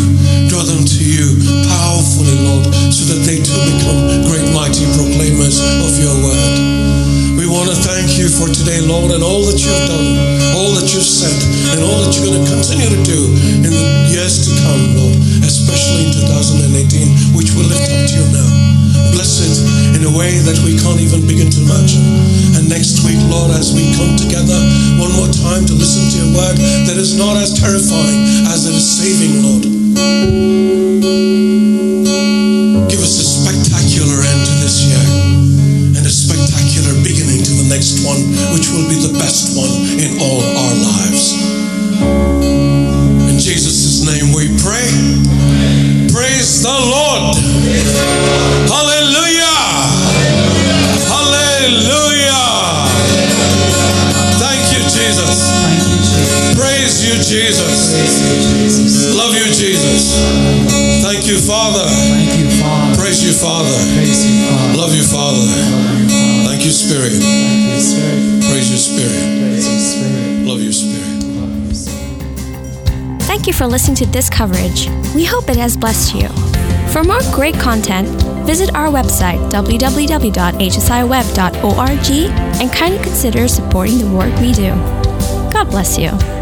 Draw 0.49 0.63
them 0.63 0.83
to 0.83 1.01
you 1.03 1.41
powerfully, 1.67 2.37
Lord, 2.45 2.67
so 2.91 3.07
that 3.11 3.23
they 3.25 3.39
too 3.41 3.59
become 3.75 4.23
great, 4.27 4.45
mighty 4.53 4.85
proclaimers 4.95 5.59
of 5.59 5.95
your 5.99 6.15
word. 6.21 6.75
We 7.39 7.47
want 7.47 7.69
to 7.69 7.75
thank 7.75 8.17
you 8.17 8.29
for 8.29 8.47
today, 8.47 8.79
Lord, 8.81 9.11
and 9.11 9.23
all 9.23 9.43
that 9.45 9.59
you've 9.59 9.85
done, 9.87 10.55
all 10.55 10.71
that 10.79 10.93
you've 10.93 11.03
said, 11.03 11.35
and 11.75 11.83
all 11.83 12.03
that 12.03 12.15
you're 12.15 12.27
going 12.31 12.39
to 12.39 12.51
continue 12.51 12.89
to 12.89 13.01
do 13.03 13.19
in 13.67 13.71
the 13.71 13.94
years 14.15 14.47
to 14.47 14.51
come, 14.63 14.95
Lord, 14.95 15.19
especially 15.43 16.07
in 16.07 16.11
2018, 16.23 17.35
which 17.35 17.51
we 17.51 17.67
lift 17.67 17.83
up 17.83 17.99
to 18.07 18.13
you 18.15 18.27
now. 18.31 18.47
Bless 19.11 19.43
it 19.43 19.59
in 19.91 20.07
a 20.07 20.13
way 20.15 20.39
that 20.47 20.55
we 20.63 20.79
can't 20.79 21.03
even 21.03 21.27
begin 21.27 21.51
to 21.51 21.59
imagine. 21.59 21.99
And 22.55 22.63
next 22.71 23.03
week, 23.03 23.19
Lord, 23.27 23.51
as 23.51 23.75
we 23.75 23.83
come 23.99 24.15
together 24.15 24.55
one 24.95 25.11
more 25.19 25.27
time 25.27 25.67
to 25.67 25.75
listen 25.75 26.07
to 26.07 26.15
your 26.15 26.31
word 26.31 26.55
that 26.87 26.95
is 26.95 27.19
not 27.19 27.35
as 27.35 27.59
terrifying 27.59 28.47
as 28.47 28.63
it 28.63 28.79
is 28.79 28.87
saving, 28.87 29.43
Lord. 29.43 29.63
Give 32.87 33.01
us 33.03 33.19
a 33.19 33.25
spectacular 33.27 34.15
end 34.15 34.41
to 34.47 34.53
this 34.63 34.87
year 34.87 35.03
and 35.99 36.03
a 36.07 36.13
spectacular 36.13 36.95
beginning 37.03 37.43
to 37.43 37.53
the 37.59 37.67
next 37.67 38.07
one, 38.07 38.23
which 38.55 38.71
will 38.71 38.87
be 38.87 38.95
the 38.95 39.11
best 39.19 39.59
one. 39.59 39.74
Listening 73.75 73.97
to 73.97 74.05
this 74.05 74.29
coverage. 74.29 74.87
We 75.13 75.25
hope 75.25 75.49
it 75.49 75.57
has 75.57 75.75
blessed 75.75 76.15
you. 76.15 76.29
For 76.93 77.03
more 77.03 77.19
great 77.33 77.55
content, 77.55 78.07
visit 78.45 78.73
our 78.73 78.87
website 78.87 79.51
www.hsiweb.org 79.51 82.09
and 82.61 82.71
kindly 82.71 83.03
consider 83.03 83.49
supporting 83.49 83.97
the 83.97 84.07
work 84.07 84.33
we 84.39 84.53
do. 84.53 84.69
God 85.51 85.69
bless 85.71 85.97
you. 85.97 86.34